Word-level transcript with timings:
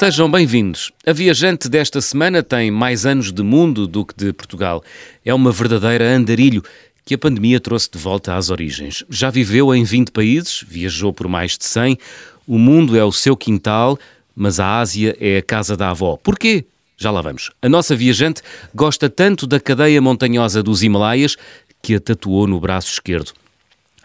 Sejam 0.00 0.30
bem-vindos. 0.30 0.90
A 1.06 1.12
viajante 1.12 1.68
desta 1.68 2.00
semana 2.00 2.42
tem 2.42 2.70
mais 2.70 3.04
anos 3.04 3.30
de 3.30 3.42
mundo 3.42 3.86
do 3.86 4.02
que 4.02 4.14
de 4.16 4.32
Portugal. 4.32 4.82
É 5.22 5.34
uma 5.34 5.52
verdadeira 5.52 6.16
andarilho 6.16 6.62
que 7.04 7.12
a 7.12 7.18
pandemia 7.18 7.60
trouxe 7.60 7.90
de 7.90 7.98
volta 7.98 8.34
às 8.34 8.48
origens. 8.48 9.04
Já 9.10 9.28
viveu 9.28 9.74
em 9.74 9.84
20 9.84 10.10
países, 10.10 10.64
viajou 10.66 11.12
por 11.12 11.28
mais 11.28 11.58
de 11.58 11.66
100. 11.66 11.98
O 12.46 12.56
mundo 12.56 12.96
é 12.96 13.04
o 13.04 13.12
seu 13.12 13.36
quintal, 13.36 13.98
mas 14.34 14.58
a 14.58 14.78
Ásia 14.78 15.14
é 15.20 15.36
a 15.36 15.42
casa 15.42 15.76
da 15.76 15.90
avó. 15.90 16.16
Porquê? 16.16 16.64
Já 16.96 17.10
lá 17.10 17.20
vamos. 17.20 17.50
A 17.60 17.68
nossa 17.68 17.94
viajante 17.94 18.40
gosta 18.74 19.10
tanto 19.10 19.46
da 19.46 19.60
cadeia 19.60 20.00
montanhosa 20.00 20.62
dos 20.62 20.82
Himalaias 20.82 21.36
que 21.82 21.94
a 21.94 22.00
tatuou 22.00 22.46
no 22.46 22.58
braço 22.58 22.90
esquerdo. 22.90 23.34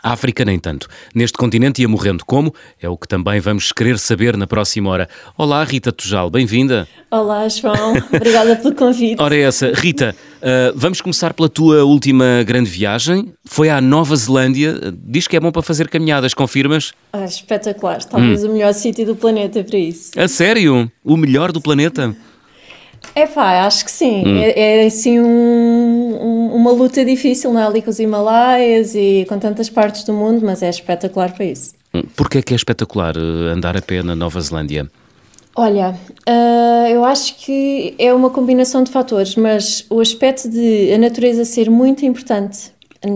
A 0.06 0.12
África 0.12 0.46
nem 0.46 0.60
tanto. 0.60 0.88
Neste 1.16 1.36
continente 1.36 1.82
ia 1.82 1.88
morrendo 1.88 2.24
como? 2.24 2.54
É 2.80 2.88
o 2.88 2.96
que 2.96 3.08
também 3.08 3.40
vamos 3.40 3.72
querer 3.72 3.98
saber 3.98 4.38
na 4.38 4.46
próxima 4.46 4.92
hora. 4.92 5.10
Olá, 5.36 5.64
Rita 5.64 5.92
Tujal, 5.92 6.30
bem-vinda. 6.30 6.88
Olá, 7.10 7.50
João. 7.50 7.96
Obrigada 8.14 8.56
pelo 8.56 8.76
convite. 8.76 9.20
Ora, 9.20 9.36
é 9.36 9.40
essa. 9.40 9.72
Rita, 9.74 10.16
uh, 10.44 10.74
vamos 10.76 11.02
começar 11.02 11.34
pela 11.34 11.50
tua 11.50 11.84
última 11.86 12.44
grande 12.46 12.70
viagem. 12.70 13.34
Foi 13.46 13.68
à 13.68 13.82
Nova 13.82 14.16
Zelândia. 14.16 14.80
Diz 14.96 15.28
que 15.28 15.38
é 15.38 15.40
bom 15.40 15.52
para 15.52 15.64
fazer 15.64 15.90
caminhadas, 15.90 16.36
confirmas? 16.36 16.94
Ah, 17.12 17.26
espetacular. 17.26 18.04
Talvez 18.04 18.44
hum. 18.44 18.50
o 18.50 18.54
melhor 18.54 18.76
sítio 18.76 19.08
do 19.08 19.16
planeta 19.16 19.64
para 19.64 19.80
isso. 19.80 20.12
A 20.20 20.28
sério? 20.28 20.88
O 21.04 21.18
melhor 21.18 21.52
do 21.52 21.60
planeta? 21.60 22.16
É 23.14 23.26
pá, 23.26 23.66
acho 23.66 23.86
que 23.86 23.92
sim. 23.92 24.24
Hum. 24.26 24.38
É, 24.38 24.84
é 24.84 24.86
assim 24.86 25.20
um, 25.20 25.26
um, 25.26 26.56
uma 26.56 26.72
luta 26.72 27.04
difícil, 27.06 27.54
não 27.54 27.62
é? 27.62 27.66
Ali 27.66 27.82
com 27.82 27.90
os 27.90 28.00
Himalaias 28.00 28.94
e 28.96 29.26
com 29.30 29.40
tantas 29.40 29.70
partes 29.70 30.04
do 30.04 30.14
mundo, 30.14 30.46
mas 30.46 30.62
é 30.62 30.70
espetacular 30.70 31.32
para 31.32 31.46
isso. 31.46 31.74
Hum, 31.94 32.04
Porquê 32.16 32.40
é 32.40 32.42
que 32.42 32.54
é 32.54 32.56
espetacular 32.56 33.16
eh, 33.16 33.54
andar 33.54 33.78
a 33.78 33.82
pé 33.82 34.04
na 34.04 34.16
Nova 34.16 34.40
Zelândia? 34.42 34.90
Olha, 35.58 35.96
uh, 36.28 36.88
eu 36.90 37.06
acho 37.06 37.38
que 37.38 37.96
é 37.98 38.14
uma 38.14 38.30
combinação 38.30 38.84
de 38.84 38.92
fatores, 38.92 39.38
mas 39.38 39.86
o 39.90 40.02
aspecto 40.02 40.50
de 40.50 40.92
a 40.92 40.98
natureza 40.98 41.46
ser 41.46 41.70
muito 41.70 42.06
importante 42.06 42.76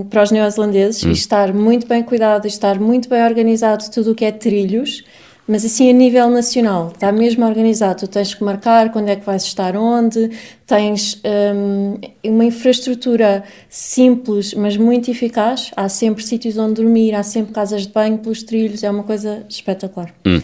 para 0.09 0.23
os 0.23 0.31
neozelandeses 0.31 1.03
hum. 1.03 1.09
e 1.09 1.13
estar 1.13 1.53
muito 1.53 1.85
bem 1.85 2.02
cuidado, 2.02 2.47
estar 2.47 2.80
muito 2.80 3.09
bem 3.09 3.23
organizado 3.25 3.83
tudo 3.91 4.11
o 4.11 4.16
que 4.16 4.23
é 4.23 4.31
trilhos, 4.31 5.03
mas 5.50 5.66
assim 5.66 5.89
a 5.89 5.94
nível 5.94 6.30
nacional, 6.30 6.92
está 6.94 7.11
mesmo 7.11 7.44
organizado. 7.44 8.02
Tu 8.02 8.08
tens 8.08 8.36
que 8.36 8.44
marcar 8.44 8.92
quando 8.92 9.09
é 9.09 9.16
que 9.16 9.25
vais 9.25 9.44
estar 9.44 9.75
onde, 9.75 10.30
tens 10.67 11.19
um, 11.25 12.00
uma 12.23 12.45
infraestrutura 12.45 13.44
simples, 13.67 14.53
mas 14.53 14.78
muito 14.78 15.09
eficaz. 15.09 15.72
Há 15.75 15.89
sempre 15.89 16.23
sítios 16.23 16.56
onde 16.56 16.75
dormir, 16.75 17.16
há 17.16 17.23
sempre 17.23 17.52
casas 17.52 17.88
de 17.88 17.91
banho 17.91 18.19
pelos 18.19 18.44
trilhos, 18.44 18.83
é 18.83 18.91
uma 18.91 19.02
coisa 19.02 19.44
espetacular. 19.50 20.14
Hum. 20.23 20.39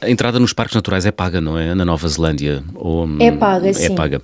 A 0.00 0.08
entrada 0.08 0.38
nos 0.38 0.52
parques 0.52 0.76
naturais 0.76 1.04
é 1.04 1.10
paga, 1.10 1.40
não 1.40 1.58
é? 1.58 1.74
Na 1.74 1.84
Nova 1.84 2.06
Zelândia? 2.06 2.62
Ou, 2.76 3.08
é 3.18 3.32
paga, 3.32 3.70
é 3.70 3.72
sim. 3.72 3.92
É 3.92 3.96
paga. 3.96 4.22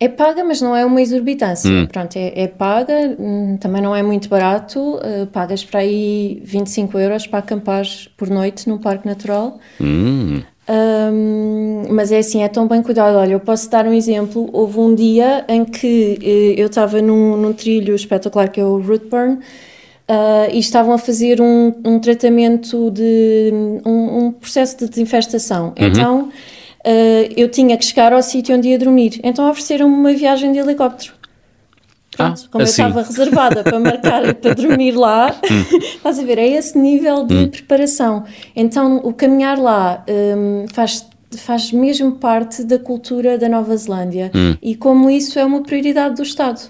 É 0.00 0.08
paga, 0.08 0.44
mas 0.44 0.60
não 0.60 0.74
é 0.74 0.84
uma 0.84 1.00
exorbitância. 1.00 1.70
Hum. 1.70 1.86
Pronto, 1.86 2.16
é, 2.16 2.42
é, 2.42 2.48
paga, 2.48 3.16
hum, 3.18 3.56
também 3.58 3.80
não 3.80 3.94
é 3.94 4.02
muito 4.02 4.28
barato. 4.28 4.96
Uh, 4.96 5.26
pagas 5.28 5.64
para 5.64 5.80
aí 5.80 6.42
25 6.44 6.98
euros 6.98 7.26
para 7.26 7.38
acampar 7.38 7.84
por 8.16 8.28
noite 8.28 8.68
num 8.68 8.78
parque 8.78 9.06
natural. 9.06 9.58
Hum. 9.80 10.42
Um, 10.68 11.84
mas 11.90 12.10
é 12.10 12.18
assim, 12.18 12.42
é 12.42 12.48
tão 12.48 12.66
bem 12.66 12.82
cuidado. 12.82 13.16
Olha, 13.16 13.32
eu 13.32 13.40
posso 13.40 13.70
dar 13.70 13.86
um 13.86 13.92
exemplo. 13.92 14.48
Houve 14.52 14.80
um 14.80 14.94
dia 14.94 15.44
em 15.48 15.64
que 15.64 16.18
uh, 16.20 16.60
eu 16.60 16.66
estava 16.66 17.00
num, 17.00 17.36
num, 17.36 17.52
trilho 17.52 17.94
espetacular 17.94 18.48
que 18.48 18.60
é 18.60 18.64
o 18.64 18.78
Rootburn. 18.78 19.38
Uh, 20.06 20.52
e 20.52 20.58
estavam 20.58 20.92
a 20.92 20.98
fazer 20.98 21.40
um, 21.40 21.72
um 21.82 21.98
tratamento 21.98 22.90
de 22.90 23.50
um, 23.86 24.26
um, 24.26 24.32
processo 24.32 24.76
de 24.78 24.88
desinfestação. 24.88 25.68
Uhum. 25.68 25.86
Então 25.86 26.28
uh, 26.84 27.32
eu 27.36 27.48
tinha 27.48 27.76
que 27.76 27.84
chegar 27.84 28.12
ao 28.12 28.22
sítio 28.22 28.56
onde 28.56 28.68
ia 28.68 28.78
dormir. 28.78 29.20
Então 29.22 29.48
ofereceram-me 29.50 29.94
uma 29.94 30.12
viagem 30.12 30.52
de 30.52 30.58
helicóptero. 30.58 31.12
Pronto, 32.16 32.42
ah, 32.44 32.48
como 32.50 32.64
assim. 32.64 32.82
eu 32.82 32.88
estava 32.88 33.06
reservada 33.06 33.62
para 33.64 33.80
marcar 33.80 34.34
para 34.34 34.54
dormir 34.54 34.92
lá, 34.92 35.34
hum. 35.50 35.78
estás 35.78 36.18
a 36.18 36.22
ver, 36.22 36.38
é 36.38 36.46
esse 36.46 36.78
nível 36.78 37.26
de 37.26 37.34
hum. 37.34 37.48
preparação. 37.48 38.24
Então 38.54 38.98
o 38.98 39.12
caminhar 39.12 39.58
lá 39.58 40.04
um, 40.08 40.66
faz 40.72 41.06
faz 41.36 41.72
mesmo 41.72 42.12
parte 42.12 42.62
da 42.62 42.78
cultura 42.78 43.36
da 43.36 43.48
Nova 43.48 43.76
Zelândia 43.76 44.30
hum. 44.32 44.56
e 44.62 44.76
como 44.76 45.10
isso 45.10 45.36
é 45.36 45.44
uma 45.44 45.64
prioridade 45.64 46.14
do 46.14 46.22
Estado. 46.22 46.60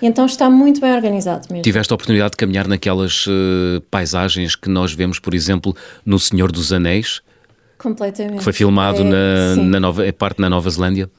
Então 0.00 0.26
está 0.26 0.48
muito 0.48 0.80
bem 0.80 0.92
organizado 0.92 1.48
mesmo. 1.50 1.62
Tiveste 1.62 1.92
a 1.92 1.96
oportunidade 1.96 2.32
de 2.32 2.36
caminhar 2.36 2.68
naquelas 2.68 3.26
uh, 3.26 3.80
paisagens 3.90 4.54
que 4.54 4.68
nós 4.68 4.92
vemos, 4.92 5.18
por 5.18 5.34
exemplo, 5.34 5.74
no 6.06 6.20
Senhor 6.20 6.52
dos 6.52 6.72
Anéis? 6.72 7.20
Completamente. 7.82 8.38
Que 8.38 8.44
foi 8.44 8.52
filmado 8.52 9.02
é, 9.02 9.04
na, 9.04 9.56
na 9.56 9.80
Nova, 9.80 10.06
é 10.06 10.12
parte 10.12 10.40
na 10.40 10.48
Nova 10.48 10.70
Zelândia? 10.70 11.10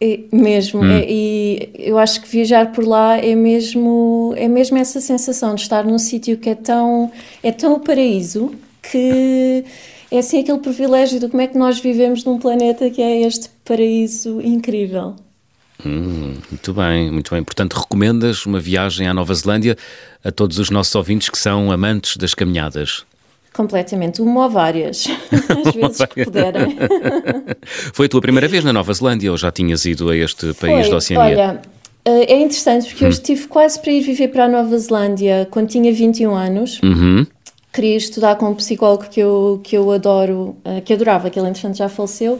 É, 0.00 0.20
mesmo, 0.32 0.80
hum. 0.80 0.90
é, 0.90 1.06
e 1.08 1.70
eu 1.78 1.96
acho 1.96 2.20
que 2.20 2.28
viajar 2.28 2.72
por 2.72 2.84
lá 2.84 3.16
é 3.16 3.34
mesmo, 3.34 4.34
é 4.36 4.48
mesmo 4.48 4.76
essa 4.76 5.00
sensação 5.00 5.54
de 5.54 5.62
estar 5.62 5.84
num 5.84 5.98
sítio 5.98 6.36
que 6.36 6.50
é 6.50 6.54
tão, 6.54 7.10
é 7.42 7.52
tão 7.52 7.74
o 7.74 7.80
paraíso 7.80 8.50
que 8.82 9.64
é 10.10 10.18
assim 10.18 10.40
aquele 10.40 10.58
privilégio 10.58 11.20
de 11.20 11.28
como 11.28 11.40
é 11.40 11.46
que 11.46 11.56
nós 11.56 11.78
vivemos 11.78 12.24
num 12.24 12.38
planeta 12.38 12.90
que 12.90 13.00
é 13.00 13.22
este 13.22 13.48
paraíso 13.64 14.40
incrível. 14.42 15.14
Hum, 15.86 16.34
muito 16.50 16.74
bem, 16.74 17.10
muito 17.10 17.32
bem. 17.32 17.42
Portanto, 17.42 17.74
recomendas 17.74 18.44
uma 18.44 18.60
viagem 18.60 19.06
à 19.06 19.14
Nova 19.14 19.32
Zelândia 19.34 19.76
a 20.22 20.30
todos 20.30 20.58
os 20.58 20.68
nossos 20.68 20.94
ouvintes 20.94 21.28
que 21.28 21.38
são 21.38 21.72
amantes 21.72 22.16
das 22.16 22.34
caminhadas? 22.34 23.04
Completamente, 23.52 24.22
uma 24.22 24.44
ou 24.44 24.50
várias, 24.50 25.06
às 25.66 25.74
vezes 25.74 26.04
que 26.06 26.24
puderem. 26.24 26.76
Foi 27.92 28.06
a 28.06 28.08
tua 28.08 28.20
primeira 28.20 28.48
vez 28.48 28.64
na 28.64 28.72
Nova 28.72 28.92
Zelândia 28.94 29.30
ou 29.30 29.36
já 29.36 29.50
tinhas 29.50 29.84
ido 29.84 30.08
a 30.08 30.16
este 30.16 30.54
Foi, 30.54 30.70
país 30.70 30.88
da 30.88 30.96
Oceania? 30.96 31.24
Olha, 31.24 31.62
eh, 32.04 32.32
é 32.32 32.36
interessante 32.38 32.88
porque 32.88 33.04
hum. 33.04 33.08
eu 33.08 33.10
estive 33.10 33.46
quase 33.48 33.78
para 33.78 33.92
ir 33.92 34.00
viver 34.00 34.28
para 34.28 34.46
a 34.46 34.48
Nova 34.48 34.78
Zelândia 34.78 35.46
quando 35.50 35.68
tinha 35.68 35.92
21 35.92 36.34
anos. 36.34 36.80
Uhum. 36.82 37.26
Queria 37.72 37.96
estudar 37.96 38.36
com 38.36 38.50
um 38.50 38.54
psicólogo 38.54 39.04
que 39.08 39.20
eu, 39.20 39.60
que 39.64 39.76
eu 39.76 39.90
adoro, 39.90 40.56
eh, 40.64 40.82
que 40.82 40.92
adorava, 40.92 41.30
que 41.30 41.38
ele 41.38 41.48
entretanto 41.48 41.76
já 41.76 41.88
faleceu, 41.88 42.38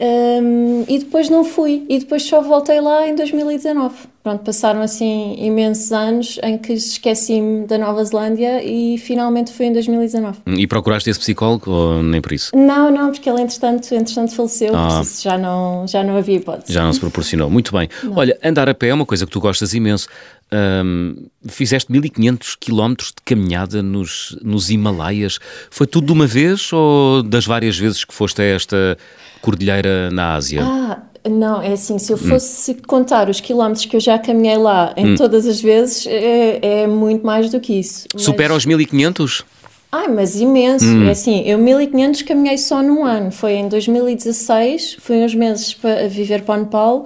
um, 0.00 0.84
e 0.88 0.98
depois 0.98 1.28
não 1.28 1.44
fui, 1.44 1.84
e 1.86 1.98
depois 1.98 2.22
só 2.22 2.40
voltei 2.40 2.80
lá 2.80 3.06
em 3.06 3.14
2019. 3.14 3.94
Pronto, 4.22 4.42
passaram 4.44 4.80
assim 4.80 5.36
imensos 5.38 5.92
anos 5.92 6.38
em 6.42 6.56
que 6.56 6.72
esqueci-me 6.72 7.66
da 7.66 7.76
Nova 7.76 8.02
Zelândia 8.04 8.62
e 8.62 8.96
finalmente 8.96 9.52
fui 9.52 9.66
em 9.66 9.72
2019. 9.72 10.38
E 10.46 10.66
procuraste 10.66 11.10
esse 11.10 11.18
psicólogo 11.18 11.70
ou 11.70 12.02
nem 12.02 12.20
por 12.20 12.32
isso? 12.32 12.50
Não, 12.54 12.90
não, 12.90 13.10
porque 13.12 13.28
ele 13.28 13.42
entretanto, 13.42 13.94
entretanto 13.94 14.34
faleceu, 14.34 14.74
ah. 14.74 14.88
por 14.88 15.02
isso 15.02 15.22
já 15.22 15.36
não, 15.36 15.86
já 15.86 16.02
não 16.02 16.16
havia 16.16 16.36
hipótese. 16.36 16.72
Já 16.72 16.82
não 16.82 16.92
se 16.92 17.00
proporcionou, 17.00 17.50
muito 17.50 17.72
bem. 17.72 17.88
Não. 18.02 18.16
Olha, 18.16 18.38
andar 18.42 18.68
a 18.70 18.74
pé 18.74 18.88
é 18.88 18.94
uma 18.94 19.06
coisa 19.06 19.26
que 19.26 19.32
tu 19.32 19.40
gostas 19.40 19.74
imenso. 19.74 20.08
Um, 20.52 21.26
fizeste 21.46 21.92
1500 21.92 22.56
quilómetros 22.56 23.08
de 23.08 23.22
caminhada 23.24 23.82
nos, 23.82 24.36
nos 24.42 24.68
Himalaias. 24.68 25.38
Foi 25.70 25.86
tudo 25.86 26.08
de 26.08 26.12
uma 26.12 26.26
vez 26.26 26.72
ou 26.72 27.22
das 27.22 27.46
várias 27.46 27.78
vezes 27.78 28.04
que 28.04 28.12
foste 28.12 28.42
a 28.42 28.44
esta 28.44 28.98
cordilheira 29.40 30.10
na 30.10 30.34
Ásia? 30.34 30.62
Ah, 30.64 31.02
não, 31.28 31.62
é 31.62 31.72
assim, 31.72 31.98
se 31.98 32.12
eu 32.12 32.16
hum. 32.16 32.28
fosse 32.28 32.72
hum. 32.72 32.76
contar 32.86 33.28
os 33.28 33.40
quilómetros 33.40 33.86
que 33.86 33.94
eu 33.94 34.00
já 34.00 34.18
caminhei 34.18 34.56
lá 34.56 34.92
em 34.96 35.12
hum. 35.12 35.14
todas 35.14 35.46
as 35.46 35.60
vezes, 35.60 36.06
é, 36.06 36.82
é, 36.82 36.86
muito 36.86 37.24
mais 37.24 37.50
do 37.50 37.60
que 37.60 37.78
isso. 37.78 38.06
Mas... 38.12 38.22
Supera 38.22 38.54
os 38.54 38.64
1500? 38.64 39.44
Ai, 39.92 40.06
mas 40.08 40.36
imenso. 40.36 40.84
Hum. 40.84 41.06
É 41.06 41.10
assim, 41.10 41.42
eu 41.42 41.58
1500 41.58 42.22
caminhei 42.22 42.56
só 42.56 42.82
num 42.82 43.04
ano. 43.04 43.30
Foi 43.32 43.52
em 43.52 43.68
2016, 43.68 44.98
fui 45.00 45.24
uns 45.24 45.34
meses 45.34 45.74
para 45.74 46.08
viver 46.08 46.42
para 46.42 46.54
o 46.54 46.64
Nepal 46.64 47.04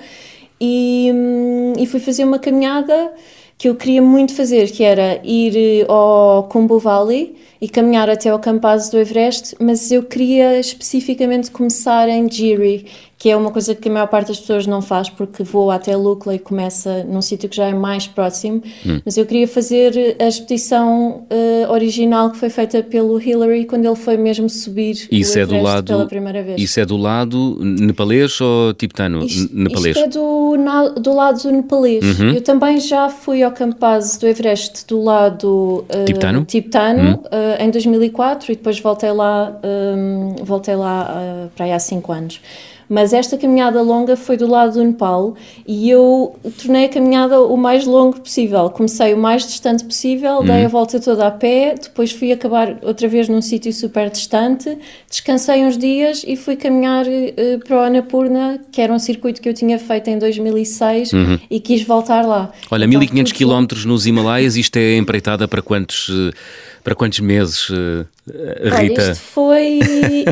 e, 0.61 1.11
hum, 1.13 1.73
e 1.79 1.87
fui 1.87 2.01
fazer 2.01 2.25
uma 2.25 2.39
caminhada 2.39 3.13
que 3.57 3.69
eu 3.69 3.75
queria 3.75 4.03
muito 4.03 4.35
fazer, 4.35 4.71
que 4.71 4.83
era 4.83 5.21
ir 5.25 5.57
eh, 5.57 5.87
ao 5.89 6.45
Kumbu 6.45 6.79
Valley 6.79 7.37
e 7.61 7.69
caminhar 7.69 8.11
até 8.11 8.29
ao 8.29 8.39
Campaz 8.39 8.91
do 8.91 8.99
Everest, 8.99 9.57
mas 9.61 9.91
eu 9.91 10.03
queria 10.03 10.59
especificamente 10.59 11.51
começar 11.51 12.09
em 12.09 12.31
Jiri, 12.31 12.87
que 13.19 13.31
é 13.31 13.37
uma 13.37 13.51
coisa 13.51 13.75
que 13.75 13.89
a 13.89 13.93
maior 13.93 14.07
parte 14.07 14.29
das 14.29 14.41
pessoas 14.41 14.67
não 14.67 14.83
faz 14.83 15.09
porque 15.09 15.43
voa 15.43 15.77
até 15.77 15.97
Lukla 15.97 16.35
e 16.35 16.39
começa 16.39 17.05
num 17.05 17.23
sítio 17.23 17.49
que 17.49 17.57
já 17.57 17.67
é 17.67 17.75
mais 17.75 18.07
próximo, 18.07 18.63
hum. 18.85 19.01
mas 19.05 19.17
eu 19.17 19.25
queria 19.25 19.47
fazer 19.47 20.17
a 20.19 20.27
expedição 20.27 21.27
uh, 21.31 21.73
original 21.73 22.31
que 22.31 22.37
foi 22.37 22.51
feita 22.51 22.83
pelo 22.83 23.21
Hillary 23.21 23.65
quando 23.67 23.85
ele 23.85 23.97
foi 23.97 24.17
mesmo 24.17 24.49
subir 24.49 25.09
isso 25.11 25.39
o 25.39 25.41
é 25.41 25.47
do 25.47 25.61
lado, 25.61 25.87
pela 25.87 26.07
primeira 26.07 26.43
vez. 26.43 26.61
Isso 26.61 26.81
é 26.81 26.85
do 26.85 26.97
lado 26.97 27.59
nepalês 27.63 28.41
ou 28.41 28.75
tibetano? 28.75 29.25
Isto, 29.25 29.55
nepalês. 29.55 29.97
Isto 29.97 30.07
é 30.07 30.09
do, 30.09 30.57
na, 30.57 30.89
do 30.89 31.15
lado 31.15 31.51
nepalês. 31.51 32.19
Uhum. 32.19 32.33
Eu 32.33 32.41
também 32.43 32.81
já 32.81 33.09
fui 33.09 33.43
ao 33.43 33.53
Campaz 33.53 34.17
do 34.19 34.27
Everest 34.27 34.87
do 34.87 35.03
lado 35.03 35.85
uh, 35.89 36.05
tibetano, 36.05 36.45
tibetano 36.45 37.03
uhum. 37.03 37.15
uh, 37.15 37.63
em 37.63 37.71
2004 37.71 38.53
e 38.53 38.57
depois 38.57 38.79
voltei 38.81 39.13
lá, 39.13 39.59
um, 39.65 40.45
voltei 40.45 40.75
lá 40.75 41.49
para 41.55 41.67
aí 41.67 41.73
há 41.73 41.79
5 41.79 42.13
anos. 42.13 42.41
Mas 42.89 43.13
esta 43.13 43.37
caminhada 43.37 43.81
longa 43.83 44.17
foi 44.17 44.37
do 44.37 44.47
lado 44.47 44.75
do 44.75 44.85
Nepal 44.85 45.35
e 45.67 45.89
eu 45.89 46.37
tornei 46.63 46.87
a 46.87 46.89
caminhada 46.89 47.41
o 47.41 47.57
mais 47.57 47.87
longo 47.87 48.21
possível. 48.21 48.69
Comecei 48.71 49.15
o 49.15 49.19
mais 49.19 49.47
distante 49.47 49.85
possível, 49.85 50.39
uhum. 50.39 50.45
dei 50.45 50.65
a 50.65 50.69
volta 50.69 51.01
toda 51.01 51.27
a 51.27 51.31
pé, 51.31 51.75
depois 51.81 52.13
fui 52.13 52.33
acabar 52.33 52.79
outra 52.83 53.09
vez 53.09 53.29
num 53.29 53.41
sítio 53.41 53.73
super 53.73 54.11
distante, 54.11 54.77
descansei 55.09 55.65
uns 55.65 55.79
dias 55.79 56.25
e 56.27 56.37
fui 56.37 56.57
caminhar 56.57 57.07
uh, 57.07 57.59
para 57.65 57.77
o 57.77 57.81
Annapurna, 57.81 58.61
que 58.71 58.81
era 58.81 58.93
um 58.93 58.99
circuito 58.99 59.41
que 59.41 59.49
eu 59.49 59.55
tinha 59.55 59.79
feito 59.79 60.09
em 60.09 60.19
2006 60.19 61.13
uhum. 61.13 61.39
e 61.51 61.61
quis 61.61 61.83
voltar 61.83 62.25
lá. 62.27 62.53
Olha, 62.71 62.85
então, 62.85 62.99
1500 63.01 63.33
quilómetros 63.33 63.85
nos 63.85 64.07
Himalaias, 64.07 64.57
isto 64.57 64.77
é 64.77 64.97
empreitada 64.97 65.49
para 65.49 65.63
quantos, 65.63 66.11
eh, 66.11 66.37
para 66.85 66.95
quantos 66.95 67.19
meses, 67.21 67.69
Rita? 67.69 68.77
Olha, 68.77 69.11
isto, 69.11 69.17
foi, 69.17 69.81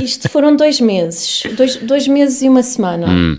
isto 0.04 0.28
foram 0.28 0.54
dois 0.54 0.80
meses, 0.80 1.42
dois, 1.56 1.76
dois 1.76 2.06
meses 2.06 2.42
e 2.42 2.48
uma 2.48 2.62
semana. 2.62 3.08
Hum. 3.08 3.38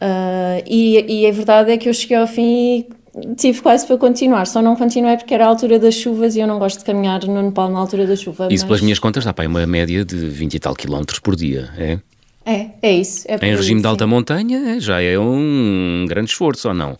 Uh, 0.00 0.62
e, 0.66 1.22
e 1.22 1.26
a 1.28 1.32
verdade 1.32 1.70
é 1.70 1.76
que 1.76 1.88
eu 1.88 1.94
cheguei 1.94 2.16
ao 2.16 2.26
fim 2.26 2.86
e 3.12 3.34
tive 3.36 3.60
quase 3.60 3.86
para 3.86 3.96
continuar, 3.96 4.46
só 4.46 4.62
não 4.62 4.74
continuei 4.74 5.16
porque 5.16 5.34
era 5.34 5.44
a 5.44 5.48
altura 5.48 5.78
das 5.78 5.94
chuvas 5.94 6.34
e 6.34 6.40
eu 6.40 6.46
não 6.46 6.58
gosto 6.58 6.78
de 6.78 6.84
caminhar 6.84 7.24
no 7.24 7.42
Nepal 7.42 7.70
na 7.70 7.78
altura 7.78 8.06
da 8.06 8.16
chuva. 8.16 8.48
Isso, 8.50 8.64
mas... 8.64 8.64
pelas 8.64 8.80
minhas 8.80 8.98
contas, 8.98 9.24
dá 9.24 9.32
para 9.32 9.46
uma 9.46 9.66
média 9.66 10.04
de 10.04 10.16
20 10.16 10.54
e 10.54 10.58
tal 10.58 10.74
quilómetros 10.74 11.18
por 11.18 11.36
dia, 11.36 11.70
é? 11.76 11.98
É, 12.44 12.70
é 12.82 12.92
isso. 12.92 13.24
É 13.28 13.36
em 13.46 13.54
regime 13.54 13.80
de 13.80 13.86
alta 13.86 14.06
montanha 14.06 14.80
já 14.80 15.00
é 15.00 15.16
um 15.18 16.04
grande 16.08 16.30
esforço, 16.30 16.68
ou 16.68 16.74
não? 16.74 16.98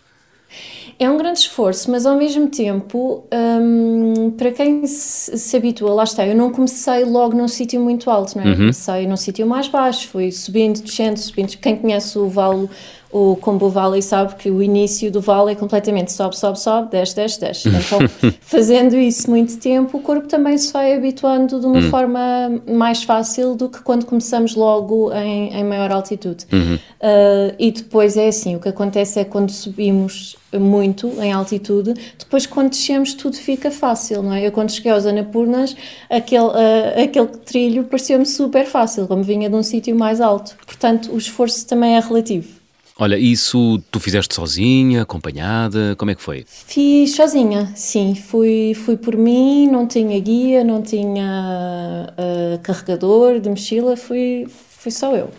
É 1.02 1.10
um 1.10 1.16
grande 1.16 1.40
esforço, 1.40 1.90
mas 1.90 2.06
ao 2.06 2.16
mesmo 2.16 2.46
tempo, 2.46 3.24
hum, 3.60 4.30
para 4.38 4.52
quem 4.52 4.86
se, 4.86 5.36
se, 5.36 5.56
habitua, 5.56 5.92
lá 5.92 6.04
está, 6.04 6.24
eu 6.24 6.36
não 6.36 6.52
comecei 6.52 7.04
logo 7.04 7.36
num 7.36 7.48
sítio 7.48 7.80
muito 7.80 8.08
alto, 8.08 8.38
não 8.38 8.44
é? 8.44 8.48
Uhum. 8.50 8.56
Comecei 8.56 9.06
num 9.08 9.16
sítio 9.16 9.44
mais 9.44 9.66
baixo, 9.66 10.06
fui 10.06 10.30
subindo, 10.30 10.80
descendo, 10.80 11.18
subindo. 11.18 11.56
Quem 11.58 11.74
conhece 11.74 12.16
o 12.16 12.28
Vale 12.28 12.70
o 13.12 13.36
Combo 13.36 13.68
Valley 13.68 14.00
sabe 14.00 14.36
que 14.36 14.50
o 14.50 14.62
início 14.62 15.12
do 15.12 15.20
vale 15.20 15.52
é 15.52 15.54
completamente 15.54 16.10
sobe, 16.10 16.36
sobe, 16.36 16.58
sobe, 16.58 16.90
desce, 16.90 17.14
desce, 17.14 17.40
desce. 17.40 17.68
Então, 17.82 17.98
fazendo 18.40 18.96
isso 18.96 19.28
muito 19.28 19.58
tempo, 19.58 19.98
o 19.98 20.00
corpo 20.00 20.26
também 20.26 20.56
se 20.56 20.72
vai 20.72 20.94
habituando 20.94 21.60
de 21.60 21.66
uma 21.66 21.76
uhum. 21.76 21.90
forma 21.90 22.62
mais 22.66 23.02
fácil 23.02 23.54
do 23.54 23.68
que 23.68 23.82
quando 23.82 24.06
começamos 24.06 24.54
logo 24.54 25.12
em, 25.12 25.52
em 25.52 25.62
maior 25.64 25.92
altitude. 25.92 26.46
Uhum. 26.50 26.76
Uh, 26.76 27.54
e 27.58 27.70
depois 27.70 28.16
é 28.16 28.28
assim, 28.28 28.56
o 28.56 28.60
que 28.60 28.68
acontece 28.68 29.20
é 29.20 29.24
quando 29.24 29.50
subimos 29.50 30.36
muito 30.58 31.08
em 31.20 31.32
altitude, 31.32 31.94
depois 32.18 32.46
quando 32.46 32.70
descemos 32.70 33.14
tudo 33.14 33.36
fica 33.36 33.70
fácil, 33.70 34.22
não 34.22 34.32
é? 34.32 34.46
Eu 34.46 34.52
quando 34.52 34.70
cheguei 34.70 34.92
aos 34.92 35.04
Anapurnas, 35.04 35.76
aquele, 36.08 36.44
uh, 36.44 37.02
aquele 37.04 37.26
trilho 37.26 37.84
pareceu-me 37.84 38.26
super 38.26 38.64
fácil, 38.64 39.06
como 39.06 39.22
vinha 39.22 39.50
de 39.50 39.54
um 39.54 39.62
sítio 39.62 39.94
mais 39.94 40.20
alto. 40.20 40.56
Portanto, 40.64 41.12
o 41.12 41.18
esforço 41.18 41.66
também 41.66 41.96
é 41.96 42.00
relativo. 42.00 42.61
Olha, 42.98 43.18
isso 43.18 43.82
tu 43.90 43.98
fizeste 43.98 44.34
sozinha, 44.34 45.02
acompanhada, 45.02 45.96
como 45.96 46.10
é 46.10 46.14
que 46.14 46.22
foi? 46.22 46.44
Fiz 46.46 47.16
sozinha, 47.16 47.72
sim. 47.74 48.14
Fui, 48.14 48.74
fui 48.74 48.96
por 48.96 49.16
mim, 49.16 49.66
não 49.68 49.86
tinha 49.86 50.18
guia, 50.20 50.62
não 50.62 50.82
tinha 50.82 52.12
uh, 52.12 52.58
carregador 52.62 53.40
de 53.40 53.48
mochila, 53.48 53.96
fui, 53.96 54.46
fui 54.48 54.92
só 54.92 55.16
eu. 55.16 55.30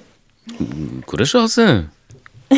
Corajosa! 1.06 1.86
uh, 2.52 2.56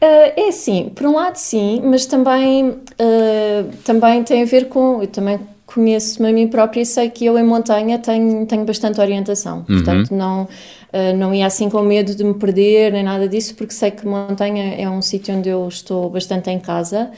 é 0.00 0.48
assim, 0.48 0.90
por 0.94 1.06
um 1.06 1.16
lado 1.16 1.36
sim, 1.36 1.82
mas 1.84 2.06
também, 2.06 2.68
uh, 2.68 3.76
também 3.84 4.22
tem 4.22 4.42
a 4.42 4.46
ver 4.46 4.68
com. 4.68 5.02
Eu 5.02 5.08
também 5.08 5.40
conheço-me 5.66 6.28
a 6.28 6.32
mim 6.32 6.48
própria 6.48 6.80
e 6.80 6.86
sei 6.86 7.08
que 7.10 7.24
eu 7.24 7.38
em 7.38 7.44
montanha 7.44 7.98
tenho, 7.98 8.44
tenho 8.46 8.64
bastante 8.64 9.00
orientação. 9.00 9.58
Uhum. 9.58 9.64
Portanto, 9.76 10.14
não 10.14 10.48
Uh, 10.92 11.16
não 11.16 11.32
ia 11.32 11.46
assim 11.46 11.70
com 11.70 11.82
medo 11.82 12.14
de 12.14 12.24
me 12.24 12.34
perder 12.34 12.92
nem 12.92 13.04
nada 13.04 13.28
disso, 13.28 13.54
porque 13.54 13.72
sei 13.72 13.92
que 13.92 14.06
montanha 14.06 14.74
é 14.74 14.90
um 14.90 15.00
sítio 15.00 15.34
onde 15.34 15.48
eu 15.48 15.68
estou 15.68 16.10
bastante 16.10 16.50
em 16.50 16.58
casa 16.58 17.10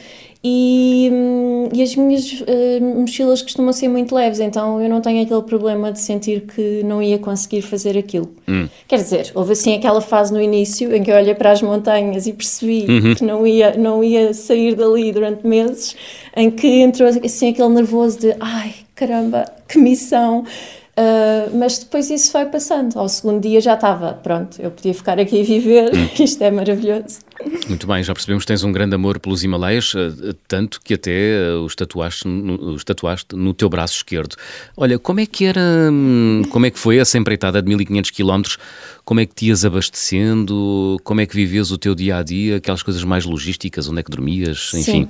e, 0.44 1.08
hum, 1.12 1.69
e 1.72 1.82
as 1.82 1.94
minhas 1.94 2.32
uh, 2.40 2.82
mochilas 2.82 3.40
costumam 3.42 3.72
ser 3.72 3.86
muito 3.86 4.12
leves, 4.12 4.40
então 4.40 4.80
eu 4.82 4.90
não 4.90 5.00
tenho 5.00 5.22
aquele 5.22 5.42
problema 5.42 5.92
de 5.92 6.00
sentir 6.00 6.42
que 6.42 6.82
não 6.82 7.00
ia 7.00 7.16
conseguir 7.16 7.62
fazer 7.62 7.96
aquilo. 7.96 8.28
Hum. 8.48 8.69
Quer 8.88 8.96
dizer, 8.96 9.30
houve 9.34 9.52
assim 9.52 9.76
aquela 9.76 10.00
fase 10.00 10.32
no 10.32 10.42
início 10.42 10.92
em 10.94 11.02
que 11.02 11.12
eu 11.12 11.16
olhei 11.16 11.34
para 11.34 11.52
as 11.52 11.62
montanhas 11.62 12.26
e 12.26 12.32
percebi 12.32 12.86
uhum. 12.88 13.14
que 13.14 13.24
não 13.24 13.46
ia, 13.46 13.76
não 13.76 14.02
ia 14.02 14.34
sair 14.34 14.74
dali 14.74 15.12
durante 15.12 15.46
meses, 15.46 15.94
em 16.36 16.50
que 16.50 16.66
entrou 16.66 17.08
assim 17.08 17.50
aquele 17.50 17.69
nervoso 17.69 18.19
de 18.19 18.34
ai 18.40 18.74
caramba, 18.96 19.44
que 19.69 19.78
missão! 19.78 20.44
Uh, 20.94 21.56
mas 21.56 21.79
depois 21.79 22.11
isso 22.11 22.31
foi 22.31 22.44
passando. 22.44 22.99
Ao 22.99 23.09
segundo 23.09 23.41
dia 23.41 23.62
já 23.62 23.75
estava, 23.75 24.12
pronto, 24.12 24.61
eu 24.61 24.71
podia 24.71 24.93
ficar 24.93 25.19
aqui 25.19 25.41
e 25.41 25.43
viver, 25.43 25.91
hum. 25.94 26.09
isto 26.23 26.43
é 26.43 26.50
maravilhoso. 26.50 27.21
Muito 27.67 27.87
bem, 27.87 28.03
já 28.03 28.12
percebemos 28.12 28.44
que 28.44 28.49
tens 28.49 28.62
um 28.62 28.71
grande 28.71 28.94
amor 28.94 29.19
pelos 29.19 29.43
Himalaias, 29.43 29.94
uh, 29.94 30.35
tanto 30.47 30.83
que 30.83 30.93
até 30.94 31.55
uh, 31.55 31.65
os, 31.65 31.75
tatuaste 31.75 32.29
no, 32.29 32.75
os 32.75 32.85
tatuaste 32.85 33.35
no 33.35 33.55
teu 33.55 33.71
braço 33.71 33.97
esquerdo. 33.97 34.37
Olha, 34.77 34.99
como 34.99 35.21
é 35.21 35.25
que 35.25 35.47
era, 35.47 35.89
hum, 35.91 36.43
como 36.50 36.67
é 36.67 36.71
que 36.71 36.79
foi 36.79 36.99
essa 36.99 37.17
empreitada 37.17 37.62
de 37.62 37.69
1500 37.69 38.11
km? 38.11 38.43
Como 39.03 39.19
é 39.19 39.25
que 39.25 39.35
te 39.35 39.47
ias 39.47 39.65
abastecendo? 39.65 40.99
Como 41.03 41.23
é 41.23 41.27
que 41.27 41.35
vivias 41.35 41.71
o 41.71 41.79
teu 41.79 41.94
dia 41.94 42.19
a 42.19 42.23
dia? 42.23 42.56
Aquelas 42.56 42.83
coisas 42.83 43.03
mais 43.03 43.25
logísticas, 43.25 43.89
onde 43.89 44.00
é 44.00 44.03
que 44.03 44.11
dormias? 44.11 44.73
Enfim. 44.75 45.05
Sim. 45.05 45.09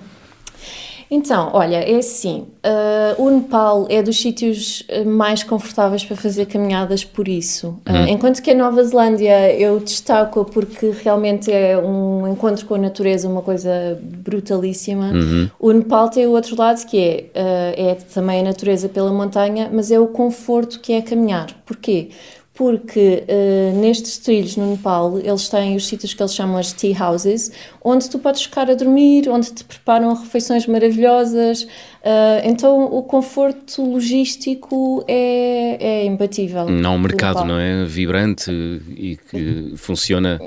Então, 1.15 1.51
olha, 1.53 1.77
é 1.77 1.99
assim, 1.99 2.47
uh, 2.65 3.23
o 3.23 3.29
Nepal 3.29 3.87
é 3.91 4.03
dos 4.03 4.19
sítios 4.19 4.83
eh, 4.89 5.05
mais 5.05 5.43
confortáveis 5.43 6.03
para 6.03 6.17
fazer 6.17 6.47
caminhadas 6.47 7.05
por 7.05 7.29
isso. 7.29 7.79
Uh, 7.87 8.09
enquanto 8.09 8.41
que 8.41 8.51
a 8.51 8.55
Nova 8.55 8.83
Zelândia 8.83 9.53
eu 9.53 9.79
destaco 9.79 10.43
porque 10.47 10.91
realmente 11.05 11.53
é 11.53 11.77
um 11.77 12.27
encontro 12.27 12.65
com 12.65 12.77
a 12.77 12.79
natureza, 12.79 13.29
uma 13.29 13.43
coisa 13.43 14.01
brutalíssima. 14.03 15.13
Uhum. 15.13 15.51
O 15.61 15.73
Nepal 15.73 16.09
tem 16.09 16.27
o 16.27 16.31
outro 16.31 16.57
lado 16.57 16.83
que 16.87 16.99
é, 16.99 17.25
uh, 17.39 17.91
é 17.91 17.95
também 18.15 18.41
a 18.41 18.45
natureza 18.45 18.89
pela 18.89 19.13
montanha, 19.13 19.69
mas 19.71 19.91
é 19.91 20.01
o 20.01 20.07
conforto 20.07 20.81
que 20.81 20.95
é 20.95 21.03
caminhar. 21.03 21.49
Porquê? 21.67 22.09
Porque 22.55 23.25
uh, 23.27 23.81
nestes 23.81 24.19
trilhos 24.19 24.57
no 24.57 24.73
Nepal 24.73 25.19
eles 25.19 25.49
têm 25.49 25.75
os 25.75 25.87
sítios 25.87 26.13
que 26.13 26.23
eles 26.23 26.35
chamam 26.35 26.59
as 26.59 26.73
tea 26.73 26.97
houses, 27.03 27.51
onde 27.83 28.09
tu 28.11 28.19
podes 28.19 28.43
ficar 28.43 28.71
a 28.71 28.75
dormir, 28.75 29.29
onde 29.29 29.53
te 29.53 29.65
preparam 29.65 30.15
refeições 30.15 30.67
maravilhosas. 30.67 31.63
Uh, 31.63 32.43
então 32.45 32.85
o 32.85 33.03
conforto 33.03 33.83
logístico 33.83 35.05
é, 35.09 35.77
é 35.81 36.05
imbatível. 36.05 36.69
Não, 36.69 36.97
um 36.97 36.99
mercado, 36.99 37.45
não 37.45 37.59
é? 37.59 37.85
Vibrante 37.85 38.51
e 38.51 39.19
que 39.31 39.73
funciona 39.77 40.39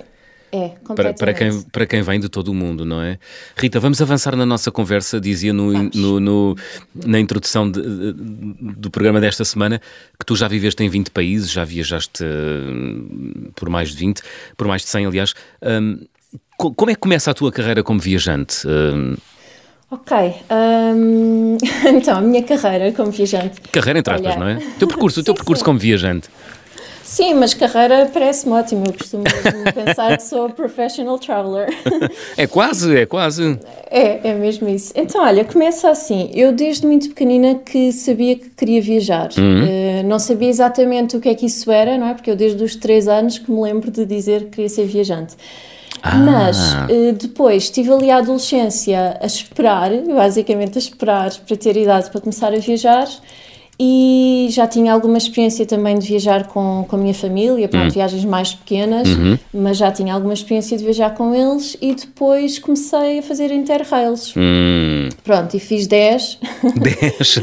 é, 0.56 0.76
para, 0.96 1.14
para, 1.14 1.34
quem, 1.34 1.62
para 1.64 1.86
quem 1.86 2.02
vem 2.02 2.20
de 2.20 2.30
todo 2.30 2.48
o 2.48 2.54
mundo, 2.54 2.86
não 2.86 3.02
é? 3.02 3.20
Rita, 3.58 3.78
vamos 3.80 4.02
avançar 4.02 4.36
na 4.36 4.46
nossa 4.46 4.72
conversa. 4.72 5.20
Dizia 5.20 5.52
no, 5.52 5.74
no, 5.94 6.20
no, 6.20 6.56
na 7.06 7.20
introdução 7.20 7.70
de, 7.70 7.82
de, 7.82 8.14
do 8.14 8.90
programa 8.90 9.20
desta 9.20 9.44
semana 9.44 9.82
que 10.18 10.26
tu 10.26 10.36
já 10.36 10.48
viveste 10.48 10.82
em 10.82 10.88
20 10.88 11.12
países, 11.12 11.52
já 11.52 11.66
viajaste 11.66 12.24
uh, 12.24 13.52
por 13.54 13.70
mais 13.70 13.90
de 13.90 13.98
20, 13.98 14.22
por 14.56 14.68
mais 14.68 14.84
de 14.84 14.88
100, 14.88 15.06
aliás. 15.06 15.34
Um, 15.62 16.00
como 16.58 16.90
é 16.90 16.94
que 16.94 17.02
começa 17.02 17.32
a 17.32 17.34
tua 17.34 17.52
carreira 17.52 17.84
como 17.84 18.00
viajante? 18.00 18.66
Um, 18.66 19.16
Ok, 19.92 20.18
um, 20.50 21.58
então 21.96 22.18
a 22.18 22.22
minha 22.22 22.42
carreira 22.42 22.92
como 22.92 23.12
viajante. 23.12 23.62
Carreira 23.72 24.00
entre 24.00 24.14
aspas, 24.14 24.36
não 24.36 24.48
é? 24.48 24.58
O 24.58 24.80
teu 24.80 24.88
percurso, 24.88 25.20
o 25.20 25.24
teu 25.24 25.34
percurso 25.34 25.60
sim. 25.60 25.66
como 25.66 25.78
viajante. 25.78 26.28
Sim, 27.06 27.36
mas 27.36 27.54
carreira 27.54 28.10
parece-me 28.12 28.54
ótimo. 28.54 28.84
Eu 28.88 28.94
costumo 28.94 29.24
pensar 29.76 30.18
que 30.18 30.24
sou 30.24 30.50
professional 30.50 31.20
traveler. 31.20 31.70
É 32.36 32.48
quase, 32.48 32.98
é 32.98 33.06
quase. 33.06 33.60
É, 33.90 34.30
é 34.30 34.34
mesmo 34.34 34.68
isso. 34.68 34.92
Então, 34.96 35.22
olha, 35.22 35.46
começa 35.46 35.90
assim. 35.90 36.32
Eu 36.34 36.52
desde 36.52 36.86
muito 36.86 37.10
pequenina 37.10 37.56
que 37.56 37.92
sabia 37.92 38.36
que 38.36 38.50
queria 38.50 38.82
viajar. 38.82 39.30
Uhum. 39.38 39.64
Uh, 39.64 40.04
não 40.06 40.18
sabia 40.18 40.50
exatamente 40.50 41.16
o 41.16 41.22
que 41.22 41.30
é 41.30 41.36
que 41.36 41.46
isso 41.46 41.72
era, 41.72 41.98
não 41.98 42.08
é? 42.08 42.14
Porque 42.14 42.32
eu 42.32 42.36
desde 42.36 42.62
os 42.64 42.76
três 42.76 43.08
anos 43.08 43.38
que 43.38 43.50
me 43.52 43.62
lembro 43.62 43.92
de 43.92 44.06
dizer 44.06 44.46
que 44.46 44.52
queria 44.52 44.70
ser 44.70 44.86
viajante. 44.86 45.36
Ah. 46.02 46.16
Mas 46.16 46.74
uh, 46.74 47.14
depois 47.14 47.64
estive 47.64 47.92
ali 47.92 48.10
a 48.10 48.18
adolescência 48.18 49.18
a 49.22 49.26
esperar, 49.26 49.92
basicamente 50.02 50.78
a 50.78 50.80
esperar 50.80 51.32
para 51.48 51.56
ter 51.56 51.78
idade 51.78 52.10
para 52.10 52.22
começar 52.22 52.54
a 52.54 52.58
viajar 52.58 53.08
e 53.80 54.48
já 54.52 54.68
tinha 54.68 54.94
alguma 54.94 55.18
experiência 55.18 55.66
também 55.66 55.98
de 56.00 56.08
viajar 56.08 56.48
com, 56.48 56.86
com 56.88 56.96
a 56.96 57.00
minha 57.00 57.14
família, 57.14 57.68
pronto, 57.68 57.88
hum. 57.88 57.90
viagens 57.90 58.24
mais 58.24 58.54
pequenas, 58.54 59.08
uhum. 59.10 59.38
mas 59.54 59.78
já 59.78 59.92
tinha 59.92 60.14
alguma 60.14 60.34
experiência 60.34 60.78
de 60.78 60.84
viajar 60.84 61.12
com 61.12 61.34
eles 61.34 61.76
e 61.82 61.94
depois 61.94 62.58
comecei 62.60 63.20
a 63.20 63.22
fazer 63.22 63.52
interrails. 63.52 64.34
Hum. 64.36 65.10
Pronto, 65.24 65.56
e 65.56 65.60
fiz 65.60 65.88
10. 65.88 66.40
10? 66.76 67.40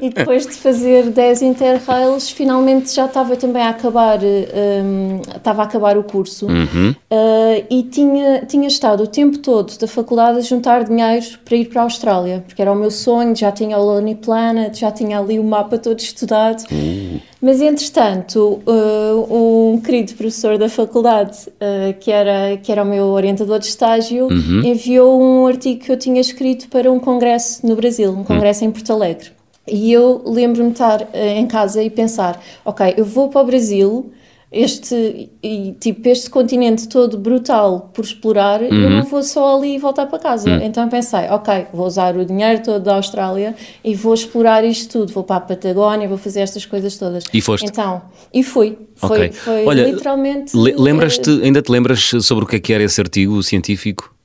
e 0.02 0.10
depois 0.10 0.46
de 0.46 0.54
fazer 0.54 1.10
10 1.10 1.42
interrails, 1.42 2.30
finalmente 2.30 2.94
já 2.94 3.06
estava 3.06 3.36
também 3.36 3.62
a 3.62 3.70
acabar, 3.70 4.18
um, 4.18 5.20
estava 5.36 5.62
a 5.62 5.64
acabar 5.64 5.96
o 5.96 6.02
curso 6.02 6.46
uhum. 6.46 6.90
uh, 6.90 7.66
e 7.70 7.82
tinha, 7.84 8.44
tinha 8.46 8.66
estado 8.66 9.04
o 9.04 9.06
tempo 9.06 9.38
todo 9.38 9.78
da 9.78 9.86
faculdade 9.86 10.38
a 10.38 10.40
juntar 10.40 10.84
dinheiro 10.84 11.26
para 11.44 11.56
ir 11.56 11.66
para 11.66 11.82
a 11.82 11.84
Austrália, 11.84 12.44
porque 12.46 12.60
era 12.60 12.72
o 12.72 12.74
meu 12.74 12.90
sonho, 12.90 13.34
já 13.36 13.52
tinha 13.52 13.78
o 13.78 13.84
Lonely 13.84 14.16
Planet, 14.16 14.78
já 14.78 14.87
já 14.88 14.90
tinha 14.90 15.18
ali 15.18 15.38
o 15.38 15.44
mapa 15.44 15.78
todo 15.78 15.98
estudado. 15.98 16.64
Uh. 16.72 17.20
Mas, 17.40 17.60
entretanto, 17.60 18.60
uh, 18.66 19.72
um 19.74 19.80
querido 19.80 20.14
professor 20.14 20.58
da 20.58 20.68
faculdade, 20.68 21.38
uh, 21.48 21.94
que, 22.00 22.10
era, 22.10 22.56
que 22.56 22.72
era 22.72 22.82
o 22.82 22.86
meu 22.86 23.06
orientador 23.06 23.58
de 23.58 23.66
estágio, 23.66 24.26
uhum. 24.26 24.62
enviou 24.64 25.20
um 25.20 25.46
artigo 25.46 25.84
que 25.84 25.92
eu 25.92 25.96
tinha 25.96 26.20
escrito 26.20 26.68
para 26.68 26.90
um 26.90 26.98
congresso 26.98 27.66
no 27.66 27.76
Brasil, 27.76 28.10
um 28.10 28.24
congresso 28.24 28.64
uhum. 28.64 28.70
em 28.70 28.72
Porto 28.72 28.92
Alegre. 28.92 29.30
E 29.70 29.92
eu 29.92 30.22
lembro-me 30.24 30.70
de 30.70 30.74
estar 30.76 31.06
em 31.14 31.46
casa 31.46 31.82
e 31.82 31.90
pensar: 31.90 32.40
ok, 32.64 32.94
eu 32.96 33.04
vou 33.04 33.28
para 33.28 33.42
o 33.42 33.44
Brasil 33.44 34.10
este 34.50 35.30
e 35.42 35.76
tipo 35.78 36.08
este 36.08 36.30
continente 36.30 36.88
todo 36.88 37.18
brutal 37.18 37.90
por 37.92 38.02
explorar 38.02 38.62
uhum. 38.62 38.82
eu 38.82 38.90
não 38.90 39.02
vou 39.04 39.22
só 39.22 39.58
ali 39.58 39.74
e 39.74 39.78
voltar 39.78 40.06
para 40.06 40.18
casa 40.18 40.48
uhum. 40.48 40.62
então 40.62 40.88
pensei 40.88 41.28
ok 41.28 41.66
vou 41.72 41.86
usar 41.86 42.16
o 42.16 42.24
dinheiro 42.24 42.62
todo 42.62 42.82
da 42.82 42.94
Austrália 42.94 43.54
e 43.84 43.94
vou 43.94 44.14
explorar 44.14 44.64
isto 44.64 45.00
tudo 45.00 45.12
vou 45.12 45.22
para 45.22 45.36
a 45.36 45.40
Patagónia 45.40 46.08
vou 46.08 46.16
fazer 46.16 46.40
estas 46.40 46.64
coisas 46.64 46.96
todas 46.96 47.24
e 47.32 47.42
foste 47.42 47.66
então 47.66 48.00
e 48.32 48.42
fui 48.42 48.78
foi, 48.94 49.18
okay. 49.18 49.32
foi 49.32 49.66
Olha, 49.66 49.84
literalmente 49.84 50.56
lembras-te 50.56 51.30
ainda 51.42 51.60
te 51.60 51.70
lembras 51.70 52.10
sobre 52.22 52.44
o 52.44 52.46
que 52.46 52.56
é 52.56 52.60
que 52.60 52.72
era 52.72 52.82
esse 52.82 52.98
artigo 52.98 53.42
científico 53.42 54.17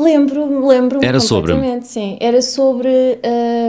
Lembro, 0.00 0.66
lembro 0.66 1.04
Era 1.04 1.20
sobre? 1.20 1.52
sim. 1.82 2.16
Era 2.20 2.40
sobre 2.40 2.88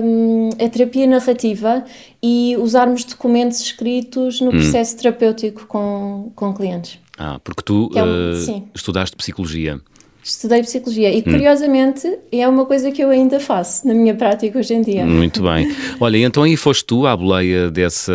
um, 0.02 0.50
a 0.64 0.70
terapia 0.70 1.06
narrativa 1.06 1.84
e 2.24 2.56
usarmos 2.58 3.04
documentos 3.04 3.60
escritos 3.60 4.40
no 4.40 4.48
hum. 4.48 4.52
processo 4.52 4.96
hum. 4.96 4.98
terapêutico 4.98 5.66
com, 5.68 6.32
com 6.34 6.54
clientes. 6.54 7.00
Ah, 7.18 7.40
porque 7.44 7.62
tu 7.62 7.92
é 7.94 8.04
um, 8.04 8.08
uh, 8.08 8.64
estudaste 8.74 9.16
psicologia. 9.16 9.82
Estudei 10.24 10.62
psicologia 10.62 11.12
e, 11.12 11.20
hum. 11.20 11.24
curiosamente, 11.24 12.08
é 12.32 12.48
uma 12.48 12.66
coisa 12.66 12.92
que 12.92 13.04
eu 13.04 13.10
ainda 13.10 13.40
faço 13.40 13.88
na 13.88 13.94
minha 13.94 14.14
prática 14.14 14.58
hoje 14.58 14.74
em 14.74 14.82
dia. 14.82 15.06
Muito 15.06 15.44
bem. 15.44 15.76
Olha, 16.00 16.18
então 16.18 16.44
aí 16.44 16.56
foste 16.56 16.86
tu 16.86 17.06
à 17.06 17.18
boleia 17.18 17.70
dessa, 17.70 18.14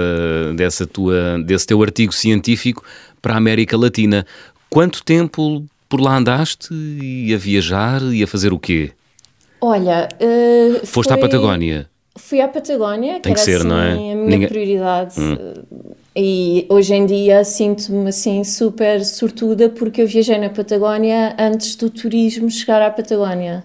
dessa 0.56 0.86
tua, 0.86 1.42
desse 1.44 1.66
teu 1.66 1.82
artigo 1.82 2.14
científico 2.14 2.82
para 3.20 3.34
a 3.34 3.36
América 3.36 3.76
Latina. 3.76 4.24
Quanto 4.70 5.04
tempo 5.04 5.64
por 5.88 6.00
lá 6.00 6.16
andaste 6.16 6.72
e 6.72 7.32
a 7.34 7.38
viajar 7.38 8.02
e 8.02 8.22
a 8.22 8.26
fazer 8.26 8.52
o 8.52 8.58
quê? 8.58 8.92
Olha, 9.60 10.08
uh, 10.20 10.86
foste 10.86 11.10
foi... 11.10 11.18
à 11.18 11.20
Patagónia. 11.20 11.88
Fui 12.18 12.40
à 12.40 12.48
Patagónia, 12.48 13.20
Tem 13.20 13.34
que, 13.34 13.38
que 13.38 13.44
ser, 13.44 13.58
assim, 13.58 13.68
não 13.68 13.78
é? 13.78 13.92
a 13.92 13.96
minha 13.96 14.14
Ninguém... 14.14 14.48
prioridade. 14.48 15.20
Hum. 15.20 15.36
E 16.14 16.64
hoje 16.70 16.94
em 16.94 17.04
dia 17.04 17.44
sinto-me 17.44 18.08
assim 18.08 18.42
super 18.42 19.04
sortuda 19.04 19.68
porque 19.68 20.00
eu 20.00 20.06
viajei 20.06 20.38
na 20.38 20.48
Patagónia 20.48 21.36
antes 21.38 21.76
do 21.76 21.90
turismo 21.90 22.50
chegar 22.50 22.80
à 22.80 22.90
Patagónia. 22.90 23.64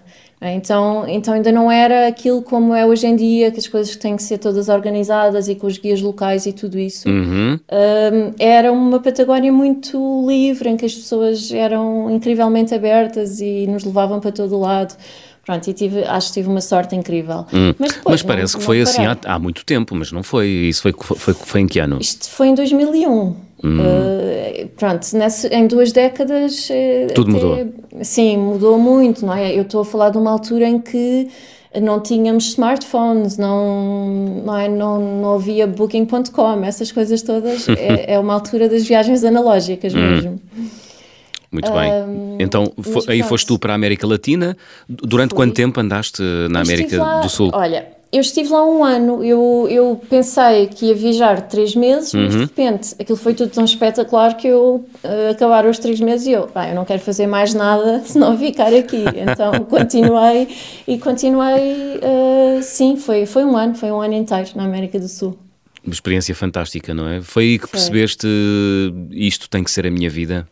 Então, 0.50 1.04
então 1.08 1.34
ainda 1.34 1.52
não 1.52 1.70
era 1.70 2.08
aquilo 2.08 2.42
como 2.42 2.74
é 2.74 2.84
hoje 2.84 3.06
em 3.06 3.14
dia, 3.14 3.50
que 3.52 3.58
as 3.60 3.68
coisas 3.68 3.94
têm 3.94 4.16
que 4.16 4.22
ser 4.22 4.38
todas 4.38 4.68
organizadas 4.68 5.48
e 5.48 5.54
com 5.54 5.68
os 5.68 5.78
guias 5.78 6.00
locais 6.00 6.46
e 6.46 6.52
tudo 6.52 6.78
isso. 6.78 7.08
Uhum. 7.08 7.58
Um, 7.70 8.32
era 8.38 8.72
uma 8.72 8.98
Patagónia 8.98 9.52
muito 9.52 10.26
livre, 10.26 10.68
em 10.68 10.76
que 10.76 10.84
as 10.84 10.94
pessoas 10.94 11.52
eram 11.52 12.10
incrivelmente 12.10 12.74
abertas 12.74 13.40
e 13.40 13.66
nos 13.68 13.84
levavam 13.84 14.18
para 14.18 14.32
todo 14.32 14.56
o 14.56 14.60
lado. 14.60 14.96
Pronto, 15.44 15.68
e 15.68 15.72
tive, 15.72 16.04
acho 16.04 16.28
que 16.28 16.34
tive 16.34 16.48
uma 16.48 16.60
sorte 16.60 16.94
incrível. 16.94 17.44
Hum. 17.52 17.74
Mas, 17.76 17.92
depois, 17.94 18.14
mas 18.14 18.22
parece 18.22 18.54
não, 18.54 18.60
que 18.60 18.66
foi 18.66 18.80
assim 18.80 19.04
há, 19.04 19.16
há, 19.24 19.38
muito 19.40 19.64
tempo, 19.64 19.94
mas 19.94 20.12
não 20.12 20.22
foi. 20.22 20.46
Isso 20.46 20.82
foi, 20.82 20.92
foi, 20.92 21.34
foi 21.34 21.60
em 21.60 21.66
que 21.66 21.80
ano? 21.80 21.98
Isto 22.00 22.30
foi 22.30 22.48
em 22.48 22.54
2001. 22.54 23.34
Hum. 23.64 23.78
Uh, 23.78 24.68
pronto, 24.76 25.06
nessa, 25.14 25.48
em 25.54 25.66
duas 25.66 25.92
décadas. 25.92 26.68
Uh, 26.68 27.14
Tudo 27.14 27.36
até, 27.36 27.46
mudou. 27.46 27.72
Sim, 28.02 28.36
mudou 28.38 28.78
muito, 28.78 29.24
não 29.24 29.34
é? 29.34 29.56
Eu 29.56 29.62
estou 29.62 29.82
a 29.82 29.84
falar 29.84 30.10
de 30.10 30.18
uma 30.18 30.30
altura 30.30 30.66
em 30.66 30.80
que 30.80 31.28
não 31.80 32.00
tínhamos 32.00 32.48
smartphones, 32.48 33.38
não, 33.38 34.42
não, 34.44 34.58
é, 34.58 34.68
não, 34.68 35.00
não 35.00 35.34
havia 35.34 35.66
booking.com, 35.66 36.64
essas 36.64 36.90
coisas 36.90 37.22
todas. 37.22 37.68
é, 37.70 38.14
é, 38.14 38.18
uma 38.18 38.34
altura 38.34 38.68
das 38.68 38.84
viagens 38.86 39.24
analógicas 39.24 39.94
hum. 39.94 39.98
mesmo. 39.98 40.40
Muito 41.50 41.70
bem. 41.70 41.92
então, 42.38 42.72
aí 43.06 43.22
foste 43.22 43.46
tu 43.46 43.58
para 43.58 43.74
a 43.74 43.76
América 43.76 44.06
Latina. 44.06 44.56
Durante 44.88 45.30
fui. 45.30 45.36
quanto 45.36 45.54
tempo 45.54 45.78
andaste 45.78 46.22
na 46.50 46.62
América 46.62 46.96
lá, 46.96 47.20
do 47.20 47.28
Sul? 47.28 47.50
Olha, 47.52 47.86
eu 48.12 48.20
estive 48.20 48.50
lá 48.50 48.62
um 48.68 48.84
ano, 48.84 49.24
eu, 49.24 49.66
eu 49.70 50.00
pensei 50.10 50.66
que 50.66 50.86
ia 50.86 50.94
viajar 50.94 51.40
três 51.48 51.74
meses, 51.74 52.12
mas 52.12 52.32
de 52.32 52.36
uhum. 52.36 52.42
repente 52.42 52.94
aquilo 53.00 53.16
foi 53.16 53.32
tudo 53.32 53.50
tão 53.50 53.64
espetacular 53.64 54.36
que 54.36 54.46
eu 54.48 54.86
uh, 55.02 55.30
acabaram 55.30 55.70
os 55.70 55.78
três 55.78 55.98
meses 55.98 56.26
e 56.26 56.32
eu, 56.32 56.46
pá, 56.46 56.68
eu 56.68 56.74
não 56.74 56.84
quero 56.84 57.00
fazer 57.00 57.26
mais 57.26 57.54
nada 57.54 58.02
senão 58.04 58.36
ficar 58.36 58.74
aqui. 58.74 59.02
Então 59.16 59.52
continuei 59.64 60.46
e 60.86 60.98
continuei, 60.98 61.96
uh, 61.96 62.62
sim, 62.62 62.98
foi, 62.98 63.24
foi 63.24 63.46
um 63.46 63.56
ano, 63.56 63.74
foi 63.74 63.90
um 63.90 64.02
ano 64.02 64.12
inteiro 64.12 64.50
na 64.56 64.64
América 64.64 65.00
do 65.00 65.08
Sul. 65.08 65.38
Uma 65.82 65.94
experiência 65.94 66.34
fantástica, 66.34 66.92
não 66.92 67.08
é? 67.08 67.22
Foi 67.22 67.44
aí 67.44 67.58
que 67.58 67.66
foi. 67.66 67.78
percebeste 67.78 68.28
isto 69.10 69.48
tem 69.48 69.64
que 69.64 69.70
ser 69.70 69.86
a 69.86 69.90
minha 69.90 70.10
vida? 70.10 70.46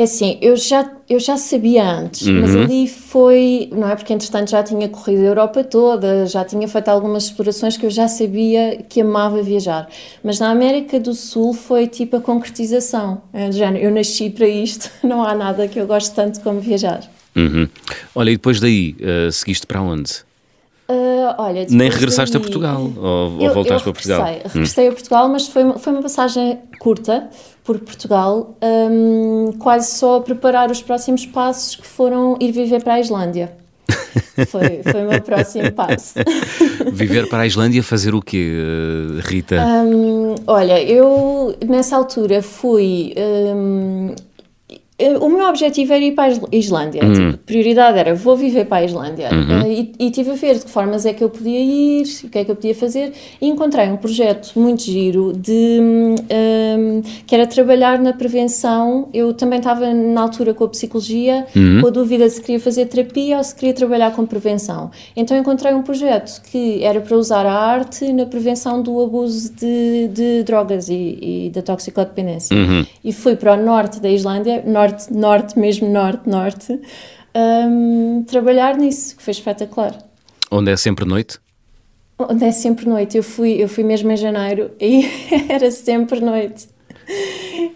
É 0.00 0.04
assim, 0.04 0.38
eu 0.40 0.56
já, 0.56 0.90
eu 1.10 1.20
já 1.20 1.36
sabia 1.36 1.84
antes, 1.84 2.26
uhum. 2.26 2.40
mas 2.40 2.56
ali 2.56 2.88
foi, 2.88 3.68
não 3.70 3.86
é? 3.86 3.94
Porque 3.94 4.14
entretanto 4.14 4.48
já 4.48 4.62
tinha 4.62 4.88
corrido 4.88 5.20
a 5.20 5.26
Europa 5.26 5.62
toda, 5.62 6.24
já 6.24 6.42
tinha 6.42 6.66
feito 6.66 6.88
algumas 6.88 7.24
explorações 7.24 7.76
que 7.76 7.84
eu 7.84 7.90
já 7.90 8.08
sabia 8.08 8.82
que 8.88 9.02
amava 9.02 9.42
viajar. 9.42 9.90
Mas 10.24 10.40
na 10.40 10.48
América 10.50 10.98
do 10.98 11.12
Sul 11.12 11.52
foi 11.52 11.86
tipo 11.86 12.16
a 12.16 12.20
concretização. 12.22 13.20
É, 13.30 13.50
eu 13.78 13.90
nasci 13.90 14.30
para 14.30 14.48
isto, 14.48 14.90
não 15.06 15.22
há 15.22 15.34
nada 15.34 15.68
que 15.68 15.78
eu 15.78 15.86
goste 15.86 16.14
tanto 16.14 16.40
como 16.40 16.60
viajar. 16.60 17.02
Uhum. 17.36 17.68
Olha, 18.14 18.30
e 18.30 18.36
depois 18.36 18.58
daí, 18.58 18.96
uh, 19.00 19.30
seguiste 19.30 19.66
para 19.66 19.82
onde? 19.82 20.10
Uh, 20.90 21.34
olha, 21.38 21.66
Nem 21.70 21.88
regressaste 21.88 22.36
a 22.36 22.40
Portugal 22.40 22.90
ou, 22.96 23.40
eu, 23.40 23.54
voltaste 23.54 23.86
eu 23.86 23.92
para 23.92 23.92
Portugal? 23.92 24.26
Regressei 24.44 24.88
hum. 24.88 24.90
a 24.90 24.92
Portugal, 24.92 25.28
mas 25.28 25.46
foi 25.46 25.62
uma, 25.62 25.78
foi 25.78 25.92
uma 25.92 26.02
passagem 26.02 26.58
curta 26.80 27.30
por 27.62 27.78
Portugal, 27.78 28.56
um, 28.60 29.52
quase 29.60 29.92
só 29.92 30.16
a 30.16 30.20
preparar 30.20 30.68
os 30.68 30.82
próximos 30.82 31.24
passos 31.24 31.76
que 31.76 31.86
foram 31.86 32.36
ir 32.40 32.50
viver 32.50 32.82
para 32.82 32.94
a 32.94 33.00
Islândia. 33.00 33.52
Foi, 34.48 34.82
foi 34.82 35.04
o 35.04 35.10
meu 35.10 35.20
próximo 35.20 35.70
passo. 35.72 36.14
Viver 36.92 37.28
para 37.28 37.42
a 37.42 37.46
Islândia 37.46 37.82
fazer 37.82 38.14
o 38.14 38.22
quê, 38.22 38.50
Rita? 39.20 39.62
Um, 39.62 40.34
olha, 40.46 40.82
eu 40.82 41.54
nessa 41.66 41.96
altura 41.96 42.40
fui 42.40 43.12
um, 43.18 44.14
o 45.20 45.28
meu 45.28 45.46
objetivo 45.46 45.92
era 45.92 46.04
ir 46.04 46.12
para 46.12 46.32
a 46.32 46.56
Islândia. 46.56 47.04
Uhum. 47.04 47.12
Tipo, 47.12 47.38
prioridade 47.38 47.98
era 47.98 48.14
vou 48.14 48.36
viver 48.36 48.66
para 48.66 48.78
a 48.78 48.84
Islândia. 48.84 49.28
Uhum. 49.32 49.62
Uh, 49.62 49.72
e, 49.72 49.92
e 49.98 50.10
tive 50.10 50.30
a 50.30 50.34
ver 50.34 50.58
de 50.58 50.64
que 50.64 50.70
formas 50.70 51.06
é 51.06 51.12
que 51.12 51.22
eu 51.22 51.30
podia 51.30 51.58
ir, 51.58 52.04
o 52.24 52.28
que 52.28 52.38
é 52.38 52.44
que 52.44 52.50
eu 52.50 52.56
podia 52.56 52.74
fazer. 52.74 53.12
E 53.40 53.48
encontrei 53.48 53.88
um 53.88 53.96
projeto 53.96 54.52
muito 54.56 54.82
giro 54.82 55.32
de 55.32 55.78
um, 55.80 56.14
hum, 56.14 57.02
que 57.26 57.34
era 57.34 57.46
trabalhar 57.46 57.98
na 57.98 58.12
prevenção. 58.12 59.08
Eu 59.12 59.32
também 59.32 59.58
estava 59.58 59.92
na 59.92 60.20
altura 60.20 60.52
com 60.54 60.64
a 60.64 60.68
psicologia, 60.68 61.46
uhum. 61.54 61.80
com 61.80 61.86
a 61.86 61.90
dúvida 61.90 62.28
se 62.28 62.40
queria 62.40 62.60
fazer 62.60 62.86
terapia 62.86 63.38
ou 63.38 63.44
se 63.44 63.54
queria 63.54 63.74
trabalhar 63.74 64.12
com 64.12 64.26
prevenção. 64.26 64.90
Então 65.16 65.36
encontrei 65.36 65.72
um 65.74 65.82
projeto 65.82 66.42
que 66.50 66.82
era 66.84 67.00
para 67.00 67.16
usar 67.16 67.46
a 67.46 67.52
arte 67.52 68.12
na 68.12 68.26
prevenção 68.26 68.82
do 68.82 69.00
abuso 69.02 69.52
de, 69.54 70.08
de 70.08 70.42
drogas 70.44 70.88
e, 70.88 71.46
e 71.46 71.50
da 71.52 71.62
toxicodependência. 71.62 72.56
Uhum. 72.56 72.84
E 73.04 73.12
fui 73.12 73.36
para 73.36 73.54
o 73.54 73.56
norte 73.56 74.00
da 74.00 74.10
Islândia, 74.10 74.62
norte 74.66 74.89
norte, 74.90 75.12
norte 75.12 75.58
mesmo, 75.58 75.88
norte, 75.88 76.28
norte, 76.28 76.80
um, 77.34 78.24
trabalhar 78.26 78.76
nisso, 78.76 79.16
que 79.16 79.22
foi 79.22 79.32
espetacular. 79.32 79.96
Onde 80.50 80.70
é 80.70 80.76
sempre 80.76 81.04
noite? 81.04 81.38
Onde 82.18 82.44
é 82.44 82.52
sempre 82.52 82.88
noite. 82.88 83.16
Eu 83.16 83.22
fui, 83.22 83.52
eu 83.52 83.68
fui 83.68 83.84
mesmo 83.84 84.10
em 84.10 84.16
janeiro 84.16 84.72
e 84.80 85.08
era 85.48 85.70
sempre 85.70 86.20
noite. 86.20 86.68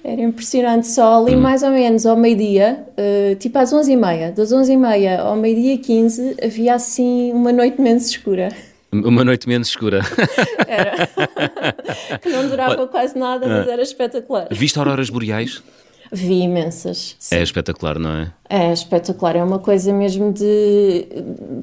Era 0.05 0.23
impressionante, 0.23 0.87
só 0.87 1.21
ali 1.21 1.35
hum. 1.35 1.41
mais 1.41 1.63
ou 1.63 1.71
menos 1.71 2.07
ao 2.07 2.17
meio-dia, 2.17 2.85
uh, 2.91 3.35
tipo 3.37 3.59
às 3.59 3.73
11h30, 3.73 4.33
das 4.33 4.53
11h30 4.53 5.19
ao 5.19 5.35
meio-dia 5.35 5.79
15 5.79 6.37
havia 6.45 6.75
assim 6.75 7.33
uma 7.33 7.53
noite 7.53 7.81
menos 7.81 8.07
escura. 8.07 8.51
Uma 8.93 9.25
noite 9.25 9.49
menos 9.49 9.69
escura. 9.69 10.03
Era. 10.69 11.09
que 12.23 12.29
não 12.29 12.49
durava 12.49 12.87
quase 12.87 13.19
nada, 13.19 13.49
mas 13.49 13.67
ah. 13.67 13.73
era 13.73 13.83
espetacular. 13.83 14.47
Viste 14.53 14.79
auroras 14.79 15.11
boreais? 15.11 15.63
Vi 16.15 16.43
imensas. 16.43 17.17
Sim. 17.19 17.35
É 17.35 17.43
espetacular, 17.43 17.99
não 17.99 18.11
é? 18.11 18.33
É 18.49 18.73
espetacular, 18.73 19.35
é 19.35 19.43
uma 19.43 19.59
coisa 19.59 19.93
mesmo 19.93 20.33
de, 20.33 21.07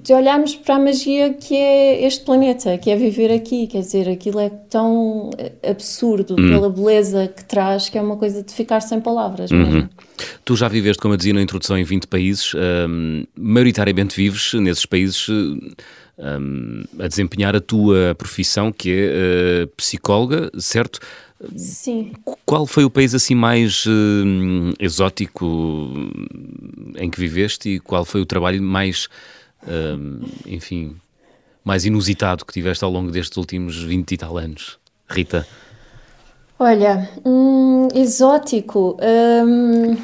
de 0.04 0.14
olharmos 0.14 0.56
para 0.56 0.76
a 0.76 0.80
magia 0.80 1.34
que 1.34 1.56
é 1.56 2.06
este 2.06 2.26
planeta, 2.26 2.78
que 2.78 2.90
é 2.90 2.96
viver 2.98 3.32
aqui. 3.32 3.68
Quer 3.68 3.80
dizer, 3.80 4.10
aquilo 4.10 4.40
é 4.40 4.50
tão 4.50 5.30
absurdo 5.66 6.34
hum. 6.34 6.50
pela 6.50 6.70
beleza 6.70 7.28
que 7.28 7.46
traz, 7.46 7.88
que 7.88 7.98
é 7.98 8.02
uma 8.02 8.18
coisa 8.18 8.44
de 8.44 8.54
ficar 8.54 8.82
sem 8.82 9.00
palavras 9.00 9.52
uhum. 9.52 9.88
Tu 10.44 10.56
já 10.56 10.68
viveste, 10.68 11.02
como 11.02 11.14
eu 11.14 11.18
dizia 11.18 11.34
na 11.34 11.42
introdução, 11.42 11.78
em 11.78 11.84
20 11.84 12.08
países, 12.08 12.54
um, 12.54 13.24
maioritariamente 13.36 14.16
vives 14.16 14.54
nesses 14.56 14.86
países. 14.86 15.28
Um, 16.22 16.84
a 17.00 17.08
desempenhar 17.08 17.56
a 17.56 17.60
tua 17.60 18.14
profissão, 18.16 18.72
que 18.72 18.92
é 18.92 19.64
uh, 19.64 19.68
psicóloga, 19.76 20.52
certo? 20.60 21.00
Sim. 21.56 22.12
Qual 22.46 22.68
foi 22.68 22.84
o 22.84 22.92
país 22.92 23.16
assim 23.16 23.34
mais 23.34 23.88
uh, 23.88 24.74
exótico 24.80 25.90
em 26.96 27.10
que 27.10 27.20
viveste 27.20 27.70
e 27.70 27.80
qual 27.80 28.06
foi 28.06 28.22
o 28.22 28.26
trabalho 28.26 28.62
mais, 28.62 29.08
uh, 29.64 30.30
enfim, 30.46 30.96
mais 31.64 31.86
inusitado 31.86 32.46
que 32.46 32.54
tiveste 32.54 32.84
ao 32.84 32.92
longo 32.92 33.10
destes 33.10 33.38
últimos 33.38 33.82
20 33.82 34.12
e 34.12 34.18
tal 34.18 34.38
anos, 34.38 34.78
Rita? 35.10 35.48
Olha, 36.60 37.10
hum, 37.26 37.88
exótico. 37.96 38.96
Hum, 39.02 39.98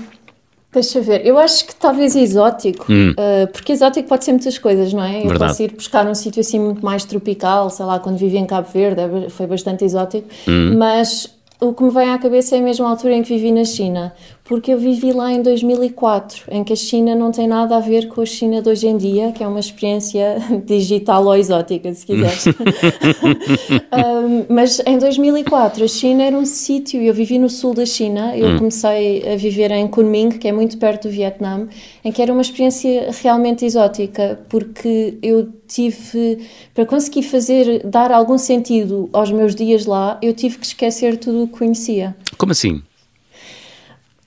deixa 0.79 1.01
ver, 1.01 1.25
eu 1.25 1.38
acho 1.38 1.65
que 1.65 1.75
talvez 1.75 2.15
exótico, 2.15 2.86
hum. 2.89 3.12
uh, 3.12 3.48
porque 3.51 3.72
exótico 3.72 4.07
pode 4.07 4.24
ser 4.24 4.31
muitas 4.31 4.57
coisas, 4.57 4.93
não 4.93 5.03
é? 5.03 5.19
Eu 5.19 5.29
Verdade. 5.29 5.51
posso 5.51 5.63
ir 5.63 5.72
buscar 5.74 6.07
um 6.07 6.15
sítio 6.15 6.39
assim 6.39 6.60
muito 6.60 6.84
mais 6.84 7.03
tropical, 7.03 7.69
sei 7.69 7.86
lá, 7.86 8.00
quando 8.00 8.17
vivi 8.17 8.38
em 8.38 8.46
Cabo 8.46 8.67
Verde, 8.72 9.29
foi 9.29 9.48
bastante 9.48 9.84
exótico, 9.84 10.27
hum. 10.48 10.77
mas 10.77 11.29
o 11.60 11.74
que 11.74 11.84
me 11.84 11.89
vem 11.89 12.10
à 12.12 12.17
cabeça 12.17 12.55
é 12.55 12.60
a 12.60 12.62
mesma 12.62 12.89
altura 12.89 13.15
em 13.15 13.24
que 13.24 13.29
vivi 13.29 13.51
na 13.51 13.65
China, 13.65 14.13
porque 14.48 14.74
eu 14.74 14.80
vivi 14.80 15.12
lá 15.12 15.32
em 15.32 15.42
2004, 15.42 16.46
em 16.50 16.63
que 16.63 16.72
a 16.72 16.75
China 16.75 17.13
não 17.13 17.32
tem 17.32 17.48
nada 17.48 17.75
a 17.75 17.80
ver 17.82 18.08
com 18.08 18.22
a 18.22 18.25
China 18.25 18.62
de 18.62 18.70
hoje 18.70 18.88
em 18.88 18.98
dia, 18.98 19.32
que 19.34 19.44
é 19.44 19.48
uma 19.48 19.60
experiência 19.60 20.38
digital 20.66 21.25
ou 21.25 21.36
exótica, 21.36 21.94
se 21.94 22.06
quiseres. 22.06 22.46
um, 23.92 24.46
mas 24.48 24.82
em 24.86 24.98
2004 24.98 25.84
a 25.84 25.88
China 25.88 26.24
era 26.24 26.36
um 26.36 26.46
sítio, 26.46 27.01
eu 27.01 27.13
vivi 27.13 27.38
no 27.38 27.50
sul 27.50 27.74
da 27.74 27.86
China, 27.86 28.36
eu 28.38 28.51
hum. 28.51 28.58
comecei 28.58 29.34
a 29.34 29.36
viver 29.36 29.70
em 29.72 29.86
Kunming, 29.88 30.30
que 30.30 30.48
é 30.48 30.51
muito 30.54 30.77
perto 30.77 31.10
do 31.10 31.12
Vietnã, 31.12 31.68
em 32.04 32.12
que 32.12 32.22
era 32.22 32.32
uma 32.32 32.42
experiência 32.42 33.10
realmente 33.22 33.66
exótica, 33.66 34.39
porque 34.48 35.18
eu 35.22 35.50
tive, 35.68 36.39
para 36.74 36.86
conseguir 36.86 37.24
fazer, 37.24 37.86
dar 37.86 38.13
algum 38.13 38.38
sentido 38.38 39.10
aos 39.12 39.30
meus 39.30 39.54
dias 39.54 39.86
lá, 39.86 40.18
eu 40.22 40.34
tive 40.34 40.58
que 40.58 40.66
esquecer 40.66 41.18
tudo 41.18 41.44
o 41.44 41.48
que 41.48 41.58
conhecia. 41.58 42.16
Como 42.38 42.54
assim? 42.54 42.82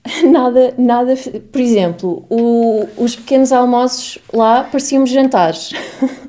Nada, 0.25 0.73
nada. 0.77 1.15
Por 1.51 1.61
exemplo, 1.61 2.25
o, 2.29 2.87
os 2.97 3.15
pequenos 3.15 3.51
almoços 3.51 4.17
lá 4.33 4.63
pareciam 4.63 5.05
jantares. 5.05 5.71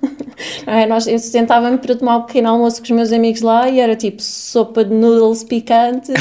é? 0.67 0.87
Nós, 0.87 1.07
eu 1.07 1.19
sentava-me 1.19 1.79
para 1.79 1.97
tomar 1.97 2.19
um 2.19 2.23
pequeno 2.23 2.51
almoço 2.51 2.79
com 2.79 2.85
os 2.85 2.91
meus 2.91 3.13
amigos 3.13 3.41
lá 3.41 3.69
e 3.69 3.81
era 3.81 3.97
tipo 3.97 4.21
sopa 4.21 4.85
de 4.85 4.93
noodles 4.93 5.45
picante. 5.45 6.13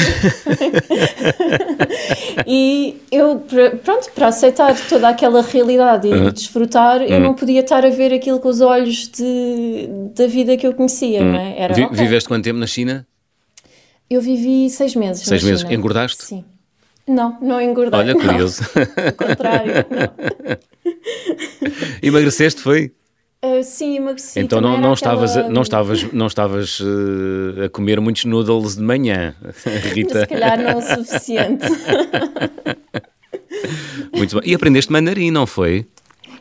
e 2.46 2.96
eu, 3.10 3.42
pronto, 3.84 4.10
para 4.14 4.28
aceitar 4.28 4.74
toda 4.88 5.08
aquela 5.08 5.42
realidade 5.42 6.08
e 6.08 6.12
uhum. 6.12 6.30
desfrutar, 6.30 7.02
eu 7.02 7.16
uhum. 7.16 7.20
não 7.20 7.34
podia 7.34 7.60
estar 7.60 7.84
a 7.84 7.90
ver 7.90 8.14
aquilo 8.14 8.40
com 8.40 8.48
os 8.48 8.62
olhos 8.62 9.08
de, 9.08 9.88
da 10.14 10.26
vida 10.26 10.56
que 10.56 10.66
eu 10.66 10.72
conhecia. 10.72 11.20
Uhum. 11.20 11.32
Não 11.32 11.38
é? 11.38 11.54
Era, 11.58 11.74
Vi, 11.74 11.84
okay. 11.84 11.98
Viveste 11.98 12.28
quanto 12.28 12.44
tempo 12.44 12.58
na 12.58 12.66
China? 12.66 13.06
Eu 14.08 14.20
vivi 14.20 14.68
seis 14.70 14.94
meses. 14.94 15.24
Seis 15.24 15.42
meses. 15.42 15.64
Engordaste? 15.70 16.24
Sim. 16.24 16.44
Não, 17.12 17.38
não 17.42 17.60
engordei. 17.60 18.00
Olha, 18.00 18.14
curioso. 18.14 18.62
Ao 18.74 19.12
contrário, 19.28 19.74
não. 19.90 20.58
Emagreceste, 22.02 22.60
foi? 22.60 22.92
Uh, 23.44 23.62
sim, 23.62 23.96
emagreci. 23.96 24.38
Então 24.38 24.60
não, 24.60 24.80
não, 24.80 24.92
aquela... 24.92 25.24
estavas, 25.24 25.48
não 25.50 25.62
estavas, 25.62 26.12
não 26.12 26.26
estavas 26.28 26.80
uh, 26.80 27.64
a 27.66 27.68
comer 27.68 28.00
muitos 28.00 28.24
noodles 28.24 28.76
de 28.76 28.82
manhã, 28.82 29.34
Rita? 29.92 30.20
Se 30.20 30.26
calhar 30.28 30.62
não 30.62 30.78
o 30.78 30.82
suficiente. 30.82 31.66
Muito 34.14 34.40
bem. 34.40 34.50
E 34.50 34.54
aprendeste 34.54 34.92
mandarim, 34.92 35.30
não 35.30 35.46
foi? 35.46 35.86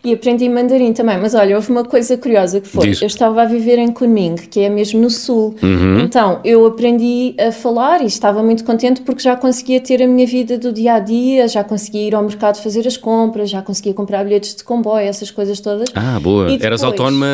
E 0.03 0.13
aprendi 0.13 0.49
mandarim 0.49 0.93
também. 0.93 1.17
Mas 1.19 1.35
olha, 1.35 1.55
houve 1.55 1.69
uma 1.69 1.83
coisa 1.83 2.17
curiosa 2.17 2.59
que 2.59 2.67
foi: 2.67 2.87
Diz. 2.87 3.01
eu 3.01 3.07
estava 3.07 3.43
a 3.43 3.45
viver 3.45 3.77
em 3.77 3.91
Kunming, 3.91 4.35
que 4.35 4.61
é 4.61 4.69
mesmo 4.69 4.99
no 4.99 5.09
sul. 5.11 5.55
Uhum. 5.61 5.99
Então 5.99 6.39
eu 6.43 6.65
aprendi 6.65 7.35
a 7.39 7.51
falar 7.51 8.01
e 8.01 8.07
estava 8.07 8.41
muito 8.41 8.63
contente 8.63 9.01
porque 9.01 9.21
já 9.21 9.35
conseguia 9.35 9.79
ter 9.79 10.01
a 10.01 10.07
minha 10.07 10.25
vida 10.25 10.57
do 10.57 10.73
dia 10.73 10.93
a 10.93 10.99
dia, 10.99 11.47
já 11.47 11.63
conseguia 11.63 12.07
ir 12.07 12.15
ao 12.15 12.23
mercado 12.23 12.57
fazer 12.61 12.87
as 12.87 12.97
compras, 12.97 13.49
já 13.49 13.61
conseguia 13.61 13.93
comprar 13.93 14.23
bilhetes 14.23 14.55
de 14.55 14.63
comboio, 14.63 15.05
essas 15.05 15.29
coisas 15.29 15.59
todas. 15.59 15.87
Ah, 15.93 16.19
boa. 16.19 16.45
Depois, 16.45 16.63
Eras 16.63 16.83
autónoma 16.83 17.27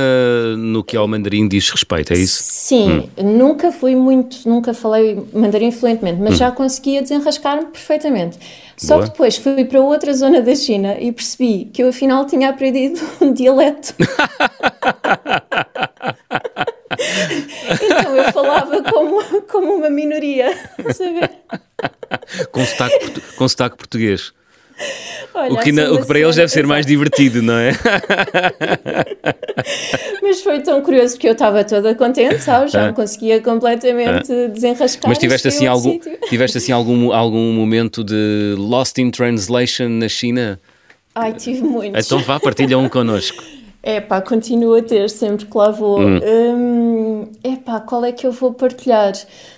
no 0.58 0.84
que 0.84 0.98
ao 0.98 1.08
mandarim 1.08 1.48
diz 1.48 1.70
respeito, 1.70 2.12
é 2.12 2.18
isso? 2.18 2.44
Sim, 2.44 3.10
hum. 3.18 3.38
nunca 3.38 3.72
fui 3.72 3.96
muito, 3.96 4.38
nunca 4.48 4.74
falei 4.74 5.18
mandarim 5.34 5.72
fluentemente, 5.72 6.20
mas 6.20 6.34
hum. 6.34 6.38
já 6.38 6.52
conseguia 6.52 7.02
desenrascar-me 7.02 7.68
perfeitamente. 7.68 8.38
Só 8.78 8.96
Boa. 8.96 9.06
que 9.06 9.12
depois 9.12 9.38
fui 9.38 9.66
para 9.66 9.82
outra 9.82 10.14
zona 10.14 10.40
da 10.40 10.54
China 10.54 10.96
e 11.00 11.12
percebi 11.12 11.66
que 11.74 11.82
eu 11.82 11.90
afinal 11.90 12.26
tinha 12.26 12.50
aprendido 12.58 13.00
um 13.22 13.32
dialeto. 13.32 13.94
então 17.82 18.18
eu 18.18 18.34
falava 18.34 18.82
como, 18.84 19.42
como 19.44 19.76
uma 19.76 19.90
minoria, 19.90 20.58
saber? 20.92 21.30
Com 22.52 22.66
sotaque, 22.66 23.22
com 23.38 23.48
sotaque 23.48 23.78
português. 23.78 24.34
Olha, 25.34 25.54
o 25.54 25.58
que, 25.58 25.72
na, 25.72 25.92
o 25.92 26.02
que 26.02 26.06
para 26.06 26.20
eles 26.20 26.36
deve 26.36 26.50
ser 26.50 26.68
mais 26.68 26.86
divertido, 26.86 27.42
não 27.42 27.58
é? 27.58 27.72
Mas 30.22 30.42
foi 30.42 30.60
tão 30.62 30.82
curioso 30.82 31.16
porque 31.16 31.28
eu 31.28 31.32
estava 31.32 31.64
toda 31.64 31.96
contente, 31.96 32.40
sabes? 32.40 32.72
Já 32.72 32.86
ah. 32.86 32.88
me 32.90 32.94
conseguia 32.94 33.42
completamente 33.42 34.32
ah. 34.32 34.48
desenrascar. 34.50 35.10
Mas 35.10 35.18
tiveste 35.18 35.48
assim, 35.48 35.66
algum, 35.66 36.00
tiveste 36.30 36.60
assim 36.60 36.72
algum, 36.72 37.12
algum 37.12 37.54
momento 37.54 38.04
de 38.04 38.54
lost 38.56 39.00
in 39.00 39.10
translation 39.10 39.90
na 39.90 40.08
China? 40.08 40.60
Ai, 41.20 41.34
tive 41.34 41.64
muitos. 41.64 42.06
Então 42.06 42.20
vá, 42.20 42.40
partilha 42.40 42.78
um 42.78 42.88
connosco. 42.88 43.44
É 43.82 44.00
pá, 44.00 44.22
continuo 44.22 44.76
a 44.76 44.82
ter 44.84 45.10
sempre 45.10 45.46
que 45.46 45.58
lá 45.58 45.72
vou. 45.72 46.00
Hum. 46.00 46.20
Hum, 46.20 46.87
é 47.68 47.72
pá, 47.72 47.80
qual 47.82 48.06
é 48.06 48.12
que 48.12 48.26
eu 48.26 48.32
vou 48.32 48.54
partilhar? 48.54 49.14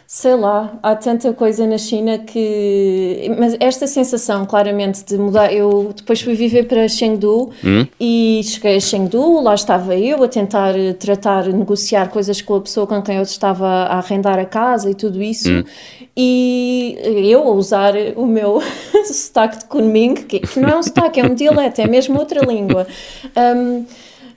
Sei 0.08 0.34
lá, 0.34 0.80
há 0.82 0.96
tanta 0.96 1.32
coisa 1.34 1.68
na 1.68 1.78
China 1.78 2.18
que. 2.18 3.32
Mas 3.38 3.56
esta 3.60 3.86
sensação, 3.86 4.46
claramente, 4.46 5.06
de 5.06 5.18
mudar. 5.18 5.54
Eu 5.54 5.94
depois 5.96 6.20
fui 6.20 6.34
viver 6.34 6.68
para 6.68 6.88
Chengdu 6.88 7.52
hum? 7.64 7.86
e 8.00 8.42
cheguei 8.44 8.78
a 8.78 8.80
Chengdu, 8.80 9.40
lá 9.40 9.54
estava 9.54 9.96
eu 9.96 10.24
a 10.24 10.28
tentar 10.28 10.74
tratar, 10.98 11.46
negociar 11.46 12.10
coisas 12.10 12.42
com 12.42 12.56
a 12.56 12.62
pessoa 12.62 12.88
com 12.88 13.00
quem 13.04 13.18
eu 13.18 13.22
estava 13.22 13.68
a 13.68 14.00
arrendar 14.00 14.40
a 14.40 14.46
casa 14.46 14.90
e 14.90 14.96
tudo 14.96 15.22
isso. 15.22 15.52
Hum. 15.52 15.64
E 16.18 16.98
eu 17.32 17.48
a 17.48 17.52
usar 17.52 17.94
o 18.16 18.26
meu 18.26 18.62
sotaque 19.06 19.60
de 19.60 19.66
Kunming, 19.66 20.16
que, 20.16 20.40
que, 20.40 20.60
não 20.60 20.70
é 20.70 20.76
um 20.76 20.84
sotaque, 20.84 21.20
é 21.20 21.24
um 21.24 21.36
dialeto, 21.36 21.82
é 21.82 21.88
mesmo 21.88 22.18
outra 22.18 22.44
língua. 22.44 22.88
Um, 23.38 23.86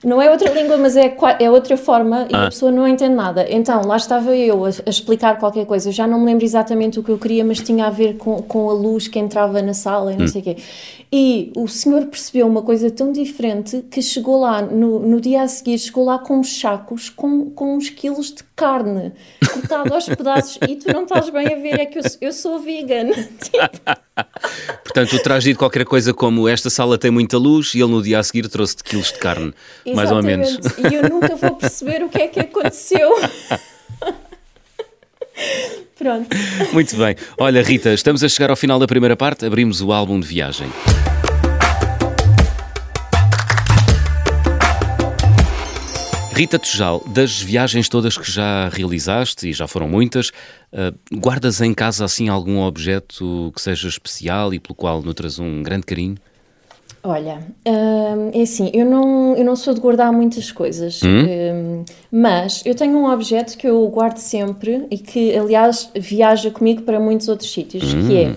não 0.03 0.21
é 0.21 0.29
outra 0.29 0.51
língua, 0.51 0.77
mas 0.77 0.97
é, 0.97 1.15
é 1.39 1.49
outra 1.49 1.77
forma 1.77 2.27
e 2.29 2.35
ah. 2.35 2.43
a 2.43 2.49
pessoa 2.49 2.71
não 2.71 2.87
entende 2.87 3.15
nada. 3.15 3.45
Então, 3.49 3.81
lá 3.85 3.95
estava 3.95 4.35
eu 4.35 4.65
a, 4.65 4.69
a, 4.69 4.89
explicar 4.89 5.39
qualquer 5.39 5.65
coisa. 5.65 5.89
Eu 5.89 5.93
já 5.93 6.05
não 6.05 6.19
me 6.19 6.25
lembro 6.25 6.43
exatamente 6.43 6.99
o 6.99 7.03
que 7.03 7.09
eu 7.09 7.17
queria, 7.17 7.43
mas 7.43 7.59
tinha 7.59 7.85
a 7.85 7.89
ver 7.89 8.17
com, 8.17 8.41
com 8.41 8.69
a 8.69 8.73
luz 8.73 9.07
que 9.07 9.17
entrava 9.17 9.61
na 9.61 9.73
sala 9.73 10.11
e 10.11 10.17
não 10.17 10.25
hum. 10.25 10.27
sei 10.27 10.41
o 10.41 10.43
quê. 10.43 10.57
E 11.11 11.51
o 11.55 11.67
senhor 11.67 12.05
percebeu 12.07 12.47
uma 12.47 12.61
coisa 12.63 12.89
tão 12.89 13.11
diferente 13.11 13.85
que 13.89 14.01
chegou 14.01 14.39
lá, 14.39 14.61
no, 14.61 14.99
no 14.99 15.21
dia 15.21 15.43
a 15.43 15.47
seguir, 15.47 15.77
chegou 15.77 16.03
lá 16.03 16.17
com 16.19 16.39
uns 16.39 16.59
sacos 16.59 17.09
com, 17.09 17.51
com 17.51 17.77
uns 17.77 17.89
quilos 17.89 18.33
de 18.33 18.43
carne 18.55 19.13
cortado 19.51 19.93
aos 19.93 20.05
pedaços. 20.05 20.57
E 20.67 20.75
tu 20.75 20.91
não 20.91 21.03
estás 21.03 21.29
bem 21.29 21.47
a 21.47 21.55
ver, 21.55 21.79
é 21.79 21.85
que 21.85 21.99
eu, 21.99 22.03
eu 22.21 22.33
sou 22.33 22.59
vegan. 22.59 23.11
tipo. 23.41 23.57
Portanto, 24.83 25.09
tu 25.09 25.19
traz 25.23 25.43
dito 25.43 25.57
qualquer 25.57 25.85
coisa 25.85 26.13
como 26.13 26.47
esta 26.47 26.69
sala 26.69 26.97
tem 26.97 27.11
muita 27.11 27.37
luz 27.37 27.73
e 27.73 27.81
ele 27.81 27.91
no 27.91 28.01
dia 28.01 28.19
a 28.19 28.23
seguir 28.23 28.47
trouxe-te 28.47 28.83
quilos 28.83 29.11
de 29.11 29.19
carne, 29.19 29.53
Exatamente. 29.85 29.95
mais 29.95 30.11
ou 30.11 30.23
menos. 30.23 30.59
E 30.77 30.93
eu 30.95 31.09
nunca 31.09 31.35
vou 31.35 31.55
perceber 31.55 32.03
o 32.03 32.09
que 32.09 32.21
é 32.21 32.27
que 32.27 32.39
aconteceu. 32.39 33.09
Pronto. 35.97 36.35
Muito 36.71 36.95
bem. 36.97 37.15
Olha, 37.37 37.63
Rita, 37.63 37.93
estamos 37.93 38.23
a 38.23 38.29
chegar 38.29 38.49
ao 38.49 38.55
final 38.55 38.77
da 38.79 38.87
primeira 38.87 39.15
parte, 39.15 39.45
abrimos 39.45 39.81
o 39.81 39.91
álbum 39.91 40.19
de 40.19 40.27
viagem. 40.27 40.67
Rita 46.35 46.57
Tujal, 46.57 47.03
das 47.05 47.39
viagens 47.39 47.87
todas 47.87 48.17
que 48.17 48.29
já 48.29 48.67
realizaste, 48.69 49.49
e 49.49 49.53
já 49.53 49.67
foram 49.67 49.87
muitas, 49.87 50.29
uh, 50.29 50.97
guardas 51.15 51.61
em 51.61 51.75
casa 51.75 52.03
assim 52.03 52.27
algum 52.27 52.59
objeto 52.59 53.51
que 53.55 53.61
seja 53.61 53.87
especial 53.87 54.51
e 54.51 54.59
pelo 54.59 54.73
qual 54.73 55.03
nutras 55.03 55.37
um 55.37 55.61
grande 55.61 55.85
carinho? 55.85 56.15
Olha, 57.03 57.45
hum, 57.67 58.31
é 58.33 58.41
assim, 58.41 58.71
eu 58.73 58.85
não, 58.85 59.35
eu 59.35 59.45
não 59.45 59.55
sou 59.55 59.73
de 59.73 59.79
guardar 59.79 60.11
muitas 60.11 60.51
coisas, 60.51 61.03
hum? 61.03 61.07
hum? 61.07 61.85
mas 62.11 62.63
eu 62.65 62.73
tenho 62.73 62.97
um 62.97 63.11
objeto 63.11 63.55
que 63.57 63.67
eu 63.67 63.85
guardo 63.89 64.17
sempre 64.17 64.87
e 64.89 64.97
que, 64.97 65.37
aliás, 65.37 65.91
viaja 65.93 66.49
comigo 66.49 66.81
para 66.81 66.99
muitos 66.99 67.27
outros 67.27 67.51
sítios, 67.51 67.93
hum. 67.93 68.07
que 68.07 68.17
é... 68.17 68.35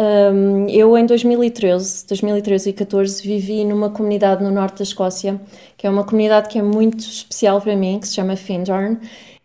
Um, 0.00 0.68
eu 0.68 0.96
em 0.96 1.04
2013, 1.04 2.06
2013 2.06 2.70
e 2.70 2.72
14 2.72 3.20
vivi 3.20 3.64
numa 3.64 3.90
comunidade 3.90 4.44
no 4.44 4.50
norte 4.50 4.78
da 4.78 4.84
Escócia, 4.84 5.40
que 5.76 5.88
é 5.88 5.90
uma 5.90 6.04
comunidade 6.04 6.48
que 6.48 6.56
é 6.56 6.62
muito 6.62 7.00
especial 7.00 7.60
para 7.60 7.74
mim, 7.74 7.98
que 7.98 8.06
se 8.06 8.14
chama 8.14 8.36
Findorn, 8.36 8.98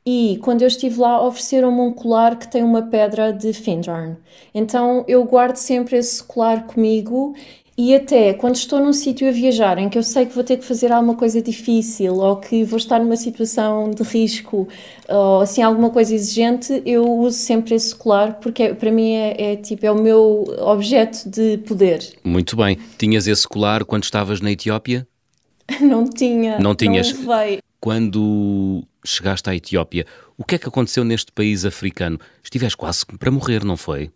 e 0.06 0.38
quando 0.44 0.62
eu 0.62 0.68
estive 0.68 1.00
lá 1.00 1.26
ofereceram-me 1.26 1.80
um 1.80 1.92
colar 1.92 2.38
que 2.38 2.48
tem 2.48 2.62
uma 2.62 2.84
pedra 2.84 3.34
de 3.34 3.52
Findorn. 3.52 4.18
Então 4.54 5.04
eu 5.08 5.24
guardo 5.24 5.56
sempre 5.56 5.98
esse 5.98 6.24
colar 6.24 6.68
comigo 6.68 7.34
e 7.78 7.96
até 7.96 8.34
quando 8.34 8.56
estou 8.56 8.80
num 8.80 8.94
sítio 8.94 9.28
a 9.28 9.32
viajar 9.32 9.78
em 9.78 9.90
que 9.90 9.98
eu 9.98 10.04
sei 10.04 10.26
que 10.26 10.36
vou 10.36 10.44
ter 10.44 10.58
que 10.58 10.66
fazer 10.66 10.92
alguma 10.92 11.16
coisa 11.16 11.42
difícil 11.42 12.16
ou 12.16 12.36
que 12.38 12.64
vou 12.64 12.78
estar 12.78 13.00
numa 13.00 13.16
situação 13.16 13.90
de 13.90 14.04
risco 14.04 14.68
ou 15.10 15.42
assim 15.42 15.62
alguma 15.62 15.90
coisa 15.90 16.14
exigente, 16.14 16.84
eu 16.86 17.04
uso 17.04 17.38
sempre 17.38 17.74
esse 17.74 17.96
colar 17.96 18.40
porque 18.40 18.74
para 18.74 18.92
mim 18.92 19.12
é, 19.14 19.54
é 19.54 19.56
tipo 19.56 19.86
é 19.86 19.92
o 19.92 20.00
meu 20.00 20.46
objeto 20.60 21.28
de 21.28 21.58
poder. 21.60 22.08
Muito 22.24 22.56
bem. 22.56 22.78
Tinhas 22.98 23.28
esse 23.28 23.48
colar 23.48 23.84
quando 23.86 24.04
estavas 24.04 24.40
na 24.40 24.52
Etiópia? 24.52 25.08
Não 25.82 26.08
tinha. 26.08 26.60
Não 26.60 26.76
tinhas. 26.76 27.14
Não 27.14 27.34
quando 27.80 28.82
chegaste 29.04 29.50
à 29.50 29.56
Etiópia, 29.56 30.06
o 30.38 30.46
que 30.46 30.56
é 30.56 30.58
que 30.58 30.70
aconteceu 30.70 31.04
neste 31.04 31.34
país 31.34 31.66
africano? 31.66 32.18
Estiveste 32.42 32.78
quase 32.78 33.06
para 33.06 33.30
morrer, 33.30 33.66
não 33.66 33.76
foi? 33.76 34.10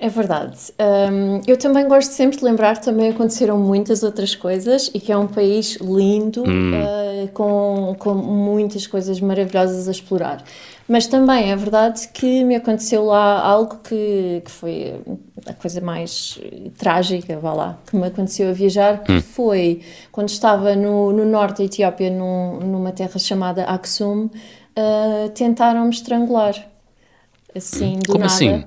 É 0.00 0.08
verdade. 0.08 0.56
Um, 0.78 1.40
eu 1.44 1.56
também 1.56 1.88
gosto 1.88 2.12
sempre 2.12 2.38
de 2.38 2.44
lembrar 2.44 2.78
que 2.78 2.84
também 2.84 3.10
aconteceram 3.10 3.58
muitas 3.58 4.04
outras 4.04 4.32
coisas 4.32 4.88
e 4.94 5.00
que 5.00 5.10
é 5.10 5.16
um 5.16 5.26
país 5.26 5.76
lindo, 5.80 6.44
hum. 6.48 6.70
uh, 6.72 7.28
com, 7.32 7.96
com 7.98 8.14
muitas 8.14 8.86
coisas 8.86 9.20
maravilhosas 9.20 9.88
a 9.88 9.90
explorar. 9.90 10.44
Mas 10.86 11.08
também 11.08 11.50
é 11.50 11.56
verdade 11.56 12.08
que 12.14 12.44
me 12.44 12.54
aconteceu 12.54 13.06
lá 13.06 13.40
algo 13.40 13.80
que, 13.82 14.40
que 14.44 14.50
foi 14.50 15.00
a 15.44 15.52
coisa 15.52 15.80
mais 15.80 16.38
trágica, 16.78 17.36
vá 17.36 17.52
lá, 17.52 17.78
que 17.84 17.96
me 17.96 18.06
aconteceu 18.06 18.50
a 18.50 18.52
viajar, 18.52 19.02
que 19.02 19.12
hum. 19.12 19.20
foi 19.20 19.80
quando 20.12 20.28
estava 20.28 20.76
no, 20.76 21.12
no 21.12 21.26
norte 21.26 21.58
da 21.58 21.64
Etiópia, 21.64 22.08
num, 22.08 22.60
numa 22.60 22.92
terra 22.92 23.18
chamada 23.18 23.64
Aksum, 23.64 24.26
uh, 24.26 25.28
tentaram-me 25.34 25.90
estrangular. 25.90 26.54
Assim, 27.52 27.98
do 27.98 28.12
Como 28.12 28.20
nada. 28.20 28.32
assim? 28.32 28.64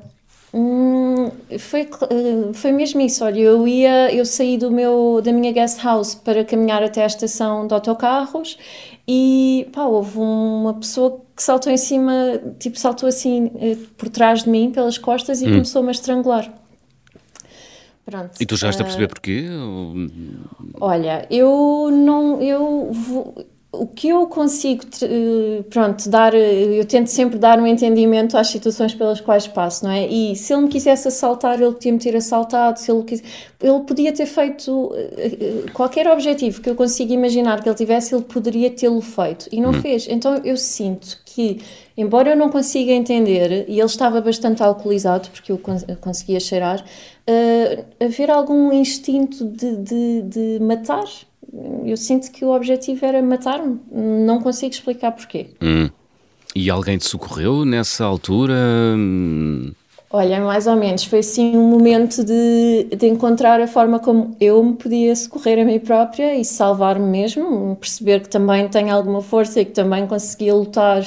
Hum, 0.54 1.32
foi, 1.60 1.82
eh, 1.82 2.54
foi 2.54 2.72
mesmo 2.72 3.00
isso. 3.02 3.24
Olha, 3.24 3.40
eu 3.40 3.68
ia, 3.68 4.14
eu 4.14 4.26
saí 4.26 4.58
do 4.58 4.70
meu, 4.70 5.22
da 5.24 5.32
minha 5.32 5.52
guest 5.52 5.82
house 5.82 6.14
para 6.14 6.44
caminhar 6.44 6.84
até 6.84 7.04
a 7.04 7.08
estação 7.08 7.66
de 7.68 7.74
autocarros 7.74 8.58
e 9.08 9.68
pá, 9.72 9.86
houve 9.86 10.18
uma 10.18 10.74
pessoa 10.74 11.22
que 11.36 11.42
saltou 11.42 11.72
em 11.72 11.78
cima, 11.78 12.14
tipo, 12.60 12.78
saltou 12.78 13.08
assim 13.08 13.52
eh, 13.60 13.78
por 13.98 14.10
trás 14.10 14.44
de 14.44 14.50
mim, 14.50 14.72
pelas 14.72 14.98
costas 14.98 15.42
e 15.42 15.46
hum. 15.48 15.52
começou-me 15.52 15.88
a 15.88 15.92
estrangular. 15.92 16.54
Pronto. 18.06 18.32
E 18.40 18.46
tu 18.46 18.58
já 18.58 18.70
estás 18.70 18.82
a 18.82 18.84
perceber 18.84 19.08
porquê? 19.08 19.46
Olha, 20.82 21.26
eu 21.30 21.90
não. 21.92 22.42
Eu 22.42 22.92
vou, 22.92 23.46
o 23.74 23.88
que 23.88 24.10
eu 24.10 24.28
consigo, 24.28 24.84
eh, 25.02 25.64
pronto, 25.70 26.10
dar, 26.10 26.34
eh, 26.34 26.80
eu 26.80 26.86
tento 26.86 27.08
sempre 27.08 27.40
dar 27.40 27.58
um 27.58 27.66
entendimento 27.66 28.38
às 28.38 28.48
situações 28.48 28.94
pelas 28.94 29.22
quais 29.22 29.48
passo, 29.48 29.86
não 29.86 29.92
é? 29.92 30.06
E 30.08 30.36
se 30.36 30.54
ele 30.54 30.64
me 30.64 30.68
quisesse 30.68 31.08
assaltar, 31.08 31.62
ele 31.62 31.72
podia 31.72 31.94
me 31.94 31.98
ter 31.98 32.14
assaltado, 32.18 32.78
se 32.80 32.92
ele, 32.92 33.04
quis, 33.04 33.24
ele 33.62 33.80
podia 33.82 34.12
ter 34.12 34.26
feito 34.26 34.92
eh, 34.94 35.72
qualquer 35.74 36.06
objetivo 36.08 36.62
que 36.62 36.70
eu 36.70 36.76
consiga 36.76 37.14
imaginar 37.14 37.64
que 37.64 37.70
ele 37.70 37.76
tivesse, 37.76 38.14
ele 38.14 38.24
poderia 38.24 38.70
tê-lo 38.70 39.00
feito 39.00 39.48
e 39.54 39.62
não 39.62 39.70
hum. 39.70 39.82
fez. 39.82 40.06
Então 40.10 40.42
eu 40.44 40.58
sinto 40.58 41.22
que, 41.26 41.62
embora 41.96 42.32
eu 42.32 42.36
não 42.36 42.50
consiga 42.50 42.92
entender, 42.92 43.66
e 43.70 43.80
ele 43.80 43.86
estava 43.86 44.20
bastante 44.20 44.62
alcoolizado, 44.62 45.30
porque 45.30 45.50
eu 45.50 45.62
conseguia 46.02 46.42
cheirar, 46.42 46.82
uh, 46.82 47.86
haver 48.04 48.30
algum 48.30 48.74
instinto 48.74 49.46
de, 49.46 49.78
de, 49.78 50.22
de 50.24 50.60
matar 50.60 51.06
eu 51.86 51.98
sinto 51.98 52.32
que 52.32 52.46
o 52.46 52.50
objetivo 52.50 53.06
era 53.06 53.22
matar-me. 53.22 53.80
Não 53.92 54.42
consigo 54.42 54.72
explicar 54.72 55.12
porquê. 55.12 55.48
Hum. 55.62 55.90
E 56.56 56.70
alguém 56.70 56.98
te 56.98 57.06
socorreu 57.06 57.64
nessa 57.66 58.04
altura? 58.04 58.56
Olha, 60.14 60.42
mais 60.42 60.68
ou 60.68 60.76
menos. 60.76 61.06
Foi 61.06 61.20
assim 61.20 61.56
um 61.58 61.70
momento 61.70 62.24
de, 62.24 62.88
de 62.96 63.08
encontrar 63.08 63.62
a 63.62 63.68
forma 63.68 64.00
como 64.00 64.36
eu 64.42 64.62
me 64.62 64.74
podia 64.74 65.16
socorrer 65.16 65.60
a 65.60 65.66
mim 65.66 65.80
própria 65.80 66.36
e 66.36 66.44
salvar-me 66.44 67.06
mesmo. 67.06 67.78
Perceber 67.80 68.22
que 68.22 68.30
também 68.30 68.68
tenho 68.68 68.94
alguma 68.94 69.22
força 69.22 69.62
e 69.62 69.66
que 69.66 69.72
também 69.72 70.06
conseguia 70.06 70.54
lutar 70.54 71.02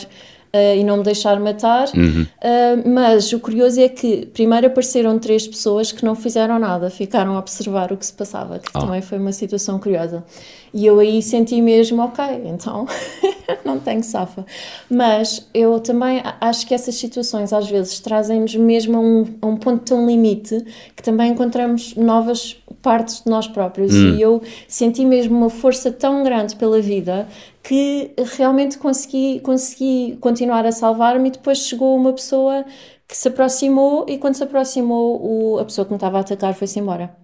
uh, 0.54 0.76
e 0.76 0.84
não 0.84 0.98
me 0.98 1.02
deixar 1.02 1.38
matar. 1.40 1.88
Uhum. 1.94 2.22
Uh, 2.22 2.88
mas 2.88 3.32
o 3.32 3.40
curioso 3.40 3.80
é 3.80 3.88
que 3.88 4.26
primeiro 4.26 4.68
apareceram 4.68 5.18
três 5.18 5.46
pessoas 5.48 5.90
que 5.90 6.04
não 6.04 6.14
fizeram 6.14 6.58
nada, 6.58 6.88
ficaram 6.88 7.34
a 7.34 7.40
observar 7.40 7.92
o 7.92 7.96
que 7.96 8.06
se 8.06 8.12
passava, 8.12 8.60
que 8.60 8.70
oh. 8.74 8.78
também 8.78 9.02
foi 9.02 9.18
uma 9.18 9.32
situação 9.32 9.78
curiosa. 9.78 10.24
E 10.72 10.86
eu 10.86 10.98
aí 10.98 11.22
senti 11.22 11.60
mesmo, 11.62 12.02
ok, 12.02 12.24
então 12.46 12.86
não 13.64 13.78
tenho 13.78 14.02
safa. 14.02 14.44
Mas 14.90 15.46
eu 15.54 15.78
também 15.78 16.20
acho 16.40 16.66
que 16.66 16.74
essas 16.74 16.96
situações 16.96 17.52
às 17.52 17.68
vezes 17.68 18.00
trazem-nos 18.00 18.54
mesmo 18.56 18.96
a 18.96 19.00
um, 19.00 19.24
a 19.40 19.46
um, 19.46 19.56
ponto 19.56 19.84
tão 19.84 20.04
limite 20.04 20.64
que 20.96 21.02
também 21.02 21.30
encontramos 21.30 21.94
novas 21.94 22.56
partes 22.82 23.22
de 23.24 23.30
nós 23.30 23.46
próprios. 23.46 23.94
Hum. 23.94 24.16
E 24.16 24.22
eu 24.22 24.42
senti 24.66 25.04
mesmo 25.04 25.36
uma 25.36 25.50
força 25.50 25.92
tão 25.92 26.24
grande 26.24 26.56
pela 26.56 26.80
vida 26.80 27.28
que 27.64 28.14
realmente 28.37 28.79
consegui, 28.79 29.40
consegui 29.40 30.18
continuar 30.20 30.66
a 30.66 30.72
salvar-me 30.72 31.29
e 31.31 31.33
depois 31.33 31.59
chegou 31.59 31.96
uma 31.96 32.12
pessoa 32.12 32.64
que 33.09 33.16
se 33.16 33.29
aproximou 33.29 34.07
e 34.09 34.18
quando 34.18 34.37
se 34.37 34.44
aproximou 34.44 35.20
o, 35.55 35.59
a 35.59 35.64
pessoa 35.64 35.85
que 35.87 35.92
me 35.92 35.96
estava 35.96 36.18
a 36.18 36.20
atacar 36.20 36.55
foi-se 36.55 36.79
embora 36.79 37.16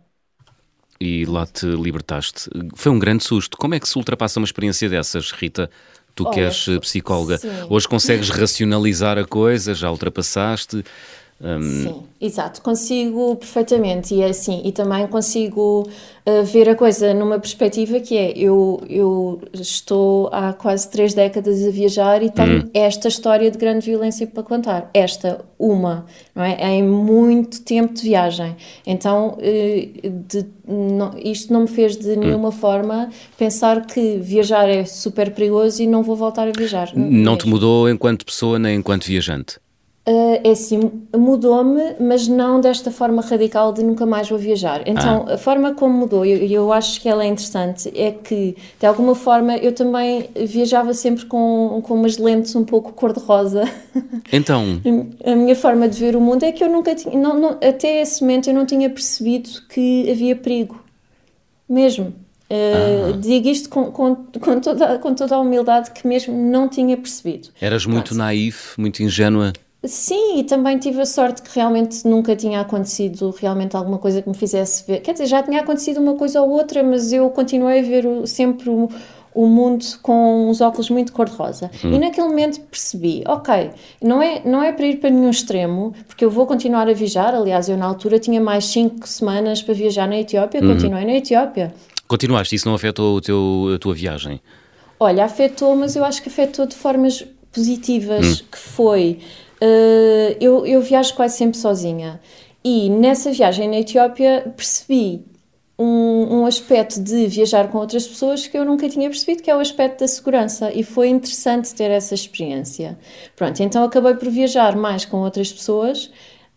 e 1.00 1.24
lá 1.24 1.46
te 1.46 1.64
libertaste. 1.66 2.50
Foi 2.74 2.92
um 2.92 2.98
grande 2.98 3.24
susto. 3.24 3.56
Como 3.56 3.74
é 3.74 3.80
que 3.80 3.88
se 3.88 3.96
ultrapassa 3.96 4.38
uma 4.38 4.44
experiência 4.44 4.88
dessas, 4.88 5.30
Rita? 5.32 5.70
Tu 6.14 6.24
Olha, 6.24 6.34
que 6.34 6.40
és 6.40 6.66
psicóloga, 6.80 7.38
sim. 7.38 7.48
hoje 7.70 7.88
consegues 7.88 8.28
racionalizar 8.28 9.16
a 9.16 9.24
coisa, 9.24 9.72
já 9.72 9.90
ultrapassaste? 9.90 10.84
Um... 11.42 11.62
Sim, 11.62 12.02
exato, 12.20 12.60
consigo 12.60 13.34
perfeitamente 13.36 14.14
e 14.14 14.20
é 14.20 14.26
assim, 14.26 14.60
e 14.62 14.72
também 14.72 15.06
consigo 15.06 15.88
uh, 16.26 16.44
ver 16.44 16.68
a 16.68 16.74
coisa 16.74 17.14
numa 17.14 17.38
perspectiva 17.38 17.98
que 17.98 18.14
é, 18.14 18.32
eu, 18.36 18.82
eu 18.90 19.40
estou 19.54 20.28
há 20.30 20.52
quase 20.52 20.90
três 20.90 21.14
décadas 21.14 21.66
a 21.66 21.70
viajar 21.70 22.22
e 22.22 22.28
tenho 22.28 22.64
hum. 22.64 22.70
esta 22.74 23.08
história 23.08 23.50
de 23.50 23.56
grande 23.56 23.86
violência 23.86 24.26
para 24.26 24.42
contar, 24.42 24.90
esta, 24.92 25.42
uma, 25.58 26.04
não 26.34 26.44
é? 26.44 26.62
Em 26.72 26.82
muito 26.82 27.62
tempo 27.62 27.94
de 27.94 28.02
viagem, 28.02 28.54
então 28.86 29.38
uh, 29.38 30.10
de, 30.28 30.44
não, 30.68 31.12
isto 31.16 31.50
não 31.50 31.62
me 31.62 31.68
fez 31.68 31.96
de 31.96 32.10
hum. 32.10 32.20
nenhuma 32.20 32.52
forma 32.52 33.08
pensar 33.38 33.86
que 33.86 34.18
viajar 34.18 34.68
é 34.68 34.84
super 34.84 35.32
perigoso 35.32 35.82
e 35.82 35.86
não 35.86 36.02
vou 36.02 36.16
voltar 36.16 36.46
a 36.46 36.52
viajar. 36.52 36.92
Não 36.94 37.34
te 37.34 37.48
mudou 37.48 37.88
enquanto 37.88 38.26
pessoa 38.26 38.58
nem 38.58 38.76
enquanto 38.76 39.06
viajante? 39.06 39.58
Uh, 40.10 40.40
é 40.42 40.50
assim, 40.50 40.90
mudou-me, 41.16 41.94
mas 42.00 42.26
não 42.26 42.60
desta 42.60 42.90
forma 42.90 43.22
radical 43.22 43.72
de 43.72 43.84
nunca 43.84 44.04
mais 44.04 44.28
vou 44.28 44.36
viajar. 44.36 44.82
Então, 44.84 45.24
ah. 45.28 45.34
a 45.34 45.38
forma 45.38 45.72
como 45.72 45.96
mudou, 45.96 46.26
e 46.26 46.32
eu, 46.32 46.64
eu, 46.64 46.72
acho 46.72 47.00
que 47.00 47.08
ela 47.08 47.22
é 47.22 47.28
interessante, 47.28 47.92
é 47.94 48.10
que, 48.10 48.56
de 48.80 48.86
alguma 48.86 49.14
forma, 49.14 49.56
eu 49.58 49.72
também 49.72 50.28
viajava 50.34 50.94
sempre 50.94 51.26
com, 51.26 51.80
com 51.84 51.94
umas 51.94 52.18
lentes 52.18 52.56
um 52.56 52.64
pouco 52.64 52.92
cor-de-rosa. 52.92 53.62
Então? 54.32 54.80
a 55.24 55.34
minha 55.34 55.56
forma 55.56 55.88
de 55.88 55.98
ver 55.98 56.14
o 56.14 56.20
mundo 56.20 56.44
é 56.44 56.52
que 56.52 56.62
eu 56.62 56.70
nunca 56.70 56.94
tinha, 56.94 57.16
não, 57.18 57.38
não, 57.38 57.50
até 57.50 58.00
esse 58.00 58.20
momento 58.22 58.48
eu 58.48 58.54
não 58.54 58.64
tinha 58.64 58.88
percebido 58.88 59.48
que 59.68 60.08
havia 60.10 60.36
perigo. 60.36 60.82
Mesmo. 61.68 62.06
Uh, 62.06 63.12
ah. 63.14 63.16
Digo 63.18 63.48
isto 63.48 63.68
com, 63.68 63.90
com, 63.90 64.14
com, 64.14 64.60
toda, 64.60 64.98
com 64.98 65.14
toda 65.14 65.34
a 65.34 65.40
humildade 65.40 65.90
que 65.90 66.06
mesmo 66.06 66.36
não 66.36 66.68
tinha 66.68 66.96
percebido. 66.96 67.48
Eras 67.60 67.86
muito 67.86 68.14
naif, 68.14 68.78
muito 68.78 69.02
ingênua? 69.02 69.52
Sim, 69.82 70.40
e 70.40 70.44
também 70.44 70.78
tive 70.78 71.00
a 71.00 71.06
sorte 71.06 71.40
que 71.40 71.54
realmente 71.54 72.06
nunca 72.06 72.36
tinha 72.36 72.60
acontecido 72.60 73.34
realmente 73.38 73.74
alguma 73.74 73.96
coisa 73.96 74.20
que 74.20 74.28
me 74.28 74.34
fizesse 74.34 74.84
ver. 74.86 75.00
Quer 75.00 75.12
dizer, 75.12 75.26
já 75.26 75.42
tinha 75.42 75.60
acontecido 75.60 76.00
uma 76.00 76.16
coisa 76.16 76.42
ou 76.42 76.50
outra, 76.50 76.82
mas 76.82 77.12
eu 77.12 77.30
continuei 77.30 77.80
a 77.80 77.82
ver 77.82 78.06
o, 78.06 78.26
sempre 78.26 78.68
o, 78.68 78.90
o 79.34 79.46
mundo 79.46 79.82
com 80.02 80.50
os 80.50 80.60
óculos 80.60 80.90
muito 80.90 81.12
cor-de-rosa. 81.14 81.70
Hum. 81.82 81.94
E 81.94 81.98
naquele 81.98 82.28
momento 82.28 82.60
percebi, 82.60 83.22
ok, 83.26 83.70
não 84.02 84.20
é, 84.20 84.42
não 84.44 84.62
é 84.62 84.70
para 84.70 84.86
ir 84.86 84.96
para 84.96 85.08
nenhum 85.08 85.30
extremo, 85.30 85.94
porque 86.06 86.26
eu 86.26 86.30
vou 86.30 86.46
continuar 86.46 86.86
a 86.86 86.92
viajar. 86.92 87.34
Aliás, 87.34 87.66
eu 87.70 87.76
na 87.78 87.86
altura 87.86 88.18
tinha 88.18 88.40
mais 88.40 88.66
5 88.66 89.08
semanas 89.08 89.62
para 89.62 89.72
viajar 89.72 90.06
na 90.06 90.20
Etiópia, 90.20 90.62
hum. 90.62 90.74
continuei 90.74 91.06
na 91.06 91.12
Etiópia. 91.12 91.72
Continuaste, 92.06 92.54
isso 92.54 92.68
não 92.68 92.74
afetou 92.74 93.16
o 93.16 93.20
teu, 93.22 93.72
a 93.74 93.78
tua 93.78 93.94
viagem? 93.94 94.42
Olha, 94.98 95.24
afetou, 95.24 95.74
mas 95.74 95.96
eu 95.96 96.04
acho 96.04 96.22
que 96.22 96.28
afetou 96.28 96.66
de 96.66 96.74
formas 96.74 97.24
positivas, 97.50 98.42
hum. 98.42 98.44
que 98.50 98.58
foi 98.58 99.20
uh, 99.62 100.36
eu, 100.40 100.66
eu 100.66 100.80
viajo 100.80 101.14
quase 101.14 101.36
sempre 101.36 101.58
sozinha. 101.58 102.20
E 102.62 102.90
nessa 102.90 103.32
viagem 103.32 103.68
na 103.68 103.78
Etiópia 103.78 104.52
percebi 104.56 105.24
um, 105.78 106.40
um, 106.40 106.46
aspecto 106.46 107.00
de 107.00 107.26
viajar 107.26 107.68
com 107.68 107.78
outras 107.78 108.06
pessoas 108.06 108.46
que 108.46 108.56
eu 108.56 108.66
nunca 108.66 108.86
tinha 108.86 109.08
percebido, 109.08 109.42
que 109.42 109.50
é 109.50 109.56
o 109.56 109.60
aspecto 109.60 110.00
da 110.00 110.08
segurança, 110.08 110.70
e 110.74 110.82
foi 110.82 111.08
interessante 111.08 111.74
ter 111.74 111.90
essa 111.90 112.14
experiência. 112.14 112.98
Pronto, 113.34 113.62
então 113.62 113.82
acabei 113.82 114.14
por 114.14 114.28
viajar 114.28 114.76
mais 114.76 115.06
com 115.06 115.22
outras 115.22 115.50
pessoas 115.50 116.10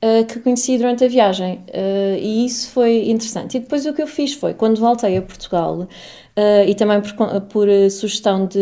uh, 0.03 0.25
que 0.27 0.41
conheci 0.41 0.77
durante 0.77 1.05
a 1.05 1.07
viagem, 1.07 1.63
uh, 1.69 2.17
e 2.19 2.45
isso 2.45 2.69
foi 2.71 3.09
interessante. 3.09 3.55
E 3.55 3.59
depois 3.61 3.85
o 3.85 3.93
que 3.93 4.01
eu 4.01 4.07
fiz 4.07 4.33
foi, 4.33 4.53
quando 4.53 4.77
voltei 4.81 5.15
a 5.15 5.21
Portugal, 5.21 5.87
Uh, 6.35 6.67
e 6.67 6.73
também 6.73 6.99
por, 6.99 7.41
por 7.41 7.67
sugestão 7.91 8.47
de, 8.47 8.57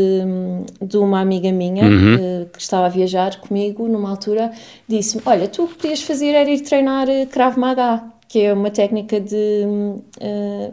de, 0.81 0.97
uma 0.97 1.21
amiga 1.21 1.53
minha 1.53 1.85
uhum. 1.85 2.15
uh, 2.15 2.45
que 2.47 2.59
estava 2.59 2.85
a 2.85 2.89
viajar 2.89 3.39
comigo 3.39 3.87
numa 3.87 4.09
altura, 4.09 4.51
disse-me: 4.89 5.23
Olha, 5.25 5.47
tu 5.47 5.63
o 5.63 5.67
que 5.69 5.75
podias 5.75 6.01
fazer 6.01 6.31
era 6.31 6.49
ir 6.49 6.59
treinar 6.59 7.09
eh, 7.09 7.25
Krav 7.27 7.57
Maga, 7.57 8.03
que 8.27 8.41
é 8.41 8.53
uma 8.53 8.69
técnica 8.71 9.21
de. 9.21 9.63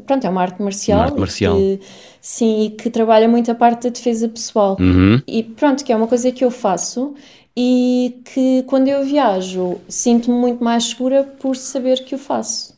Pronto, 0.07 0.27
é 0.27 0.29
uma 0.29 0.43
arte 0.43 0.61
marcial. 0.61 0.99
Uma 0.99 1.05
arte 1.07 1.21
marcial. 1.21 1.57
Que, 1.57 1.81
sim, 2.21 2.65
e 2.65 2.71
que 2.71 2.91
trabalha 2.91 3.29
muito 3.29 3.49
a 3.49 3.55
parte 3.55 3.85
da 3.85 3.91
defesa 3.91 4.29
pessoal. 4.29 4.77
Uhum. 4.81 5.23
E 5.25 5.45
pronto, 5.45 5.85
que 5.85 5.93
é 5.93 5.97
uma 5.97 6.09
coisa 6.09 6.33
que 6.33 6.45
eu 6.45 6.51
faço 6.51 7.15
e 7.57 8.23
que 8.25 8.63
quando 8.69 8.87
eu 8.87 9.05
viajo 9.05 9.79
sinto-me 9.89 10.37
muito 10.37 10.63
mais 10.63 10.85
segura 10.85 11.25
por 11.25 11.57
saber 11.57 12.05
que 12.05 12.15
o 12.15 12.19
faço. 12.19 12.78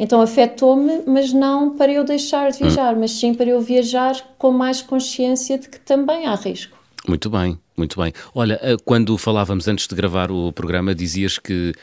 Então 0.00 0.22
afetou-me, 0.22 1.02
mas 1.06 1.30
não 1.30 1.76
para 1.76 1.92
eu 1.92 2.02
deixar 2.02 2.50
de 2.50 2.58
viajar, 2.58 2.94
hum. 2.94 3.00
mas 3.00 3.10
sim 3.10 3.34
para 3.34 3.50
eu 3.50 3.60
viajar 3.60 4.16
com 4.38 4.50
mais 4.50 4.80
consciência 4.80 5.58
de 5.58 5.68
que 5.68 5.78
também 5.78 6.24
há 6.24 6.34
risco. 6.34 6.74
Muito 7.06 7.28
bem, 7.28 7.58
muito 7.76 8.00
bem. 8.00 8.10
Olha, 8.34 8.58
eh, 8.62 8.76
quando 8.82 9.18
falávamos 9.18 9.68
antes 9.68 9.86
de 9.86 9.94
gravar 9.94 10.32
o 10.32 10.54
programa, 10.54 10.94
dizias 10.94 11.38
que 11.38 11.74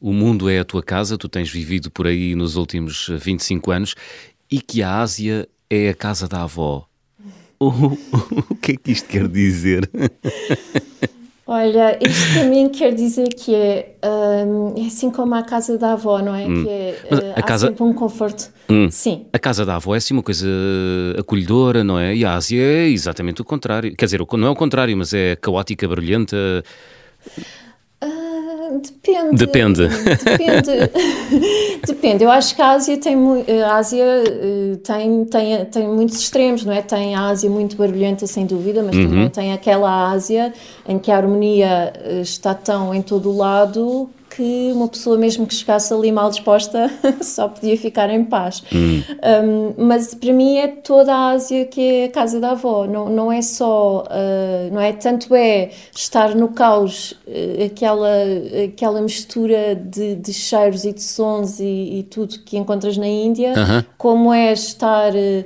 o 0.00 0.10
mundo 0.10 0.48
é 0.48 0.58
a 0.58 0.64
tua 0.64 0.82
casa, 0.82 1.18
tu 1.18 1.28
tens 1.28 1.50
vivido 1.50 1.90
por 1.90 2.06
aí 2.06 2.34
nos 2.34 2.56
últimos 2.56 3.10
25 3.10 3.70
anos 3.70 3.94
e 4.50 4.58
que 4.58 4.82
a 4.82 5.00
Ásia 5.00 5.46
é 5.68 5.90
a 5.90 5.94
casa 5.94 6.26
da 6.26 6.42
avó. 6.44 6.86
O, 7.58 7.68
o 7.70 8.54
que 8.56 8.72
é 8.72 8.76
que 8.76 8.92
isto 8.92 9.08
quer 9.08 9.26
dizer? 9.26 9.88
Olha, 11.48 11.96
isto 12.00 12.32
para 12.34 12.44
mim 12.44 12.68
quer 12.68 12.92
dizer 12.92 13.28
que 13.28 13.54
é, 13.54 13.94
um, 14.04 14.74
é 14.76 14.86
assim 14.86 15.10
como 15.12 15.32
a 15.36 15.44
casa 15.44 15.78
da 15.78 15.92
avó, 15.92 16.20
não 16.20 16.34
é? 16.34 16.44
Hum. 16.44 16.64
Que 16.64 16.68
é, 16.68 16.98
uh, 17.12 17.32
a 17.36 17.42
casa... 17.42 17.68
sempre 17.68 17.84
um 17.84 17.92
conforto. 17.92 18.50
Hum. 18.68 18.90
Sim. 18.90 19.26
A 19.32 19.38
casa 19.38 19.64
da 19.64 19.76
avó 19.76 19.94
é 19.94 19.98
assim 19.98 20.12
uma 20.12 20.24
coisa 20.24 20.48
acolhedora, 21.16 21.84
não 21.84 22.00
é? 22.00 22.16
E 22.16 22.24
a 22.24 22.34
Ásia 22.34 22.60
é 22.60 22.88
exatamente 22.88 23.42
o 23.42 23.44
contrário. 23.44 23.94
Quer 23.94 24.06
dizer, 24.06 24.20
não 24.32 24.48
é 24.48 24.50
o 24.50 24.56
contrário, 24.56 24.96
mas 24.96 25.14
é 25.14 25.36
caótica, 25.36 25.86
barulhenta. 25.86 26.36
Depende. 28.70 29.36
Depende. 29.36 29.88
Depende. 29.88 30.90
Depende. 31.86 32.24
Eu 32.24 32.30
acho 32.30 32.54
que 32.54 32.62
a 32.62 32.70
Ásia 32.70 32.96
tem, 32.98 33.16
a 33.64 33.76
Ásia 33.76 34.04
eh, 34.04 34.76
tem, 34.82 35.24
tem, 35.24 35.64
tem 35.66 35.88
muitos 35.88 36.18
extremos, 36.18 36.64
não 36.64 36.72
é? 36.72 36.82
Tem 36.82 37.14
a 37.14 37.28
Ásia 37.28 37.48
muito 37.48 37.76
barulhenta, 37.76 38.26
sem 38.26 38.46
dúvida, 38.46 38.82
mas 38.82 38.96
uhum. 38.96 39.08
também 39.08 39.28
tem 39.28 39.52
aquela 39.52 40.10
Ásia 40.10 40.52
em 40.88 40.98
que 40.98 41.10
a 41.10 41.16
harmonia 41.16 41.92
eh, 41.96 42.20
está 42.20 42.54
tão 42.54 42.94
em 42.94 43.02
todo 43.02 43.30
o 43.30 43.36
lado 43.36 44.10
que 44.36 44.70
uma 44.72 44.86
pessoa 44.86 45.16
mesmo 45.16 45.46
que 45.46 45.54
chegasse 45.54 45.92
ali 45.94 46.12
mal 46.12 46.28
disposta 46.28 46.90
só 47.22 47.48
podia 47.48 47.76
ficar 47.78 48.10
em 48.10 48.22
paz. 48.22 48.62
Hum. 48.70 49.02
Um, 49.78 49.86
mas 49.86 50.14
para 50.14 50.32
mim 50.32 50.58
é 50.58 50.68
toda 50.68 51.14
a 51.14 51.30
Ásia 51.30 51.64
que 51.64 51.80
é 51.80 52.04
a 52.04 52.10
casa 52.10 52.38
da 52.38 52.50
avó, 52.50 52.86
não, 52.86 53.08
não 53.08 53.32
é 53.32 53.40
só, 53.40 54.04
uh, 54.04 54.74
não 54.74 54.80
é 54.80 54.92
tanto 54.92 55.34
é 55.34 55.70
estar 55.94 56.34
no 56.34 56.48
caos, 56.48 57.12
uh, 57.26 57.64
aquela, 57.64 58.10
aquela 58.66 59.00
mistura 59.00 59.74
de, 59.74 60.16
de, 60.16 60.32
cheiros 60.34 60.84
e 60.84 60.92
de 60.92 61.02
sons 61.02 61.58
e, 61.58 61.98
e, 61.98 62.02
tudo 62.02 62.38
que 62.40 62.58
encontras 62.58 62.98
na 62.98 63.08
Índia, 63.08 63.52
uh 63.52 63.54
-huh. 63.54 63.86
como 63.96 64.34
é 64.34 64.52
estar 64.52 65.14
uh, 65.14 65.44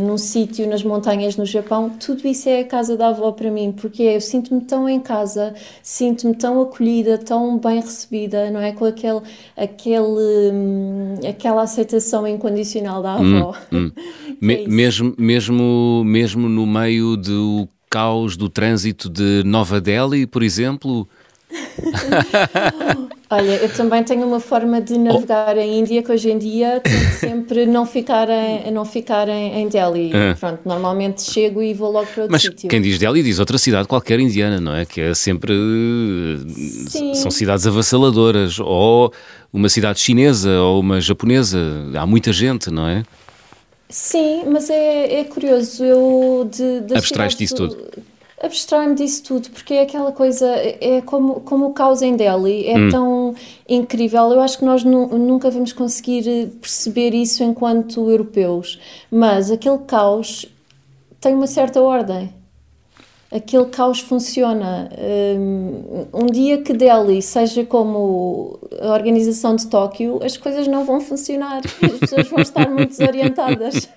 num 0.00 0.16
sítio 0.16 0.68
nas 0.68 0.82
montanhas 0.82 1.36
no 1.36 1.44
Japão, 1.44 1.90
tudo 1.90 2.26
isso 2.26 2.48
é 2.48 2.60
a 2.60 2.64
casa 2.64 2.96
da 2.96 3.08
avó 3.08 3.32
para 3.32 3.50
mim, 3.50 3.72
porque 3.72 4.02
eu 4.02 4.20
sinto-me 4.20 4.62
tão 4.62 4.88
em 4.88 4.98
casa, 5.00 5.54
sinto-me 5.82 6.34
tão 6.34 6.60
acolhida, 6.62 7.18
tão 7.18 7.58
bem 7.58 7.80
recebida, 7.80 8.50
não 8.50 8.60
é? 8.60 8.72
Com 8.72 8.86
aquele, 8.86 9.20
aquele, 9.56 10.52
hum, 10.52 11.14
aquela 11.28 11.62
aceitação 11.62 12.26
incondicional 12.26 13.02
da 13.02 13.14
avó. 13.14 13.54
Hum, 13.72 13.76
hum. 13.76 13.90
Me, 14.40 14.64
é 14.64 14.68
mesmo, 14.68 15.14
mesmo, 15.16 16.02
mesmo 16.04 16.48
no 16.48 16.66
meio 16.66 17.16
do 17.16 17.68
caos 17.88 18.36
do 18.36 18.48
trânsito 18.48 19.08
de 19.08 19.42
Nova 19.44 19.80
Delhi, 19.80 20.26
por 20.26 20.42
exemplo, 20.42 21.08
Olha, 23.28 23.56
eu 23.56 23.68
também 23.72 24.04
tenho 24.04 24.26
uma 24.26 24.38
forma 24.40 24.80
de 24.80 24.98
navegar 24.98 25.56
oh. 25.56 25.60
a 25.60 25.64
Índia 25.64 26.02
que 26.02 26.12
hoje 26.12 26.30
em 26.30 26.38
dia 26.38 26.80
tento 26.80 27.12
sempre 27.18 27.66
não 27.66 27.84
ficar 27.84 28.28
em, 28.28 28.70
não 28.70 28.84
ficar 28.84 29.28
em, 29.28 29.62
em 29.62 29.68
Delhi. 29.68 30.12
Pronto, 30.38 30.60
normalmente 30.64 31.22
chego 31.22 31.62
e 31.62 31.74
vou 31.74 31.90
logo 31.90 32.06
para 32.06 32.22
outro 32.22 32.32
Mas 32.32 32.42
sítio. 32.42 32.68
quem 32.68 32.80
diz 32.80 32.98
Delhi 32.98 33.22
diz 33.22 33.38
outra 33.38 33.58
cidade 33.58 33.88
qualquer 33.88 34.20
indiana, 34.20 34.60
não 34.60 34.74
é? 34.74 34.84
Que 34.84 35.00
é 35.00 35.14
sempre. 35.14 35.52
Sim. 36.88 37.14
São 37.14 37.30
cidades 37.30 37.66
avassaladoras. 37.66 38.60
Ou 38.60 39.12
uma 39.52 39.68
cidade 39.68 39.98
chinesa 39.98 40.60
ou 40.60 40.80
uma 40.80 41.00
japonesa. 41.00 41.58
Há 41.96 42.06
muita 42.06 42.32
gente, 42.32 42.70
não 42.70 42.88
é? 42.88 43.04
Sim, 43.88 44.44
mas 44.46 44.70
é, 44.70 45.20
é 45.20 45.24
curioso. 45.24 45.84
Eu. 45.84 46.48
De, 46.52 46.94
Abstrais 46.94 47.34
disso 47.34 47.54
tudo 47.56 47.76
abstrai-me 48.42 48.94
disso 48.94 49.22
tudo, 49.22 49.50
porque 49.50 49.74
é 49.74 49.82
aquela 49.82 50.12
coisa, 50.12 50.46
é 50.46 51.00
como, 51.04 51.40
como 51.40 51.66
o 51.66 51.72
caos 51.72 52.02
em 52.02 52.16
Delhi, 52.16 52.66
é 52.66 52.78
hum. 52.78 52.88
tão 52.90 53.34
incrível. 53.68 54.32
Eu 54.32 54.40
acho 54.40 54.58
que 54.58 54.64
nós 54.64 54.84
nu 54.84 55.06
nunca 55.18 55.50
vamos 55.50 55.72
conseguir 55.72 56.28
eh, 56.28 56.48
perceber 56.60 57.14
isso 57.14 57.42
enquanto 57.42 58.10
europeus, 58.10 58.78
mas 59.10 59.50
aquele 59.50 59.78
caos 59.78 60.46
tem 61.20 61.34
uma 61.34 61.46
certa 61.46 61.80
ordem 61.80 62.32
aquele 63.32 63.66
caos 63.66 64.00
funciona. 64.00 64.88
Hum, 64.98 66.06
um 66.12 66.26
dia 66.26 66.62
que 66.62 66.72
Delhi 66.72 67.20
seja 67.20 67.64
como 67.64 68.58
a 68.80 68.92
organização 68.92 69.56
de 69.56 69.66
Tóquio, 69.66 70.20
as 70.22 70.36
coisas 70.36 70.66
não 70.66 70.84
vão 70.84 71.00
funcionar, 71.00 71.62
as 71.82 71.98
pessoas 71.98 72.28
vão 72.28 72.40
estar 72.40 72.68
muito 72.68 72.90
desorientadas. 72.90 73.88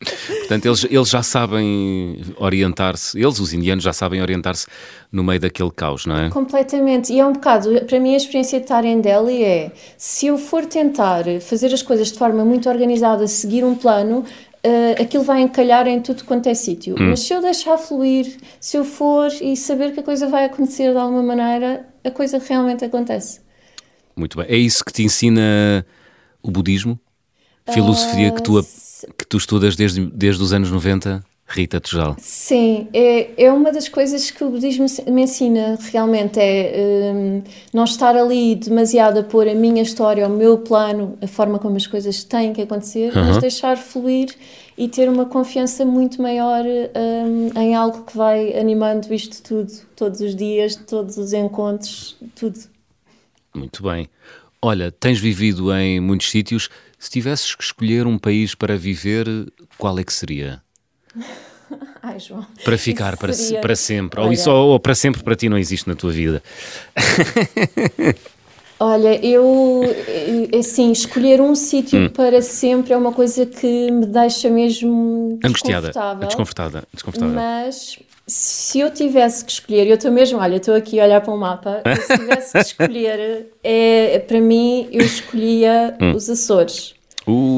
Portanto, 0.00 0.66
eles, 0.66 0.84
eles 0.90 1.08
já 1.08 1.22
sabem 1.22 2.20
orientar-se, 2.38 3.20
eles, 3.20 3.38
os 3.38 3.52
indianos, 3.52 3.84
já 3.84 3.92
sabem 3.92 4.20
orientar-se 4.20 4.66
no 5.12 5.22
meio 5.22 5.38
daquele 5.38 5.70
caos, 5.70 6.06
não 6.06 6.16
é? 6.16 6.30
Completamente. 6.30 7.12
E 7.12 7.20
é 7.20 7.26
um 7.26 7.32
bocado, 7.32 7.84
para 7.84 8.00
mim, 8.00 8.14
a 8.14 8.16
experiência 8.16 8.58
de 8.58 8.64
estar 8.64 8.84
em 8.84 9.00
Delhi 9.00 9.44
é 9.44 9.72
se 9.96 10.26
eu 10.26 10.38
for 10.38 10.64
tentar 10.64 11.24
fazer 11.40 11.72
as 11.72 11.82
coisas 11.82 12.10
de 12.10 12.18
forma 12.18 12.44
muito 12.44 12.68
organizada, 12.68 13.26
seguir 13.28 13.62
um 13.64 13.74
plano, 13.74 14.24
uh, 14.64 15.02
aquilo 15.02 15.24
vai 15.24 15.40
encalhar 15.40 15.86
em 15.86 16.00
tudo 16.00 16.24
quanto 16.24 16.48
é 16.48 16.54
sítio. 16.54 16.94
Hum. 16.94 17.10
Mas 17.10 17.20
se 17.20 17.32
eu 17.32 17.40
deixar 17.40 17.78
fluir, 17.78 18.36
se 18.60 18.76
eu 18.76 18.84
for 18.84 19.30
e 19.40 19.56
saber 19.56 19.92
que 19.92 20.00
a 20.00 20.02
coisa 20.02 20.28
vai 20.28 20.44
acontecer 20.44 20.92
de 20.92 20.98
alguma 20.98 21.22
maneira, 21.22 21.86
a 22.04 22.10
coisa 22.10 22.38
realmente 22.38 22.84
acontece. 22.84 23.40
Muito 24.14 24.36
bem. 24.36 24.46
É 24.48 24.56
isso 24.56 24.84
que 24.84 24.92
te 24.92 25.02
ensina 25.02 25.86
o 26.42 26.50
budismo? 26.50 26.98
Filosofia 27.70 28.30
uh, 28.30 28.34
que, 28.34 28.42
tu, 28.42 28.58
ah, 28.58 28.62
que 29.16 29.26
tu 29.26 29.36
estudas 29.36 29.76
desde, 29.76 30.04
desde 30.06 30.42
os 30.42 30.52
anos 30.52 30.70
90? 30.70 31.24
Rita 31.50 31.80
Tujal. 31.80 32.16
Sim, 32.20 32.86
é, 32.92 33.44
é 33.44 33.52
uma 33.52 33.72
das 33.72 33.88
coisas 33.88 34.30
que 34.30 34.44
o 34.44 34.50
budismo 34.50 34.86
me 35.08 35.22
ensina 35.22 35.76
realmente, 35.92 36.38
é 36.38 37.12
um, 37.12 37.42
não 37.72 37.82
estar 37.82 38.16
ali 38.16 38.54
demasiado 38.54 39.18
a 39.18 39.24
pôr 39.24 39.48
a 39.48 39.54
minha 39.54 39.82
história, 39.82 40.28
o 40.28 40.30
meu 40.30 40.58
plano, 40.58 41.18
a 41.20 41.26
forma 41.26 41.58
como 41.58 41.76
as 41.76 41.88
coisas 41.88 42.22
têm 42.22 42.52
que 42.52 42.62
acontecer, 42.62 43.12
mas 43.14 43.38
deixar 43.38 43.76
fluir 43.76 44.32
e 44.78 44.88
ter 44.88 45.08
uma 45.08 45.26
confiança 45.26 45.84
muito 45.84 46.22
maior 46.22 46.64
um, 46.64 47.60
em 47.60 47.74
algo 47.74 48.04
que 48.04 48.16
vai 48.16 48.56
animando 48.56 49.12
isto 49.12 49.42
tudo, 49.42 49.72
todos 49.96 50.20
os 50.20 50.36
dias, 50.36 50.76
todos 50.76 51.18
os 51.18 51.32
encontros, 51.32 52.16
tudo. 52.36 52.60
Muito 53.52 53.82
bem. 53.82 54.08
Olha, 54.62 54.92
tens 54.92 55.18
vivido 55.18 55.74
em 55.74 55.98
muitos 55.98 56.30
sítios. 56.30 56.68
Se 56.96 57.10
tivesses 57.10 57.54
que 57.56 57.64
escolher 57.64 58.06
um 58.06 58.18
país 58.18 58.54
para 58.54 58.76
viver, 58.76 59.26
qual 59.76 59.98
é 59.98 60.04
que 60.04 60.12
seria? 60.12 60.62
Ai, 62.02 62.18
João. 62.18 62.46
Para 62.64 62.76
ficar 62.76 63.16
para, 63.16 63.32
seria... 63.32 63.60
para 63.60 63.76
sempre. 63.76 64.20
Ou, 64.20 64.32
isso, 64.32 64.50
ou, 64.50 64.70
ou 64.70 64.80
para 64.80 64.94
sempre 64.94 65.22
para 65.22 65.36
ti 65.36 65.48
não 65.48 65.58
existe 65.58 65.88
na 65.88 65.94
tua 65.94 66.10
vida. 66.10 66.42
Olha, 68.82 69.14
eu, 69.24 69.82
eh, 69.84 70.58
assim, 70.58 70.90
escolher 70.90 71.38
um 71.38 71.54
sítio 71.54 72.00
hum. 72.00 72.08
para 72.08 72.40
sempre 72.40 72.94
é 72.94 72.96
uma 72.96 73.12
coisa 73.12 73.44
que 73.44 73.90
me 73.90 74.06
deixa 74.06 74.48
mesmo 74.48 75.38
Angustiada, 75.44 75.88
desconfortável. 75.88 76.26
desconfortável. 76.26 76.82
desconfortável. 76.90 77.34
Mas 77.34 77.98
se 78.26 78.80
eu 78.80 78.90
tivesse 78.90 79.44
que 79.44 79.52
escolher, 79.52 79.86
eu 79.86 79.96
estou 79.96 80.10
mesmo, 80.10 80.38
olha, 80.38 80.56
estou 80.56 80.74
aqui 80.74 80.98
a 80.98 81.04
olhar 81.04 81.20
para 81.20 81.34
o 81.34 81.36
mapa, 81.36 81.82
se 82.06 82.18
tivesse 82.18 82.52
que 82.52 82.58
escolher, 82.58 83.48
é, 83.62 84.18
para 84.20 84.40
mim, 84.40 84.88
eu 84.90 85.04
escolhia 85.04 85.94
hum. 86.00 86.12
os 86.12 86.30
Açores. 86.30 86.94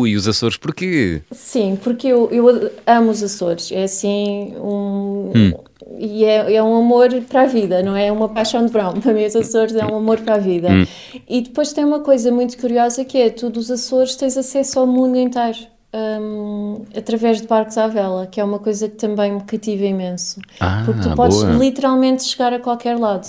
E 0.07 0.17
os 0.17 0.27
Açores 0.29 0.57
porquê? 0.57 1.23
Sim, 1.31 1.79
porque 1.83 2.09
eu, 2.09 2.29
eu 2.31 2.71
amo 2.87 3.11
os 3.11 3.23
Açores. 3.23 3.71
É 3.73 3.85
assim 3.85 4.55
um. 4.57 5.33
Hum. 5.35 5.53
E 5.99 6.25
é, 6.25 6.55
é 6.55 6.63
um 6.63 6.77
amor 6.77 7.11
para 7.29 7.43
a 7.43 7.47
vida, 7.47 7.83
não 7.83 7.97
é 7.97 8.11
uma 8.11 8.29
paixão 8.29 8.65
de 8.65 8.73
verão. 8.73 8.95
Para 9.01 9.13
mim, 9.13 9.25
os 9.25 9.37
Açores 9.37 9.75
é 9.75 9.85
um 9.85 9.97
amor 9.97 10.21
para 10.21 10.37
a 10.37 10.39
vida. 10.39 10.69
Hum. 10.71 10.87
E 11.29 11.43
depois 11.43 11.73
tem 11.73 11.85
uma 11.85 12.01
coisa 12.01 12.31
muito 12.33 12.57
curiosa 12.59 13.05
que 13.05 13.19
é: 13.19 13.31
tu 13.31 13.51
dos 13.51 13.71
Açores 13.71 14.17
tens 14.17 14.37
acesso 14.37 14.81
ao 14.81 14.87
mundo 14.87 15.17
inteiro. 15.17 15.59
Um, 15.95 16.87
através 16.97 17.43
de 17.43 17.47
barcos 17.47 17.77
à 17.77 17.87
vela, 17.87 18.27
que 18.27 18.41
é 18.41 18.45
uma 18.45 18.59
coisa 18.59 18.89
que 18.89 18.97
também 18.97 19.33
me 19.33 19.43
cativa 19.43 19.85
imenso. 19.85 20.41
Ah, 20.59 20.83
porque 20.87 21.03
tu 21.03 21.15
podes 21.15 21.43
boa. 21.43 21.53
literalmente 21.53 22.25
chegar 22.25 22.51
a 22.55 22.59
qualquer 22.59 22.99
lado. 22.99 23.29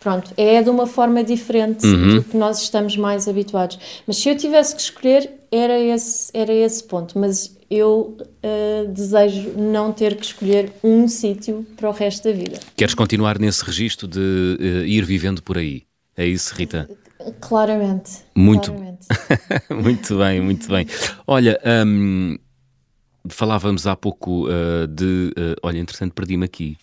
Pronto, 0.00 0.32
é 0.36 0.62
de 0.62 0.70
uma 0.70 0.86
forma 0.86 1.24
diferente 1.24 1.84
uhum. 1.84 2.16
do 2.16 2.22
que 2.22 2.36
nós 2.36 2.62
estamos 2.62 2.96
mais 2.96 3.26
habituados. 3.26 3.78
Mas 4.06 4.18
se 4.18 4.28
eu 4.28 4.36
tivesse 4.36 4.74
que 4.74 4.80
escolher, 4.80 5.28
era 5.50 5.78
esse, 5.78 6.30
era 6.32 6.52
esse 6.52 6.84
ponto. 6.84 7.18
Mas 7.18 7.56
eu 7.70 8.16
uh, 8.20 8.88
desejo 8.88 9.50
não 9.56 9.92
ter 9.92 10.16
que 10.16 10.24
escolher 10.24 10.72
um 10.82 11.08
sítio 11.08 11.66
para 11.76 11.88
o 11.88 11.92
resto 11.92 12.24
da 12.24 12.32
vida. 12.32 12.58
Queres 12.76 12.94
continuar 12.94 13.38
nesse 13.38 13.64
registro 13.64 14.06
de 14.06 14.18
uh, 14.18 14.86
ir 14.86 15.04
vivendo 15.04 15.42
por 15.42 15.58
aí? 15.58 15.82
É 16.16 16.24
isso, 16.24 16.54
Rita? 16.54 16.88
Claramente. 17.40 18.22
Muito, 18.34 18.72
claramente. 18.72 19.06
muito 19.82 20.16
bem, 20.16 20.40
muito 20.40 20.68
bem. 20.68 20.86
Olha, 21.26 21.60
um, 21.86 22.38
falávamos 23.28 23.86
há 23.86 23.96
pouco 23.96 24.46
uh, 24.46 24.86
de. 24.86 25.32
olha, 25.62 25.78
entretanto, 25.78 26.14
perdi-me 26.14 26.44
aqui 26.44 26.76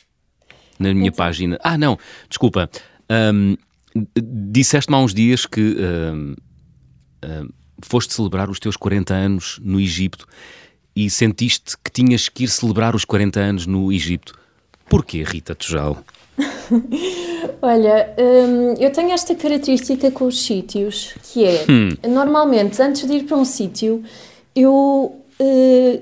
na 0.77 0.93
minha 0.93 1.07
então. 1.07 1.17
página. 1.25 1.57
Ah, 1.63 1.77
não, 1.77 1.97
desculpa. 2.29 2.69
Um, 3.09 3.57
Disseste-me 4.17 4.97
há 4.97 4.99
uns 4.99 5.13
dias 5.13 5.45
que 5.45 5.61
um, 5.61 6.35
um, 7.23 7.49
foste 7.81 8.13
celebrar 8.13 8.49
os 8.49 8.59
teus 8.59 8.75
40 8.75 9.13
anos 9.13 9.57
no 9.63 9.79
Egito 9.79 10.27
e 10.93 11.09
sentiste 11.09 11.77
que 11.81 11.89
tinhas 11.89 12.27
que 12.27 12.43
ir 12.43 12.49
celebrar 12.49 12.93
os 12.93 13.05
40 13.05 13.39
anos 13.39 13.65
no 13.65 13.91
Egito. 13.93 14.37
Porquê, 14.89 15.23
Rita 15.23 15.55
Tujal? 15.55 16.03
Olha, 17.61 18.13
hum, 18.17 18.73
eu 18.79 18.91
tenho 18.91 19.11
esta 19.11 19.33
característica 19.33 20.11
com 20.11 20.25
os 20.25 20.43
sítios, 20.43 21.15
que 21.23 21.45
é, 21.45 21.65
hum. 21.69 21.89
normalmente, 22.09 22.81
antes 22.81 23.07
de 23.07 23.13
ir 23.13 23.23
para 23.23 23.37
um 23.37 23.45
sítio, 23.45 24.03
eu 24.53 25.23
uh, 25.39 26.01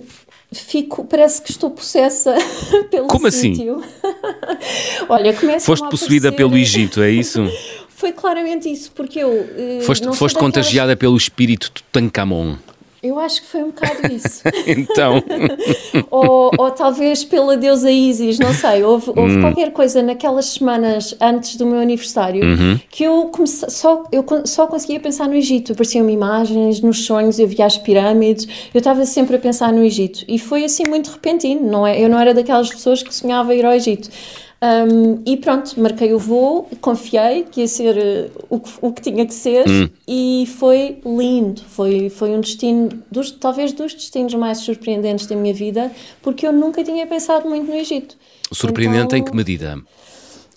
fico, 0.53 1.05
parece 1.05 1.41
que 1.41 1.51
estou 1.51 1.69
possessa 1.69 2.35
pelo 2.89 3.07
Como 3.07 3.27
assim? 3.27 3.55
sítio. 3.55 3.79
assim? 3.79 5.05
Olha, 5.09 5.33
começa 5.33 5.65
Foste 5.65 5.89
possuída 5.89 6.29
aparecer... 6.29 6.49
pelo 6.49 6.57
Egito, 6.57 7.01
é 7.01 7.11
isso? 7.11 7.41
Foi 7.89 8.11
claramente 8.11 8.69
isso, 8.69 8.91
porque 8.93 9.19
eu... 9.19 9.29
Uh, 9.29 9.81
foste 9.83 10.05
foste 10.15 10.37
contagiada 10.37 10.95
pelo 10.95 11.15
espírito 11.15 11.71
de 11.73 11.83
Tancamon. 11.83 12.57
Eu 13.03 13.19
acho 13.19 13.41
que 13.41 13.47
foi 13.47 13.61
um 13.61 13.67
bocado 13.67 14.13
isso. 14.13 14.41
então. 14.65 15.21
ou, 16.09 16.51
ou, 16.57 16.71
talvez 16.71 17.25
pela 17.25 17.57
deusa 17.57 17.91
Isis, 17.91 18.39
não 18.39 18.53
sei. 18.53 18.81
Houve, 18.81 19.09
houve 19.09 19.35
hum. 19.35 19.41
qualquer 19.41 19.73
coisa 19.73 20.01
naquelas 20.01 20.45
semanas 20.45 21.13
antes 21.19 21.57
do 21.57 21.65
meu 21.65 21.81
aniversário 21.81 22.41
uhum. 22.41 22.79
que 22.89 23.03
eu, 23.03 23.25
comece, 23.25 23.69
só, 23.69 24.05
eu 24.09 24.25
só 24.45 24.67
conseguia 24.67 25.01
pensar 25.01 25.27
no 25.27 25.35
Egito. 25.35 25.73
Apareciam-me 25.73 26.13
imagens, 26.13 26.79
nos 26.79 27.05
sonhos, 27.05 27.37
eu 27.39 27.47
via 27.47 27.65
as 27.65 27.77
pirâmides. 27.77 28.47
Eu 28.73 28.77
estava 28.77 29.05
sempre 29.05 29.35
a 29.35 29.39
pensar 29.39 29.73
no 29.73 29.83
Egito. 29.83 30.23
E 30.25 30.39
foi 30.39 30.63
assim 30.63 30.83
muito 30.87 31.11
repentino, 31.11 31.69
não 31.69 31.85
é? 31.85 31.99
Eu 32.01 32.07
não 32.07 32.17
era 32.17 32.33
daquelas 32.33 32.69
pessoas 32.69 33.03
que 33.03 33.13
sonhava 33.13 33.53
ir 33.53 33.65
ao 33.65 33.73
Egito. 33.73 34.09
Um, 34.63 35.21
e 35.25 35.35
pronto, 35.35 35.77
marquei 35.77 36.13
o 36.13 36.19
voo, 36.19 36.69
confiei 36.79 37.43
que 37.43 37.59
ia 37.59 37.67
ser 37.67 37.97
uh, 37.97 38.45
o, 38.49 38.59
que, 38.61 38.71
o 38.81 38.93
que 38.93 39.01
tinha 39.01 39.25
que 39.25 39.33
ser 39.33 39.67
hum. 39.67 39.89
e 40.07 40.47
foi 40.57 41.01
lindo. 41.05 41.61
Foi, 41.67 42.09
foi 42.09 42.29
um 42.29 42.39
destino, 42.39 42.87
dos, 43.11 43.31
talvez 43.31 43.73
dos 43.73 43.93
destinos 43.93 44.33
mais 44.35 44.59
surpreendentes 44.59 45.27
da 45.27 45.35
minha 45.35 45.53
vida, 45.53 45.91
porque 46.21 46.47
eu 46.47 46.53
nunca 46.53 46.81
tinha 46.81 47.05
pensado 47.05 47.49
muito 47.49 47.69
no 47.69 47.75
Egito. 47.75 48.15
Surpreendente 48.53 49.07
então, 49.07 49.19
em 49.19 49.23
que 49.25 49.35
medida? 49.35 49.81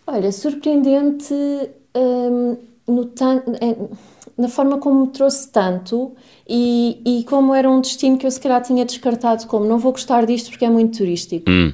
Olha, 0.06 0.30
surpreendente 0.30 1.34
um, 1.96 2.56
no 2.86 3.10
na 4.38 4.48
forma 4.48 4.78
como 4.78 5.06
me 5.06 5.08
trouxe 5.08 5.48
tanto 5.48 6.12
e, 6.48 7.00
e 7.04 7.24
como 7.24 7.54
era 7.54 7.68
um 7.68 7.80
destino 7.80 8.18
que 8.18 8.26
eu 8.26 8.30
se 8.30 8.38
calhar 8.38 8.62
tinha 8.62 8.84
descartado 8.84 9.46
como 9.46 9.64
não 9.64 9.78
vou 9.78 9.92
gostar 9.92 10.26
disto 10.26 10.50
porque 10.50 10.64
é 10.64 10.70
muito 10.70 10.98
turístico. 10.98 11.50
Hum. 11.50 11.72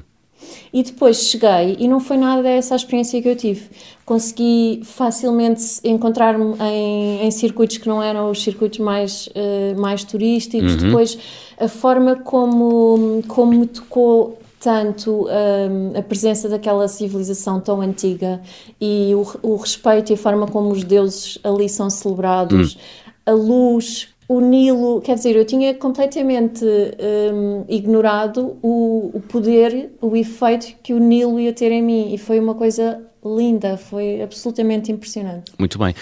E 0.73 0.83
depois 0.83 1.17
cheguei 1.17 1.77
e 1.79 1.87
não 1.87 1.99
foi 1.99 2.17
nada 2.17 2.41
dessa 2.41 2.73
a 2.73 2.77
experiência 2.77 3.21
que 3.21 3.27
eu 3.27 3.35
tive. 3.35 3.69
Consegui 4.05 4.81
facilmente 4.83 5.79
encontrar-me 5.83 6.55
em, 6.59 7.25
em, 7.25 7.31
circuitos 7.31 7.77
que 7.77 7.87
não 7.87 8.01
eram 8.01 8.31
os 8.31 8.43
circuitos 8.43 8.79
mais, 8.79 9.27
uh, 9.27 9.79
mais 9.79 10.03
turísticos. 10.03 10.73
Uhum. 10.73 10.87
Depois, 10.87 11.17
a 11.59 11.67
forma 11.67 12.15
como, 12.15 13.21
como 13.27 13.51
me 13.51 13.67
tocou 13.67 14.39
tanto 14.63 15.27
um, 15.27 15.99
a 15.99 16.01
presença 16.01 16.47
daquela 16.47 16.87
civilização 16.87 17.59
tão 17.59 17.81
antiga 17.81 18.41
e 18.79 19.11
o, 19.13 19.27
o, 19.41 19.57
respeito 19.57 20.11
e 20.11 20.13
a 20.13 20.17
forma 20.17 20.47
como 20.47 20.71
os 20.71 20.85
deuses 20.85 21.37
ali 21.43 21.67
são 21.67 21.89
celebrados, 21.89 22.75
uhum. 22.75 22.79
a 23.25 23.31
luz 23.31 24.12
o 24.27 24.39
Nilo, 24.39 25.01
quer 25.01 25.15
dizer, 25.15 25.35
eu 25.35 25.45
tinha 25.45 25.73
completamente 25.73 26.63
um, 26.65 27.65
ignorado 27.67 28.57
o, 28.61 29.11
o, 29.13 29.21
poder, 29.21 29.91
o 30.01 30.15
efeito 30.15 30.73
que 30.81 30.93
o 30.93 30.99
Nilo 30.99 31.39
ia 31.39 31.53
ter 31.53 31.71
em 31.71 31.81
mim 31.81 32.13
e 32.13 32.17
foi 32.17 32.39
uma 32.39 32.55
coisa 32.55 33.01
linda, 33.23 33.77
foi 33.77 34.21
absolutamente 34.21 34.91
impressionante. 34.91 35.51
Muito 35.57 35.77
bem. 35.77 35.93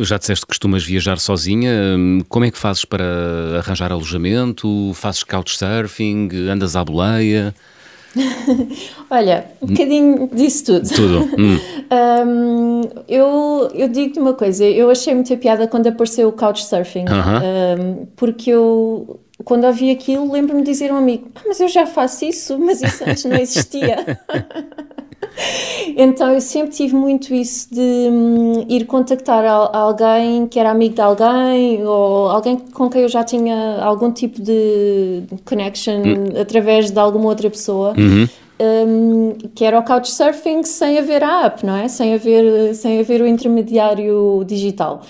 Já 0.00 0.16
disseste 0.16 0.46
que 0.46 0.48
costumas 0.48 0.82
viajar 0.82 1.18
sozinha, 1.18 1.70
hum, 1.98 2.20
como 2.28 2.46
é 2.46 2.50
que 2.50 2.56
fazes 2.56 2.84
para 2.86 3.04
arranjar 3.58 3.92
alojamento? 3.92 4.92
Fazes 4.94 5.22
couchsurfing? 5.22 6.28
Andas 6.50 6.74
à 6.74 6.82
boleia? 6.82 7.54
Olha, 9.10 9.46
um 9.60 9.66
bocadinho 9.66 10.30
disso 10.32 10.64
tudo. 10.64 10.88
Tudo. 10.88 11.18
Hum. 11.38 11.58
Um, 11.94 12.80
eu, 13.06 13.70
eu 13.74 13.88
digo-te 13.88 14.18
uma 14.18 14.32
coisa, 14.32 14.64
eu 14.64 14.90
achei 14.90 15.14
muita 15.14 15.36
piada 15.36 15.68
quando 15.68 15.86
apareceu 15.86 16.28
o 16.28 16.32
Couchsurfing, 16.32 17.04
um, 17.04 18.06
porque 18.16 18.50
eu, 18.50 19.20
quando 19.44 19.64
ouvi 19.64 19.90
aquilo, 19.90 20.30
lembro-me 20.32 20.62
de 20.62 20.70
dizer 20.70 20.90
a 20.90 20.94
um 20.94 20.98
amigo: 20.98 21.28
ah, 21.34 21.42
Mas 21.46 21.60
eu 21.60 21.68
já 21.68 21.86
faço 21.86 22.24
isso, 22.24 22.58
mas 22.58 22.82
isso 22.82 23.04
antes 23.06 23.24
não 23.24 23.36
existia. 23.36 24.18
então 25.96 26.32
eu 26.32 26.40
sempre 26.40 26.70
tive 26.70 26.94
muito 26.94 27.32
isso 27.34 27.72
de 27.72 28.08
hum, 28.10 28.64
ir 28.68 28.86
contactar 28.86 29.44
alguém 29.46 30.46
que 30.46 30.58
era 30.58 30.70
amigo 30.70 30.94
de 30.94 31.00
alguém 31.00 31.86
ou 31.86 32.28
alguém 32.30 32.56
com 32.56 32.88
quem 32.88 33.02
eu 33.02 33.08
já 33.08 33.22
tinha 33.22 33.78
algum 33.82 34.10
tipo 34.10 34.40
de 34.40 35.24
connection 35.44 36.00
hum. 36.00 36.40
através 36.40 36.90
de 36.90 36.98
alguma 36.98 37.28
outra 37.28 37.50
pessoa. 37.50 37.94
Uhum. 37.96 38.28
Um, 38.60 39.32
que 39.52 39.64
era 39.64 39.78
o 39.78 39.82
couchsurfing 39.82 40.62
sem 40.62 40.98
haver 40.98 41.24
a 41.24 41.46
app, 41.46 41.66
não 41.66 41.74
é? 41.74 41.88
Sem 41.88 42.14
haver, 42.14 42.74
sem 42.74 43.00
haver 43.00 43.20
o 43.20 43.26
intermediário 43.26 44.44
digital. 44.46 45.02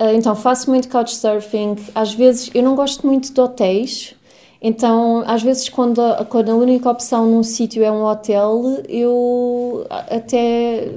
Uh, 0.00 0.14
então 0.14 0.36
faço 0.36 0.70
muito 0.70 0.88
couchsurfing. 0.88 1.76
Às 1.94 2.14
vezes 2.14 2.50
eu 2.54 2.62
não 2.62 2.76
gosto 2.76 3.04
muito 3.06 3.32
de 3.32 3.40
hotéis, 3.40 4.16
então, 4.60 5.22
às 5.26 5.42
vezes, 5.42 5.68
quando 5.68 6.00
a, 6.00 6.24
quando 6.24 6.50
a 6.50 6.54
única 6.54 6.90
opção 6.90 7.26
num 7.26 7.42
sítio 7.42 7.82
é 7.82 7.90
um 7.90 8.04
hotel, 8.04 8.82
eu 8.88 9.86
até 9.90 10.88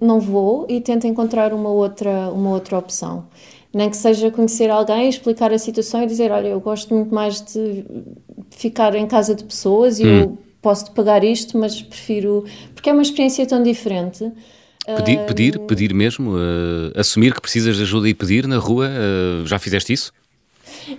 não 0.00 0.20
vou 0.20 0.66
e 0.68 0.80
tento 0.80 1.06
encontrar 1.06 1.52
uma 1.52 1.70
outra, 1.70 2.30
uma 2.30 2.50
outra 2.50 2.76
opção. 2.76 3.24
Nem 3.72 3.90
que 3.90 3.96
seja 3.96 4.30
conhecer 4.30 4.70
alguém, 4.70 5.08
explicar 5.08 5.52
a 5.52 5.58
situação 5.58 6.02
e 6.02 6.06
dizer: 6.06 6.30
Olha, 6.30 6.48
eu 6.48 6.60
gosto 6.60 6.94
muito 6.94 7.14
mais 7.14 7.40
de 7.40 7.84
ficar 8.50 8.94
em 8.94 9.06
casa 9.06 9.34
de 9.34 9.42
pessoas 9.42 9.98
e 9.98 10.04
hum. 10.04 10.20
eu 10.20 10.38
posso 10.64 10.90
pagar 10.92 11.22
isto, 11.22 11.58
mas 11.58 11.80
prefiro. 11.82 12.44
Porque 12.74 12.88
é 12.88 12.92
uma 12.92 13.02
experiência 13.02 13.46
tão 13.46 13.62
diferente. 13.62 14.32
Pedir, 14.96 15.18
pedir, 15.26 15.58
pedir 15.60 15.94
mesmo? 15.94 16.32
Uh, 16.32 16.92
assumir 16.96 17.32
que 17.34 17.40
precisas 17.40 17.76
de 17.76 17.82
ajuda 17.82 18.08
e 18.08 18.14
pedir 18.14 18.46
na 18.46 18.58
rua? 18.58 18.88
Uh, 18.88 19.46
já 19.46 19.58
fizeste 19.58 19.92
isso? 19.92 20.12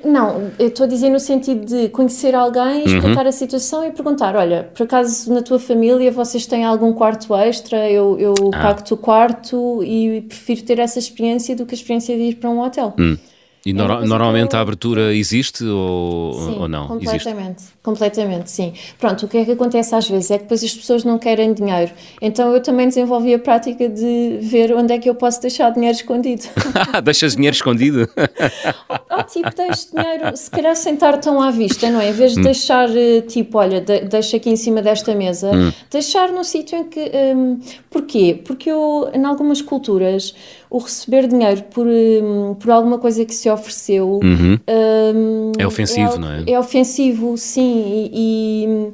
Não, 0.03 0.51
eu 0.57 0.67
estou 0.67 0.85
a 0.85 0.87
dizer 0.87 1.09
no 1.09 1.19
sentido 1.19 1.65
de 1.65 1.89
conhecer 1.89 2.33
alguém, 2.33 2.81
uhum. 2.81 2.85
explicar 2.85 3.23
uhum. 3.23 3.27
a 3.27 3.31
situação 3.31 3.85
e 3.85 3.91
perguntar: 3.91 4.35
olha, 4.35 4.69
por 4.73 4.83
acaso 4.83 5.31
na 5.31 5.41
tua 5.41 5.59
família 5.59 6.11
vocês 6.11 6.45
têm 6.47 6.63
algum 6.63 6.93
quarto 6.93 7.35
extra? 7.35 7.89
Eu, 7.89 8.17
eu 8.19 8.33
ah. 8.53 8.61
pago-te 8.61 8.93
o 8.93 8.97
quarto 8.97 9.83
e 9.83 10.21
prefiro 10.21 10.63
ter 10.63 10.79
essa 10.79 10.97
experiência 10.97 11.55
do 11.55 11.65
que 11.65 11.75
a 11.75 11.77
experiência 11.77 12.15
de 12.15 12.23
ir 12.23 12.35
para 12.35 12.49
um 12.49 12.61
hotel. 12.61 12.93
Hum. 12.99 13.17
E 13.65 13.71
é 13.71 13.73
normalmente 13.73 14.53
eu... 14.53 14.59
a 14.59 14.61
abertura 14.61 15.13
existe 15.15 15.63
ou, 15.63 16.33
sim, 16.33 16.55
ou 16.59 16.67
não? 16.67 16.87
Completamente, 16.87 17.57
existe? 17.57 17.74
Completamente, 17.85 18.49
sim. 18.49 18.73
Pronto, 18.99 19.27
o 19.27 19.29
que 19.29 19.37
é 19.37 19.45
que 19.45 19.51
acontece 19.51 19.93
às 19.93 20.09
vezes 20.09 20.31
é 20.31 20.37
que 20.37 20.43
depois 20.43 20.63
as 20.63 20.73
pessoas 20.73 21.03
não 21.03 21.19
querem 21.19 21.53
dinheiro. 21.53 21.91
Então 22.19 22.51
eu 22.51 22.61
também 22.61 22.87
desenvolvi 22.87 23.35
a 23.35 23.39
prática 23.39 23.87
de 23.87 24.39
ver 24.41 24.73
onde 24.73 24.91
é 24.91 24.97
que 24.97 25.07
eu 25.07 25.13
posso 25.13 25.39
deixar 25.39 25.69
dinheiro 25.69 25.95
escondido. 25.95 26.43
Deixas 27.05 27.35
dinheiro 27.35 27.55
escondido? 27.55 28.09
oh, 29.11 29.23
tipo, 29.23 29.55
deixo 29.55 29.95
dinheiro, 29.95 30.35
se 30.35 30.49
calhar 30.49 30.75
sentar 30.75 31.19
tão 31.19 31.39
à 31.39 31.51
vista, 31.51 31.89
não 31.91 32.01
é? 32.01 32.09
Em 32.09 32.13
vez 32.13 32.33
de 32.33 32.39
hum. 32.39 32.43
deixar, 32.43 32.89
eh, 32.95 33.21
tipo, 33.21 33.59
olha, 33.59 33.79
de, 33.79 34.01
deixa 34.01 34.37
aqui 34.37 34.49
em 34.49 34.55
cima 34.55 34.81
desta 34.81 35.13
mesa, 35.13 35.51
hum. 35.51 35.71
deixar 35.91 36.31
no 36.31 36.43
sítio 36.43 36.79
em 36.79 36.83
que. 36.85 37.11
Um, 37.35 37.59
porquê? 37.89 38.41
Porque 38.43 38.71
eu, 38.71 39.09
em 39.13 39.23
algumas 39.23 39.61
culturas, 39.61 40.33
o 40.69 40.77
receber 40.77 41.27
dinheiro 41.27 41.63
por, 41.63 41.87
um, 41.87 42.55
por 42.55 42.71
alguma 42.71 42.97
coisa 42.97 43.23
que 43.23 43.33
se 43.33 43.49
ofereceu 43.49 44.19
uhum. 44.21 44.59
um, 44.67 45.51
é 45.57 45.65
ofensivo, 45.65 46.15
é, 46.15 46.17
não 46.17 46.31
é? 46.31 46.43
É 46.47 46.59
ofensivo, 46.59 47.37
sim. 47.37 47.74
E, 47.77 48.93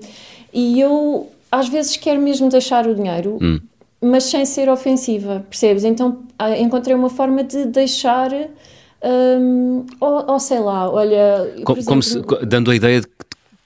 e, 0.53 0.79
eu 0.79 1.29
às 1.51 1.67
vezes 1.67 1.97
quero 1.97 2.21
mesmo 2.21 2.49
deixar 2.49 2.87
o 2.87 2.95
dinheiro, 2.95 3.37
hum. 3.41 3.59
mas 4.01 4.25
sem 4.25 4.45
ser 4.45 4.69
ofensiva, 4.69 5.45
percebes? 5.49 5.83
Então 5.83 6.23
ah, 6.37 6.57
encontrei 6.57 6.95
uma 6.95 7.09
forma 7.09 7.43
de 7.43 7.65
deixar. 7.65 8.31
Um, 9.03 9.85
ou, 9.99 10.31
ou, 10.31 10.39
sei 10.39 10.59
lá, 10.59 10.89
olha. 10.89 11.53
Como, 11.63 11.79
exemplo, 11.79 11.85
como 11.85 12.03
se, 12.03 12.21
dando 12.45 12.69
a 12.71 12.75
ideia 12.75 13.01
de 13.01 13.07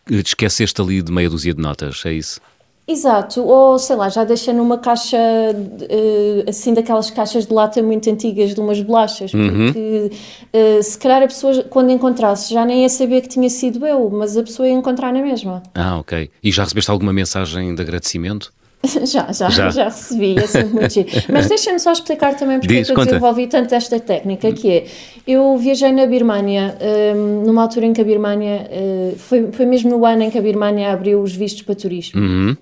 que 0.06 0.30
esqueceste 0.30 0.82
ali 0.82 1.02
de 1.02 1.12
meia 1.12 1.30
dúzia 1.30 1.54
de 1.54 1.62
notas, 1.62 2.02
é 2.06 2.14
isso? 2.14 2.40
Exato, 2.88 3.44
ou 3.44 3.80
sei 3.80 3.96
lá, 3.96 4.10
já 4.10 4.24
deixei 4.24 4.54
numa 4.54 4.78
caixa 4.78 5.18
uh, 5.18 6.50
assim 6.50 6.72
daquelas 6.72 7.10
caixas 7.10 7.48
de 7.48 7.54
lata 7.54 7.82
muito 7.82 8.08
antigas 8.12 8.54
de 8.54 8.60
umas 8.60 8.80
bolachas, 8.80 9.34
uhum. 9.34 9.72
porque 9.72 10.12
uh, 10.54 10.84
se 10.84 10.98
calhar 11.00 11.24
a 11.24 11.28
pessoa 11.28 11.64
quando 11.64 11.90
encontrasse 11.90 12.54
já 12.54 12.64
nem 12.64 12.84
ia 12.84 12.90
saber 12.90 13.22
que 13.22 13.30
tinha 13.30 13.50
sido 13.50 13.88
eu, 13.88 14.08
mas 14.12 14.38
a 14.38 14.44
pessoa 14.44 14.68
ia 14.68 14.74
encontrar 14.76 15.12
na 15.12 15.22
mesma. 15.22 15.64
Ah, 15.74 15.98
ok. 15.98 16.30
E 16.44 16.52
já 16.52 16.64
recebeste 16.64 16.92
alguma 16.92 17.12
mensagem 17.12 17.74
de 17.74 17.82
agradecimento? 17.82 18.54
já, 19.06 19.32
já, 19.32 19.50
já, 19.50 19.70
já 19.70 19.86
recebi, 19.86 20.38
é 20.38 20.48
sempre 20.48 20.74
muito 20.74 20.94
giro. 20.94 21.10
Mas 21.32 21.48
deixa-me 21.48 21.80
só 21.80 21.92
explicar 21.92 22.36
também 22.36 22.60
porque 22.60 22.76
Diz, 22.76 22.90
é 22.90 22.94
que 22.94 23.00
eu 23.00 23.06
desenvolvi 23.06 23.48
tanto 23.48 23.74
esta 23.74 24.00
técnica, 24.00 24.52
que 24.52 24.70
é, 24.70 24.86
eu 25.28 25.58
viajei 25.58 25.92
na 25.92 26.06
Birmânia, 26.06 26.78
um, 27.16 27.44
numa 27.46 27.64
altura 27.64 27.88
em 27.88 27.94
que 27.94 28.02
a 28.02 28.04
Birmânia, 28.04 28.70
uh, 28.70 29.18
foi, 29.18 29.52
foi 29.52 29.66
mesmo 29.66 29.90
no 29.90 30.06
ano 30.06 30.24
em 30.24 30.30
que 30.30 30.38
a 30.38 30.42
Birmânia 30.42 30.92
abriu 30.92 31.22
os 31.22 31.36
vistos 31.36 31.64
para 31.64 31.76
turismo. 31.76 32.22
Uhum. 32.22 32.56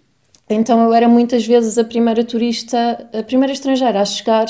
Então 0.49 0.83
eu 0.83 0.93
era 0.93 1.07
muitas 1.07 1.45
vezes 1.45 1.77
a 1.77 1.83
primeira 1.83 2.23
turista, 2.23 3.09
a 3.13 3.23
primeira 3.23 3.53
estrangeira 3.53 4.01
a 4.01 4.05
chegar 4.05 4.45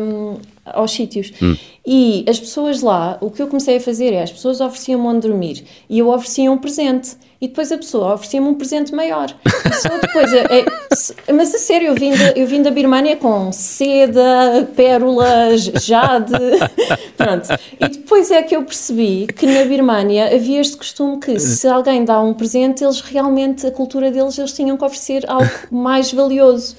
um, 0.00 0.38
aos 0.64 0.92
sítios. 0.92 1.32
Hum. 1.42 1.56
E 1.84 2.24
as 2.28 2.38
pessoas 2.38 2.80
lá, 2.80 3.18
o 3.20 3.30
que 3.30 3.42
eu 3.42 3.48
comecei 3.48 3.76
a 3.76 3.80
fazer 3.80 4.12
é, 4.12 4.22
as 4.22 4.30
pessoas 4.30 4.60
ofereciam-me 4.60 5.06
onde 5.06 5.26
dormir 5.26 5.64
e 5.90 5.98
eu 5.98 6.08
oferecia 6.08 6.50
um 6.50 6.56
presente 6.56 7.16
e 7.40 7.48
depois 7.48 7.72
a 7.72 7.76
pessoa 7.76 8.14
oferecia-me 8.14 8.46
um 8.46 8.54
presente 8.54 8.94
maior. 8.94 9.34
E 9.44 9.74
só 9.74 9.98
depois, 9.98 10.32
é, 10.32 10.60
é, 10.60 11.32
mas 11.32 11.52
a 11.52 11.58
sério, 11.58 11.88
eu 11.88 11.94
vim, 11.96 12.12
eu 12.36 12.46
vim 12.46 12.62
da 12.62 12.70
Birmânia 12.70 13.16
com 13.16 13.50
seda, 13.50 14.70
pérolas, 14.76 15.64
jade, 15.64 16.32
pronto. 17.18 17.48
E 17.80 17.88
depois 17.88 18.30
é 18.30 18.42
que 18.42 18.54
eu 18.54 18.62
percebi 18.62 19.26
que 19.26 19.44
na 19.44 19.64
Birmânia 19.64 20.32
havia 20.32 20.60
este 20.60 20.76
costume 20.76 21.18
que 21.18 21.40
se 21.40 21.66
alguém 21.66 22.04
dá 22.04 22.20
um 22.20 22.32
presente, 22.32 22.84
eles 22.84 23.00
realmente, 23.00 23.66
a 23.66 23.72
cultura 23.72 24.12
deles, 24.12 24.38
eles 24.38 24.52
tinham 24.52 24.76
que 24.76 24.84
oferecer 24.84 25.28
algo 25.28 25.50
mais 25.68 26.12
valioso. 26.12 26.76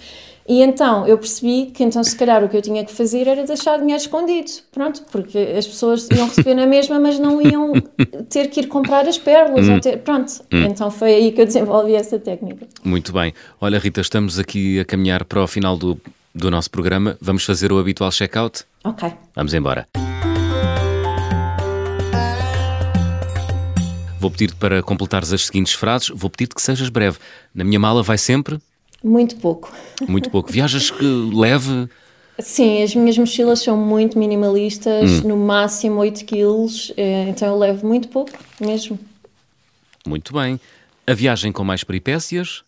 E 0.47 0.61
então 0.61 1.07
eu 1.07 1.17
percebi 1.17 1.67
que 1.67 1.83
então 1.83 2.03
se 2.03 2.15
calhar 2.15 2.43
o 2.43 2.49
que 2.49 2.57
eu 2.57 2.61
tinha 2.61 2.83
que 2.83 2.91
fazer 2.91 3.27
era 3.27 3.45
deixar 3.45 3.77
dinheiro 3.77 4.01
escondido, 4.01 4.51
pronto, 4.71 5.03
porque 5.11 5.37
as 5.57 5.65
pessoas 5.65 6.07
iam 6.09 6.27
receber 6.27 6.53
na 6.53 6.65
mesma, 6.65 6.99
mas 6.99 7.17
não 7.17 7.41
iam 7.41 7.73
ter 8.29 8.49
que 8.49 8.61
ir 8.61 8.67
comprar 8.67 9.07
as 9.07 9.17
pérolas, 9.17 9.67
hum. 9.67 9.79
ter, 9.79 9.99
pronto. 9.99 10.31
Hum. 10.51 10.65
Então 10.65 10.91
foi 10.91 11.13
aí 11.13 11.31
que 11.31 11.41
eu 11.41 11.45
desenvolvi 11.45 11.95
essa 11.95 12.19
técnica. 12.19 12.67
Muito 12.83 13.13
bem. 13.13 13.33
Olha 13.59 13.79
Rita, 13.79 14.01
estamos 14.01 14.37
aqui 14.37 14.79
a 14.79 14.85
caminhar 14.85 15.23
para 15.23 15.41
o 15.41 15.47
final 15.47 15.77
do, 15.77 15.99
do 16.35 16.51
nosso 16.51 16.69
programa. 16.69 17.17
Vamos 17.21 17.45
fazer 17.45 17.71
o 17.71 17.79
habitual 17.79 18.11
check-out? 18.11 18.63
Ok. 18.83 19.11
Vamos 19.35 19.53
embora. 19.53 19.87
Vou 24.19 24.31
pedir-te 24.31 24.55
para 24.55 24.81
completares 24.81 25.31
as 25.33 25.45
seguintes 25.45 25.73
frases. 25.73 26.09
Vou 26.13 26.29
pedir-te 26.29 26.55
que 26.55 26.61
sejas 26.61 26.89
breve. 26.89 27.17
Na 27.53 27.63
minha 27.63 27.79
mala 27.79 28.03
vai 28.03 28.17
sempre 28.17 28.59
muito 29.03 29.35
pouco. 29.35 29.71
Muito 30.07 30.29
pouco. 30.29 30.51
Viajas 30.51 30.89
que 30.89 31.03
leve? 31.03 31.89
Sim, 32.39 32.81
as 32.81 32.95
minhas 32.95 33.17
mochilas 33.17 33.59
são 33.59 33.77
muito 33.77 34.17
minimalistas, 34.17 35.23
hum. 35.23 35.27
no 35.27 35.37
máximo 35.37 35.99
8 35.99 36.25
quilos, 36.25 36.91
eh, 36.97 37.27
então 37.29 37.47
eu 37.47 37.59
levo 37.59 37.85
muito 37.85 38.07
pouco 38.07 38.31
mesmo. 38.59 38.97
Muito 40.07 40.33
bem. 40.33 40.59
A 41.05 41.13
viagem 41.13 41.51
com 41.51 41.63
mais 41.63 41.83
peripécias? 41.83 42.63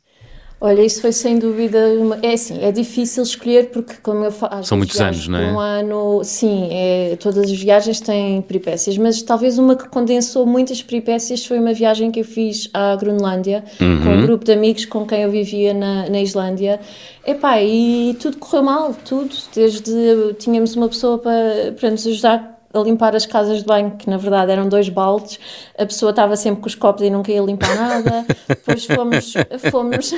Olha, 0.59 0.81
isso 0.81 1.01
foi 1.01 1.11
sem 1.11 1.37
dúvida. 1.37 1.77
Uma... 1.99 2.17
É 2.23 2.33
assim, 2.33 2.63
é 2.63 2.71
difícil 2.71 3.23
escolher 3.23 3.69
porque, 3.71 3.95
como 4.01 4.23
eu 4.23 4.31
faço. 4.31 4.69
São 4.69 4.77
muitos 4.77 4.99
anos, 5.01 5.27
não 5.27 5.37
é? 5.37 5.51
Um 5.51 5.59
ano, 5.59 6.21
sim, 6.23 6.69
é, 6.71 7.17
todas 7.19 7.51
as 7.51 7.51
viagens 7.51 7.99
têm 7.99 8.41
peripécias, 8.41 8.97
mas 8.97 9.21
talvez 9.21 9.57
uma 9.57 9.75
que 9.75 9.87
condensou 9.89 10.45
muitas 10.45 10.81
peripécias 10.81 11.45
foi 11.45 11.59
uma 11.59 11.73
viagem 11.73 12.09
que 12.09 12.21
eu 12.21 12.25
fiz 12.25 12.69
à 12.73 12.95
Groenlândia 12.95 13.63
uhum. 13.81 14.01
com 14.01 14.09
um 14.09 14.21
grupo 14.25 14.45
de 14.45 14.53
amigos 14.53 14.85
com 14.85 15.05
quem 15.05 15.23
eu 15.23 15.31
vivia 15.31 15.73
na, 15.73 16.09
na 16.09 16.21
Islândia. 16.21 16.79
Epá, 17.25 17.61
e 17.61 18.15
tudo 18.19 18.37
correu 18.37 18.63
mal, 18.63 18.95
tudo. 19.05 19.35
Desde 19.53 20.33
tínhamos 20.39 20.75
uma 20.75 20.87
pessoa 20.87 21.17
para, 21.17 21.73
para 21.77 21.91
nos 21.91 22.07
ajudar 22.07 22.54
a 22.79 22.83
limpar 22.83 23.15
as 23.15 23.25
casas 23.25 23.59
de 23.59 23.65
banho, 23.65 23.91
que 23.91 24.09
na 24.09 24.17
verdade 24.17 24.51
eram 24.51 24.67
dois 24.67 24.89
baldes, 24.89 25.39
a 25.77 25.85
pessoa 25.85 26.09
estava 26.09 26.35
sempre 26.35 26.61
com 26.61 26.67
os 26.67 26.75
copos 26.75 27.03
e 27.03 27.09
nunca 27.09 27.31
ia 27.31 27.41
limpar 27.41 27.75
nada. 27.75 28.25
Depois 28.47 28.85
fomos, 28.85 29.33
fomos, 29.71 30.13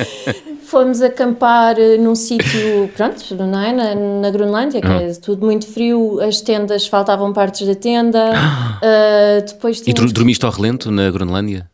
fomos 0.64 1.02
acampar 1.02 1.76
num 1.98 2.14
sítio, 2.14 2.90
pronto, 2.96 3.34
não 3.34 3.60
é? 3.60 3.72
na, 3.72 3.94
na 3.94 4.30
Groenlândia, 4.30 4.80
que 4.80 4.86
é 4.86 5.08
hum. 5.08 5.12
tudo 5.22 5.44
muito 5.44 5.66
frio, 5.66 6.20
as 6.20 6.40
tendas, 6.40 6.86
faltavam 6.86 7.32
partes 7.32 7.66
da 7.66 7.74
tenda. 7.74 8.32
Uh, 8.32 9.44
depois 9.46 9.82
e 9.86 9.92
dormiste 9.92 10.44
ao 10.44 10.52
relento 10.52 10.90
na 10.90 11.10
Groenlândia? 11.10 11.68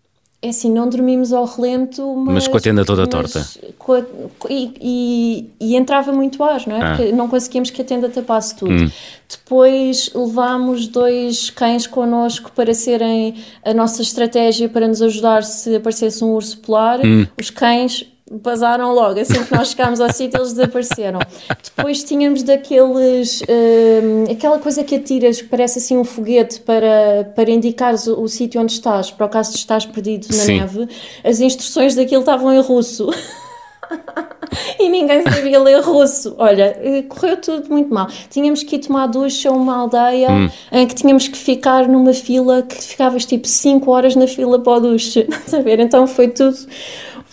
É 0.44 0.50
assim, 0.50 0.70
não 0.70 0.86
dormimos 0.90 1.32
ao 1.32 1.46
relento, 1.46 2.14
mas... 2.16 2.34
Mas 2.34 2.48
com 2.48 2.58
a 2.58 2.60
tenda 2.60 2.84
toda 2.84 3.06
torta. 3.06 3.40
A, 3.40 4.50
e, 4.50 4.74
e, 4.78 5.50
e, 5.58 5.74
entrava 5.74 6.12
muito 6.12 6.44
ar, 6.44 6.60
não 6.66 6.76
é? 6.76 6.82
Ah. 6.82 6.96
Porque 6.96 7.12
não 7.12 7.28
conseguíamos 7.28 7.70
que 7.70 7.80
a 7.80 7.84
tenda 7.84 8.10
tapasse 8.10 8.54
tudo. 8.54 8.74
Hum. 8.74 8.90
Depois 9.26 10.10
levámos 10.14 10.86
dois 10.86 11.48
cães 11.48 11.86
connosco 11.86 12.52
para 12.52 12.74
serem 12.74 13.36
a 13.64 13.72
nossa 13.72 14.02
estratégia 14.02 14.68
para 14.68 14.86
nos 14.86 15.00
ajudar 15.00 15.44
se 15.44 15.76
aparecesse 15.76 16.22
um 16.22 16.34
urso 16.34 16.58
polar. 16.58 17.00
Hum. 17.02 17.26
Os 17.40 17.48
cães 17.48 18.06
vazaram 18.30 18.92
logo, 18.94 19.20
assim 19.20 19.44
que 19.44 19.54
nós 19.54 19.68
chegámos 19.68 20.00
ao 20.00 20.10
sítio 20.12 20.38
eles 20.38 20.54
desapareceram. 20.54 21.18
Depois 21.62 22.02
tínhamos 22.02 22.42
daqueles, 22.42 23.42
uh, 23.42 24.32
aquela 24.32 24.58
coisa 24.58 24.82
que 24.82 24.94
atiras 24.94 25.42
que 25.42 25.48
parece 25.48 25.78
assim 25.78 25.98
um 25.98 26.04
foguete 26.04 26.60
para, 26.60 27.32
para 27.36 27.50
indicares 27.50 28.06
o, 28.06 28.22
o 28.22 28.28
sítio 28.28 28.60
onde 28.60 28.72
estás, 28.72 29.10
para 29.10 29.26
o 29.26 29.28
caso 29.28 29.52
de 29.52 29.58
estás 29.58 29.84
perdido 29.84 30.26
na 30.28 30.34
Sim. 30.34 30.60
neve, 30.60 30.88
as 31.22 31.40
instruções 31.40 31.94
daquilo 31.94 32.20
estavam 32.20 32.52
em 32.52 32.60
russo. 32.60 33.10
e 34.80 34.88
ninguém 34.88 35.22
sabia 35.22 35.60
ler 35.60 35.80
russo. 35.82 36.34
Olha, 36.38 36.78
eh, 36.80 37.02
correu 37.02 37.36
tudo 37.36 37.68
muito 37.68 37.92
mal. 37.92 38.08
Tínhamos 38.30 38.62
que 38.62 38.76
ir 38.76 38.78
tomar 38.78 39.06
ducha 39.06 39.50
a 39.50 39.52
uma 39.52 39.76
aldeia 39.76 40.30
hum. 40.30 40.48
em 40.72 40.86
que 40.86 40.94
tínhamos 40.94 41.28
que 41.28 41.36
ficar 41.36 41.86
numa 41.86 42.14
fila 42.14 42.62
que 42.62 42.82
ficavas 42.82 43.26
tipo 43.26 43.46
5 43.46 43.90
horas 43.90 44.16
na 44.16 44.26
fila 44.26 44.58
para 44.58 44.72
o 44.72 44.80
duche. 44.80 45.28
Saber? 45.46 45.80
Então 45.80 46.06
foi 46.06 46.28
tudo 46.28 46.56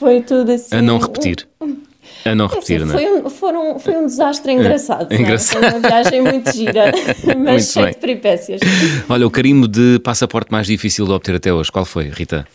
foi 0.02 0.20
tudo 0.22 0.52
assim. 0.52 0.76
A 0.76 0.82
não 0.82 0.97
repetir. 0.97 1.47
A 2.26 2.34
não 2.34 2.45
é 2.45 2.47
repetir, 2.47 2.82
assim, 2.82 2.86
não 2.86 2.95
é? 2.95 2.97
Foi 2.97 3.12
um, 3.12 3.30
foram, 3.30 3.80
foi 3.80 3.95
um 3.97 4.08
desastre 4.08 4.52
engraçado. 4.52 5.12
É, 5.12 5.16
engraçado. 5.22 5.64
É? 5.64 5.70
Foi 5.70 5.80
uma 5.80 5.88
viagem 5.88 6.22
muito 6.22 6.52
gira, 6.52 6.91
mas 7.38 7.72
cheia 7.72 7.91
de 7.91 7.97
peripécias. 7.97 8.62
Olha, 9.08 9.28
o 9.28 9.30
carimbo 9.30 9.68
de 9.68 9.99
passaporte 9.99 10.52
mais 10.52 10.66
difícil 10.66 11.06
de 11.06 11.12
obter 11.12 11.36
até 11.36 11.54
hoje, 11.54 11.72
qual 11.72 11.86
foi, 11.86 12.10
Rita? 12.10 12.47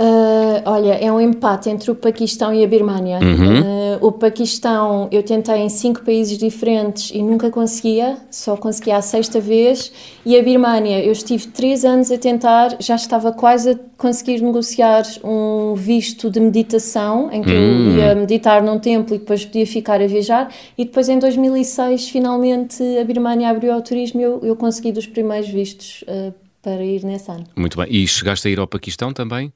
Uh, 0.00 0.62
olha, 0.64 0.94
é 0.94 1.12
um 1.12 1.20
empate 1.20 1.68
entre 1.68 1.90
o 1.90 1.94
Paquistão 1.94 2.54
e 2.54 2.64
a 2.64 2.66
Birmânia. 2.66 3.18
Uhum. 3.18 3.60
Uh, 3.60 4.06
o 4.06 4.10
Paquistão, 4.10 5.10
eu 5.12 5.22
tentei 5.22 5.56
em 5.56 5.68
cinco 5.68 6.02
países 6.02 6.38
diferentes 6.38 7.10
e 7.12 7.22
nunca 7.22 7.50
conseguia, 7.50 8.16
só 8.30 8.56
conseguia 8.56 8.96
a 8.96 9.02
sexta 9.02 9.38
vez. 9.38 9.92
E 10.24 10.38
a 10.38 10.42
Birmânia, 10.42 11.04
eu 11.04 11.12
estive 11.12 11.48
três 11.48 11.84
anos 11.84 12.10
a 12.10 12.16
tentar, 12.16 12.78
já 12.80 12.94
estava 12.94 13.30
quase 13.30 13.72
a 13.72 13.78
conseguir 13.98 14.40
negociar 14.40 15.02
um 15.22 15.74
visto 15.74 16.30
de 16.30 16.40
meditação, 16.40 17.30
em 17.30 17.42
que 17.42 17.52
uhum. 17.52 17.90
eu 17.90 17.96
ia 17.98 18.14
meditar 18.14 18.62
num 18.62 18.78
templo 18.78 19.14
e 19.14 19.18
depois 19.18 19.44
podia 19.44 19.66
ficar 19.66 20.00
a 20.00 20.06
viajar. 20.06 20.50
E 20.78 20.86
depois, 20.86 21.10
em 21.10 21.18
2006, 21.18 22.08
finalmente 22.08 22.82
a 22.98 23.04
Birmânia 23.04 23.50
abriu 23.50 23.74
ao 23.74 23.82
turismo 23.82 24.18
e 24.22 24.24
eu, 24.24 24.40
eu 24.42 24.56
consegui 24.56 24.92
dos 24.92 25.06
primeiros 25.06 25.50
vistos 25.50 26.04
uh, 26.08 26.32
para 26.62 26.82
ir 26.82 27.04
nesse 27.04 27.30
ano. 27.30 27.44
Muito 27.54 27.76
bem. 27.76 27.86
E 27.90 28.06
chegaste 28.08 28.48
a 28.48 28.50
ir 28.50 28.58
ao 28.58 28.66
Paquistão 28.66 29.12
também? 29.12 29.52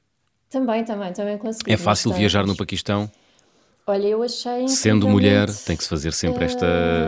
Também, 0.55 0.85
também, 0.85 1.11
também 1.11 1.37
consegui. 1.37 1.73
É 1.73 1.75
fácil 1.75 2.13
viajar 2.13 2.47
no 2.47 2.55
Paquistão? 2.55 3.11
Olha, 3.85 4.07
eu 4.07 4.23
achei. 4.23 4.69
Sendo 4.69 5.05
mulher, 5.05 5.49
tem 5.53 5.75
que 5.75 5.83
se 5.83 5.89
fazer 5.89 6.13
sempre 6.13 6.45
esta, 6.45 6.65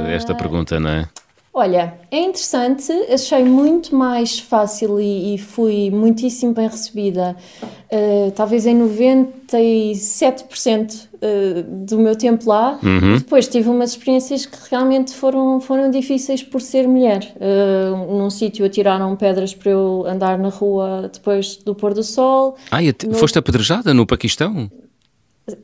esta 0.10 0.36
pergunta, 0.36 0.78
não 0.82 0.90
é? 0.90 1.10
Olha, 1.60 1.96
é 2.12 2.20
interessante, 2.20 2.92
achei 3.12 3.44
muito 3.44 3.96
mais 3.96 4.38
fácil 4.38 5.02
e, 5.02 5.34
e 5.34 5.40
fui 5.40 5.90
muitíssimo 5.90 6.54
bem 6.54 6.68
recebida, 6.68 7.36
uh, 7.64 8.30
talvez 8.36 8.68
em 8.68 8.80
97% 8.80 10.94
uh, 10.94 10.98
eh, 11.20 11.64
do 11.68 11.98
meu 11.98 12.16
tempo 12.16 12.48
lá. 12.48 12.78
Uhum. 12.84 13.18
Depois 13.18 13.48
tive 13.48 13.70
umas 13.70 13.90
experiências 13.90 14.46
que 14.46 14.56
realmente 14.70 15.16
foram, 15.16 15.60
foram 15.60 15.90
difíceis 15.90 16.44
por 16.44 16.62
ser 16.62 16.88
mulher. 16.88 17.36
Uh, 17.38 18.16
num 18.16 18.30
sítio 18.30 18.64
atiraram 18.64 19.16
pedras 19.16 19.56
para 19.56 19.72
eu 19.72 20.06
andar 20.08 20.38
na 20.38 20.50
rua 20.50 21.10
depois 21.12 21.58
do 21.58 21.74
pôr 21.74 21.96
do 21.96 22.04
sol. 22.04 22.56
Ah, 22.70 22.84
e 22.84 22.94
no... 23.04 23.16
foste 23.16 23.40
apedrejada 23.40 23.96
no 23.96 24.06
Paquistão? 24.06 24.70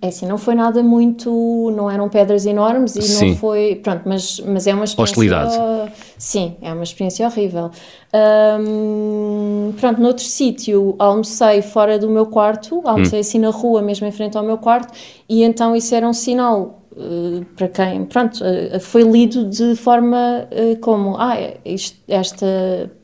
É 0.01 0.07
assim, 0.07 0.25
não 0.25 0.37
foi 0.37 0.55
nada 0.55 0.81
muito. 0.81 1.29
Não 1.75 1.91
eram 1.91 2.07
pedras 2.07 2.45
enormes 2.45 2.95
e 2.95 3.01
sim. 3.01 3.29
não 3.31 3.35
foi. 3.35 3.75
Pronto, 3.75 4.03
mas, 4.05 4.39
mas 4.39 4.65
é 4.65 4.73
uma 4.73 4.85
experiência. 4.85 5.03
Hostilidade. 5.03 5.91
Sim, 6.17 6.55
é 6.61 6.71
uma 6.71 6.83
experiência 6.83 7.27
horrível. 7.27 7.69
Um, 8.13 9.73
pronto, 9.77 9.99
noutro 9.99 10.23
sítio 10.23 10.95
almocei 10.97 11.61
fora 11.61 11.99
do 11.99 12.09
meu 12.09 12.27
quarto, 12.27 12.81
almocei 12.85 13.19
hum. 13.19 13.21
assim 13.21 13.39
na 13.39 13.49
rua, 13.49 13.81
mesmo 13.81 14.07
em 14.07 14.11
frente 14.11 14.37
ao 14.37 14.43
meu 14.43 14.57
quarto, 14.57 14.93
e 15.27 15.43
então 15.43 15.75
isso 15.75 15.93
era 15.93 16.07
um 16.07 16.13
sinal. 16.13 16.79
Uh, 16.95 17.43
para 17.57 17.67
quem, 17.67 18.05
pronto, 18.05 18.39
uh, 18.43 18.79
foi 18.79 19.01
lido 19.01 19.49
de 19.49 19.75
forma 19.75 20.47
uh, 20.51 20.77
como, 20.79 21.17
ah, 21.17 21.35
isto, 21.65 21.97
esta 22.07 22.45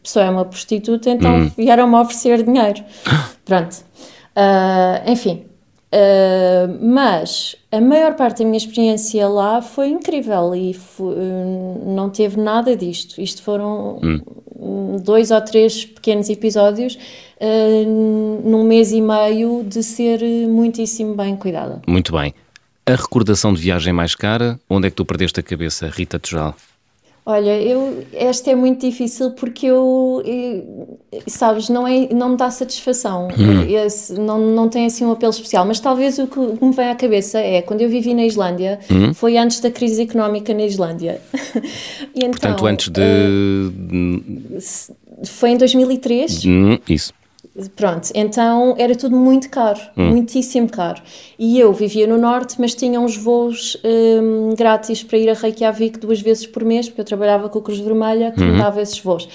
pessoa 0.03 0.25
é 0.25 0.29
uma 0.29 0.45
prostituta, 0.45 1.09
então 1.09 1.39
hum. 1.39 1.51
vieram-me 1.57 1.95
oferecer 1.95 2.43
dinheiro. 2.43 2.83
Pronto. 3.43 3.77
enfim, 5.07 5.48
Uh, 5.91 6.85
mas 6.85 7.55
a 7.71 7.81
maior 7.81 8.15
parte 8.15 8.39
da 8.39 8.45
minha 8.45 8.57
experiência 8.57 9.27
lá 9.27 9.59
foi 9.59 9.87
incrível 9.87 10.53
e 10.53 10.71
foi, 10.73 11.15
não 11.85 12.09
teve 12.09 12.39
nada 12.39 12.75
disto. 12.75 13.19
Isto 13.19 13.41
foram 13.41 13.99
hum. 14.03 14.97
dois 15.03 15.31
ou 15.31 15.41
três 15.41 15.85
pequenos 15.85 16.29
episódios 16.29 16.95
uh, 16.95 18.47
num 18.47 18.63
mês 18.63 18.91
e 18.91 19.01
meio 19.01 19.63
de 19.63 19.81
ser 19.81 20.21
muitíssimo 20.47 21.15
bem 21.15 21.35
cuidada. 21.35 21.81
Muito 21.87 22.11
bem. 22.11 22.35
A 22.85 22.91
recordação 22.91 23.53
de 23.53 23.61
viagem 23.61 23.93
mais 23.93 24.13
cara, 24.13 24.59
onde 24.69 24.87
é 24.87 24.89
que 24.89 24.95
tu 24.95 25.05
perdeste 25.05 25.39
a 25.39 25.43
cabeça, 25.43 25.87
Rita 25.87 26.19
Tujal? 26.19 26.55
Olha, 27.29 27.61
eu, 27.61 28.03
esta 28.11 28.49
é 28.49 28.55
muito 28.55 28.81
difícil 28.81 29.29
porque 29.33 29.67
eu, 29.67 30.23
eu 30.25 30.97
sabes, 31.27 31.69
não, 31.69 31.87
é, 31.87 32.11
não 32.11 32.29
me 32.29 32.37
dá 32.37 32.49
satisfação, 32.49 33.27
hum. 33.27 33.69
Esse, 33.69 34.19
não, 34.19 34.39
não 34.39 34.67
tem 34.67 34.87
assim 34.87 35.05
um 35.05 35.11
apelo 35.11 35.29
especial, 35.29 35.63
mas 35.63 35.79
talvez 35.79 36.17
o 36.17 36.25
que 36.25 36.39
me 36.39 36.73
vem 36.73 36.89
à 36.89 36.95
cabeça 36.95 37.37
é, 37.37 37.61
quando 37.61 37.81
eu 37.81 37.89
vivi 37.89 38.15
na 38.15 38.25
Islândia, 38.25 38.79
hum. 38.89 39.13
foi 39.13 39.37
antes 39.37 39.59
da 39.59 39.69
crise 39.69 40.01
económica 40.01 40.55
na 40.55 40.63
Islândia. 40.63 41.21
então, 42.15 42.31
Portanto, 42.31 42.65
antes 42.65 42.89
de... 42.89 42.99
Uh, 42.99 44.57
foi 45.27 45.51
em 45.51 45.57
2003? 45.57 46.45
Hum, 46.45 46.79
isso. 46.89 47.13
Pronto, 47.75 48.09
então 48.13 48.75
era 48.77 48.95
tudo 48.95 49.15
muito 49.15 49.49
caro, 49.49 49.79
hum. 49.97 50.09
muitíssimo 50.09 50.69
caro. 50.69 51.01
E 51.37 51.59
eu 51.59 51.73
vivia 51.73 52.07
no 52.07 52.17
norte, 52.17 52.55
mas 52.59 52.75
tinha 52.75 52.99
uns 53.01 53.17
voos 53.17 53.77
um, 53.83 54.55
grátis 54.55 55.03
para 55.03 55.17
ir 55.17 55.29
a 55.29 55.33
Reykjavik 55.33 55.99
duas 55.99 56.21
vezes 56.21 56.45
por 56.45 56.63
mês, 56.63 56.87
porque 56.87 57.01
eu 57.01 57.05
trabalhava 57.05 57.49
com 57.49 57.59
a 57.59 57.61
Cruz 57.61 57.79
Vermelha, 57.79 58.31
que 58.31 58.41
uhum. 58.41 58.53
me 58.53 58.57
dava 58.57 58.81
esses 58.81 58.99
voos. 58.99 59.27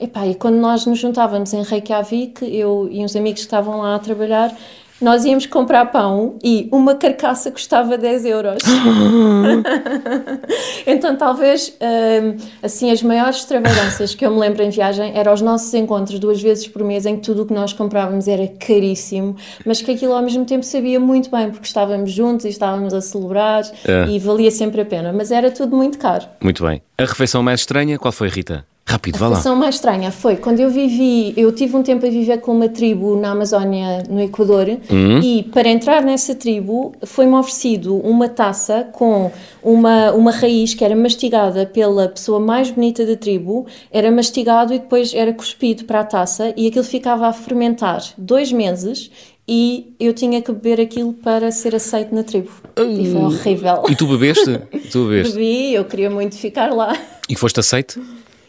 Epá, 0.00 0.26
e 0.26 0.34
quando 0.34 0.56
nós 0.56 0.86
nos 0.86 0.98
juntávamos 0.98 1.52
em 1.52 1.62
Reykjavik, 1.62 2.44
eu 2.44 2.88
e 2.90 3.04
uns 3.04 3.14
amigos 3.14 3.40
que 3.40 3.46
estavam 3.46 3.78
lá 3.78 3.96
a 3.96 3.98
trabalhar, 3.98 4.56
nós 5.00 5.24
íamos 5.24 5.46
comprar 5.46 5.86
pão 5.86 6.36
e 6.42 6.68
uma 6.72 6.94
carcaça 6.94 7.50
custava 7.50 7.96
10 7.96 8.24
euros. 8.24 8.62
então, 10.86 11.16
talvez, 11.16 11.74
hum, 11.80 12.36
assim, 12.62 12.90
as 12.90 13.02
maiores 13.02 13.36
extravagâncias 13.36 14.14
que 14.14 14.26
eu 14.26 14.30
me 14.30 14.40
lembro 14.40 14.62
em 14.62 14.70
viagem 14.70 15.12
eram 15.14 15.32
os 15.32 15.40
nossos 15.40 15.72
encontros 15.74 16.18
duas 16.18 16.42
vezes 16.42 16.66
por 16.66 16.82
mês, 16.82 17.06
em 17.06 17.16
que 17.16 17.22
tudo 17.22 17.42
o 17.42 17.46
que 17.46 17.54
nós 17.54 17.72
comprávamos 17.72 18.28
era 18.28 18.46
caríssimo, 18.48 19.36
mas 19.64 19.80
que 19.80 19.92
aquilo 19.92 20.14
ao 20.14 20.22
mesmo 20.22 20.44
tempo 20.44 20.64
sabia 20.64 20.98
muito 20.98 21.30
bem, 21.30 21.50
porque 21.50 21.66
estávamos 21.66 22.10
juntos 22.10 22.46
e 22.46 22.48
estávamos 22.48 22.92
a 22.92 23.00
celebrar 23.00 23.62
é. 23.86 24.06
e 24.08 24.18
valia 24.18 24.50
sempre 24.50 24.80
a 24.80 24.84
pena, 24.84 25.12
mas 25.12 25.30
era 25.30 25.50
tudo 25.50 25.76
muito 25.76 25.98
caro. 25.98 26.26
Muito 26.40 26.64
bem. 26.64 26.82
A 26.96 27.04
refeição 27.04 27.42
mais 27.42 27.60
estranha, 27.60 27.98
qual 27.98 28.10
foi, 28.10 28.28
Rita? 28.28 28.64
Rápido, 28.88 29.18
vá 29.18 29.26
lá. 29.28 29.34
A 29.34 29.36
situação 29.36 29.54
mais 29.54 29.74
estranha 29.74 30.10
foi 30.10 30.36
quando 30.36 30.60
eu 30.60 30.70
vivi, 30.70 31.34
eu 31.36 31.52
tive 31.52 31.76
um 31.76 31.82
tempo 31.82 32.06
a 32.06 32.08
viver 32.08 32.38
com 32.38 32.52
uma 32.52 32.70
tribo 32.70 33.20
na 33.20 33.32
Amazónia, 33.32 34.02
no 34.08 34.18
Equador, 34.18 34.66
uhum. 34.66 35.20
e 35.22 35.42
para 35.42 35.68
entrar 35.68 36.02
nessa 36.02 36.34
tribo 36.34 36.94
foi-me 37.02 37.34
oferecido 37.34 37.96
uma 37.96 38.30
taça 38.30 38.88
com 38.90 39.30
uma, 39.62 40.12
uma 40.12 40.30
raiz 40.30 40.72
que 40.72 40.82
era 40.82 40.96
mastigada 40.96 41.66
pela 41.66 42.08
pessoa 42.08 42.40
mais 42.40 42.70
bonita 42.70 43.04
da 43.04 43.14
tribo, 43.14 43.66
era 43.92 44.10
mastigado 44.10 44.72
e 44.72 44.78
depois 44.78 45.12
era 45.12 45.34
cuspido 45.34 45.84
para 45.84 46.00
a 46.00 46.04
taça 46.04 46.54
e 46.56 46.66
aquilo 46.66 46.82
ficava 46.84 47.26
a 47.26 47.32
fermentar 47.34 48.02
dois 48.16 48.50
meses 48.50 49.10
e 49.46 49.92
eu 50.00 50.14
tinha 50.14 50.40
que 50.40 50.50
beber 50.50 50.80
aquilo 50.80 51.12
para 51.12 51.52
ser 51.52 51.74
aceito 51.74 52.14
na 52.14 52.22
tribo. 52.22 52.50
E 52.78 53.12
foi 53.12 53.20
horrível. 53.20 53.82
E 53.90 53.94
tu 53.94 54.06
bebeste? 54.06 54.60
tu 54.90 55.04
bebeste? 55.08 55.34
Bebi, 55.34 55.74
eu 55.74 55.84
queria 55.84 56.08
muito 56.08 56.36
ficar 56.36 56.72
lá. 56.72 56.98
E 57.28 57.36
foste 57.36 57.60
aceito? 57.60 58.00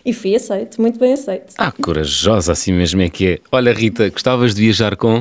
E 0.09 0.13
fui 0.13 0.35
aceito, 0.35 0.81
muito 0.81 0.97
bem 0.97 1.13
aceito. 1.13 1.53
Ah, 1.55 1.71
corajosa, 1.71 2.51
assim 2.51 2.73
mesmo 2.73 2.99
é 2.99 3.09
que 3.09 3.27
é. 3.27 3.39
Olha, 3.51 3.71
Rita, 3.71 4.09
gostavas 4.09 4.55
de 4.55 4.61
viajar 4.63 4.95
com? 4.95 5.19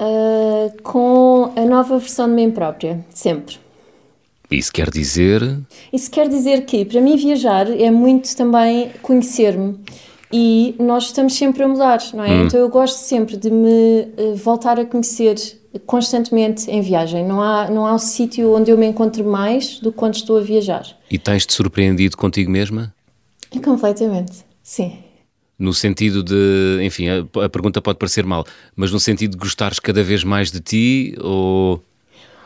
Uh, 0.00 0.80
com 0.84 1.52
a 1.56 1.64
nova 1.64 1.98
versão 1.98 2.28
de 2.28 2.34
mim 2.34 2.52
própria, 2.52 3.04
sempre. 3.10 3.56
Isso 4.48 4.72
quer 4.72 4.90
dizer? 4.90 5.42
Isso 5.92 6.08
quer 6.08 6.28
dizer 6.28 6.66
que, 6.66 6.84
para 6.84 7.00
mim, 7.00 7.16
viajar 7.16 7.68
é 7.68 7.90
muito 7.90 8.36
também 8.36 8.92
conhecer-me. 9.02 9.76
E 10.32 10.76
nós 10.78 11.06
estamos 11.06 11.34
sempre 11.34 11.64
a 11.64 11.68
mudar, 11.68 11.98
não 12.14 12.22
é? 12.22 12.30
Hum. 12.30 12.44
Então 12.44 12.60
eu 12.60 12.68
gosto 12.68 12.98
sempre 12.98 13.36
de 13.36 13.50
me 13.50 14.02
uh, 14.16 14.36
voltar 14.36 14.78
a 14.78 14.86
conhecer 14.86 15.34
constantemente 15.84 16.70
em 16.70 16.80
viagem. 16.80 17.26
Não 17.26 17.42
há, 17.42 17.68
não 17.68 17.84
há 17.84 17.92
um 17.92 17.98
sítio 17.98 18.54
onde 18.54 18.70
eu 18.70 18.78
me 18.78 18.86
encontro 18.86 19.24
mais 19.24 19.80
do 19.80 19.90
que 19.90 19.98
quando 19.98 20.14
estou 20.14 20.38
a 20.38 20.42
viajar. 20.42 20.86
E 21.10 21.18
tens-te 21.18 21.52
surpreendido 21.52 22.16
contigo 22.16 22.52
mesma? 22.52 22.94
Completamente, 23.62 24.44
sim. 24.62 24.98
No 25.58 25.74
sentido 25.74 26.22
de, 26.22 26.78
enfim, 26.82 27.08
a, 27.08 27.44
a, 27.44 27.48
pergunta 27.48 27.82
pode 27.82 27.98
parecer 27.98 28.24
mal, 28.24 28.44
mas 28.76 28.92
no 28.92 29.00
sentido 29.00 29.32
de 29.32 29.38
gostares 29.38 29.80
cada 29.80 30.04
vez 30.04 30.22
mais 30.22 30.52
de 30.52 30.60
ti 30.60 31.16
ou. 31.20 31.82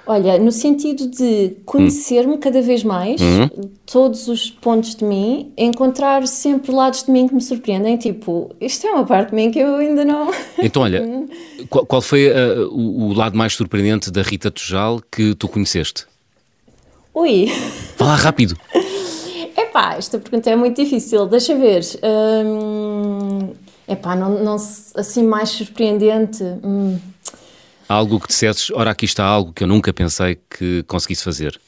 Olha, 0.07 0.39
no 0.39 0.51
sentido 0.51 1.09
de 1.09 1.57
conhecer-me 1.65 2.35
hum. 2.35 2.39
cada 2.39 2.61
vez 2.63 2.83
mais, 2.83 3.21
hum. 3.21 3.49
todos 3.87 4.29
os 4.29 4.51
pontos 4.51 4.97
de 4.97 5.05
mim, 5.05 5.53
encontrar 5.57 6.27
sempre 6.27 6.73
lados 6.73 7.05
de 7.05 7.11
mim 7.13 7.29
que 7.29 7.35
me 7.35 7.41
surpreendem, 7.41 7.97
tipo, 7.97 8.51
isto 8.61 8.87
é 8.87 8.91
uma 8.91 9.05
parte 9.05 9.31
de 9.31 9.37
mim 9.37 9.51
que 9.51 9.61
eu 9.61 9.77
ainda 9.77 10.05
não. 10.05 10.33
Então, 10.59 10.83
olha, 10.83 11.05
qual, 11.69 11.87
qual 11.87 12.03
foi 12.03 12.29
uh, 12.29 12.69
o, 12.73 13.11
o, 13.11 13.13
lado 13.13 13.37
mais 13.37 13.53
surpreendente 13.53 14.11
da 14.11 14.23
Rita 14.23 14.51
Tujal 14.51 15.01
que 15.11 15.35
tu 15.35 15.47
conheceste? 15.47 16.07
Ui! 17.15 17.47
Fala 17.97 18.17
rápido! 18.17 18.57
Epá, 19.73 19.95
esta 19.97 20.19
pergunta 20.19 20.51
é 20.51 20.55
muito 20.55 20.77
difícil. 20.77 21.25
Deixa 21.27 21.57
ver. 21.57 21.81
Hum, 22.05 23.55
epá, 23.89 24.15
não, 24.15 24.45
não, 24.45 24.57
assim 24.57 25.23
mais 25.23 25.49
surpreendente. 25.49 26.45
Hum. 26.63 26.99
Algo 27.89 28.21
que 28.21 28.29
dissesses, 28.29 28.71
ora, 28.71 28.91
aqui 28.91 29.07
está 29.07 29.25
algo 29.25 29.51
que 29.51 29.65
eu 29.65 29.67
nunca 29.69 29.91
pensei 29.91 30.39
que 30.51 30.83
conseguisse 30.83 31.25
fazer. 31.25 31.59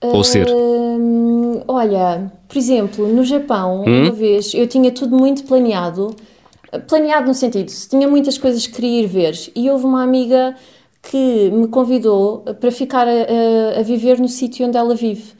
Ou 0.00 0.24
ser. 0.24 0.48
Hum, 0.50 1.62
olha, 1.68 2.32
por 2.48 2.58
exemplo, 2.58 3.06
no 3.06 3.24
Japão, 3.24 3.84
hum? 3.86 4.02
uma 4.02 4.12
vez, 4.12 4.52
eu 4.52 4.66
tinha 4.66 4.90
tudo 4.90 5.16
muito 5.16 5.44
planeado. 5.44 6.16
Planeado 6.88 7.28
no 7.28 7.34
sentido, 7.34 7.70
tinha 7.88 8.08
muitas 8.08 8.36
coisas 8.36 8.66
que 8.66 8.72
queria 8.72 9.02
ir 9.02 9.06
ver. 9.06 9.52
E 9.54 9.70
houve 9.70 9.84
uma 9.84 10.02
amiga 10.02 10.56
que 11.02 11.50
me 11.52 11.68
convidou 11.68 12.40
para 12.60 12.72
ficar 12.72 13.06
a, 13.06 13.12
a, 13.76 13.78
a 13.78 13.82
viver 13.84 14.18
no 14.18 14.28
sítio 14.28 14.66
onde 14.66 14.76
ela 14.76 14.96
vive. 14.96 15.37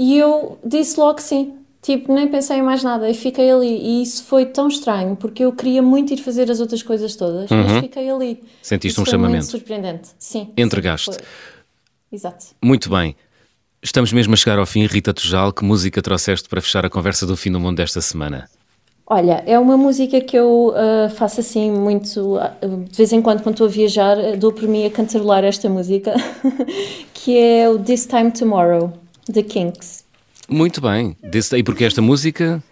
E 0.00 0.16
eu 0.16 0.58
disse 0.64 0.98
logo 0.98 1.20
sim. 1.20 1.52
Tipo, 1.82 2.14
nem 2.14 2.26
pensei 2.26 2.56
em 2.56 2.62
mais 2.62 2.82
nada 2.82 3.08
e 3.10 3.12
fiquei 3.12 3.50
ali. 3.50 3.68
E 3.68 4.02
isso 4.02 4.24
foi 4.24 4.46
tão 4.46 4.66
estranho, 4.66 5.14
porque 5.14 5.44
eu 5.44 5.52
queria 5.52 5.82
muito 5.82 6.14
ir 6.14 6.16
fazer 6.16 6.50
as 6.50 6.58
outras 6.58 6.82
coisas 6.82 7.14
todas, 7.16 7.50
uhum. 7.50 7.64
mas 7.64 7.80
fiquei 7.82 8.08
ali. 8.08 8.42
Sentiste 8.62 8.94
isso 8.94 9.02
um 9.02 9.04
chamamento? 9.04 9.44
Muito 9.44 9.50
surpreendente, 9.50 10.08
sim. 10.18 10.48
Entregaste. 10.56 11.12
Sim, 11.12 11.20
Exato. 12.10 12.46
Muito 12.62 12.88
bem. 12.88 13.14
Estamos 13.82 14.10
mesmo 14.10 14.32
a 14.32 14.36
chegar 14.38 14.58
ao 14.58 14.64
fim. 14.64 14.86
Rita 14.86 15.12
Tujal, 15.12 15.52
que 15.52 15.64
música 15.64 16.00
trouxeste 16.00 16.48
para 16.48 16.62
fechar 16.62 16.84
a 16.86 16.90
conversa 16.90 17.26
do 17.26 17.36
fim 17.36 17.52
do 17.52 17.60
mundo 17.60 17.76
desta 17.76 18.00
semana? 18.00 18.48
Olha, 19.06 19.42
é 19.46 19.58
uma 19.58 19.76
música 19.76 20.18
que 20.20 20.36
eu 20.36 20.68
uh, 20.68 21.10
faço 21.10 21.40
assim 21.40 21.70
muito. 21.70 22.36
Uh, 22.36 22.84
de 22.88 22.96
vez 22.96 23.12
em 23.12 23.20
quando, 23.20 23.42
quando 23.42 23.54
estou 23.54 23.66
a 23.66 23.70
viajar, 23.70 24.16
uh, 24.16 24.36
dou 24.36 24.50
por 24.50 24.66
mim 24.66 24.86
a 24.86 24.90
cantarolar 24.90 25.44
esta 25.44 25.68
música, 25.68 26.14
que 27.12 27.36
é 27.36 27.68
o 27.68 27.78
This 27.78 28.06
Time 28.06 28.30
Tomorrow. 28.30 28.92
The 29.32 29.42
Kinks. 29.42 30.04
Muito 30.48 30.80
bem. 30.80 31.16
Desse, 31.22 31.56
e 31.56 31.62
porquê 31.62 31.84
esta 31.84 32.02
música? 32.02 32.62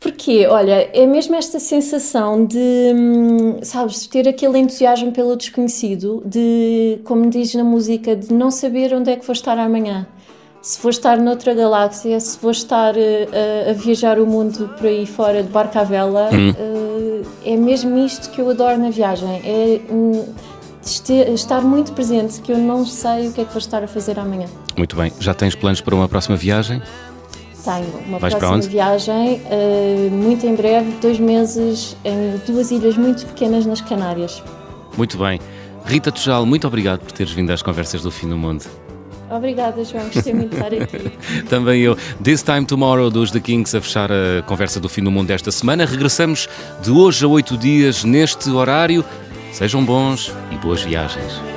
Porque, 0.00 0.46
olha, 0.46 0.88
é 0.92 1.06
mesmo 1.06 1.34
esta 1.34 1.58
sensação 1.58 2.44
de, 2.44 2.92
hum, 2.94 3.58
sabes, 3.62 4.06
ter 4.06 4.28
aquele 4.28 4.58
entusiasmo 4.58 5.10
pelo 5.10 5.36
desconhecido, 5.36 6.22
de, 6.24 7.00
como 7.04 7.28
diz 7.28 7.54
na 7.54 7.64
música, 7.64 8.14
de 8.14 8.32
não 8.32 8.50
saber 8.50 8.94
onde 8.94 9.10
é 9.10 9.16
que 9.16 9.26
vou 9.26 9.32
estar 9.32 9.58
amanhã. 9.58 10.06
Se 10.62 10.80
vou 10.80 10.90
estar 10.90 11.18
noutra 11.18 11.52
galáxia, 11.54 12.18
se 12.20 12.38
vou 12.40 12.50
estar 12.50 12.94
uh, 12.94 13.70
a, 13.70 13.72
viajar 13.72 14.20
o 14.20 14.26
mundo 14.26 14.68
por 14.76 14.86
aí 14.86 15.06
fora 15.06 15.42
de 15.42 15.48
barca 15.48 15.80
à 15.80 15.84
vela, 15.84 16.28
hum. 16.32 16.50
uh, 16.50 17.26
é 17.44 17.56
mesmo 17.56 17.98
isto 17.98 18.30
que 18.30 18.40
eu 18.40 18.50
adoro 18.50 18.78
na 18.78 18.90
viagem. 18.90 19.40
É, 19.44 19.80
um, 19.92 20.24
estar 21.34 21.60
muito 21.60 21.92
presente, 21.92 22.40
que 22.40 22.52
eu 22.52 22.58
não 22.58 22.84
sei 22.86 23.28
o 23.28 23.32
que 23.32 23.40
é 23.40 23.44
que 23.44 23.50
vou 23.50 23.58
estar 23.58 23.82
a 23.82 23.88
fazer 23.88 24.18
amanhã. 24.18 24.46
Muito 24.76 24.96
bem. 24.96 25.12
Já 25.20 25.34
tens 25.34 25.54
planos 25.54 25.80
para 25.80 25.94
uma 25.94 26.08
próxima 26.08 26.36
viagem? 26.36 26.82
Tenho. 27.64 28.06
Uma 28.06 28.18
Vais 28.18 28.34
próxima 28.34 28.72
viagem, 28.72 29.42
uh, 29.44 30.10
muito 30.10 30.46
em 30.46 30.54
breve, 30.54 30.92
dois 31.00 31.18
meses, 31.18 31.96
em 32.04 32.40
duas 32.46 32.70
ilhas 32.70 32.96
muito 32.96 33.26
pequenas 33.26 33.66
nas 33.66 33.80
Canárias. 33.80 34.42
Muito 34.96 35.18
bem. 35.18 35.40
Rita 35.84 36.12
Tujal, 36.12 36.44
muito 36.44 36.66
obrigado 36.66 37.00
por 37.00 37.12
teres 37.12 37.32
vindo 37.32 37.50
às 37.50 37.62
conversas 37.62 38.02
do 38.02 38.10
Fim 38.10 38.28
do 38.28 38.36
Mundo. 38.36 38.64
Obrigada, 39.30 39.84
João. 39.84 40.04
Gostei 40.08 40.32
muito 40.32 40.50
de 40.50 40.56
estar 40.56 40.74
aqui. 40.74 41.42
Também 41.48 41.82
eu. 41.82 41.96
This 42.22 42.42
Time 42.42 42.64
Tomorrow 42.64 43.10
dos 43.10 43.30
The 43.30 43.40
Kings 43.40 43.76
a 43.76 43.80
fechar 43.80 44.10
a 44.10 44.42
conversa 44.42 44.80
do 44.80 44.88
fim 44.88 45.02
do 45.02 45.10
mundo 45.10 45.28
desta 45.28 45.52
semana. 45.52 45.84
Regressamos 45.84 46.48
de 46.82 46.90
hoje 46.90 47.24
a 47.24 47.28
oito 47.28 47.56
dias 47.56 48.04
neste 48.04 48.48
horário. 48.50 49.04
Sejam 49.58 49.84
bons 49.84 50.32
e 50.52 50.56
boas 50.56 50.82
viagens. 50.82 51.47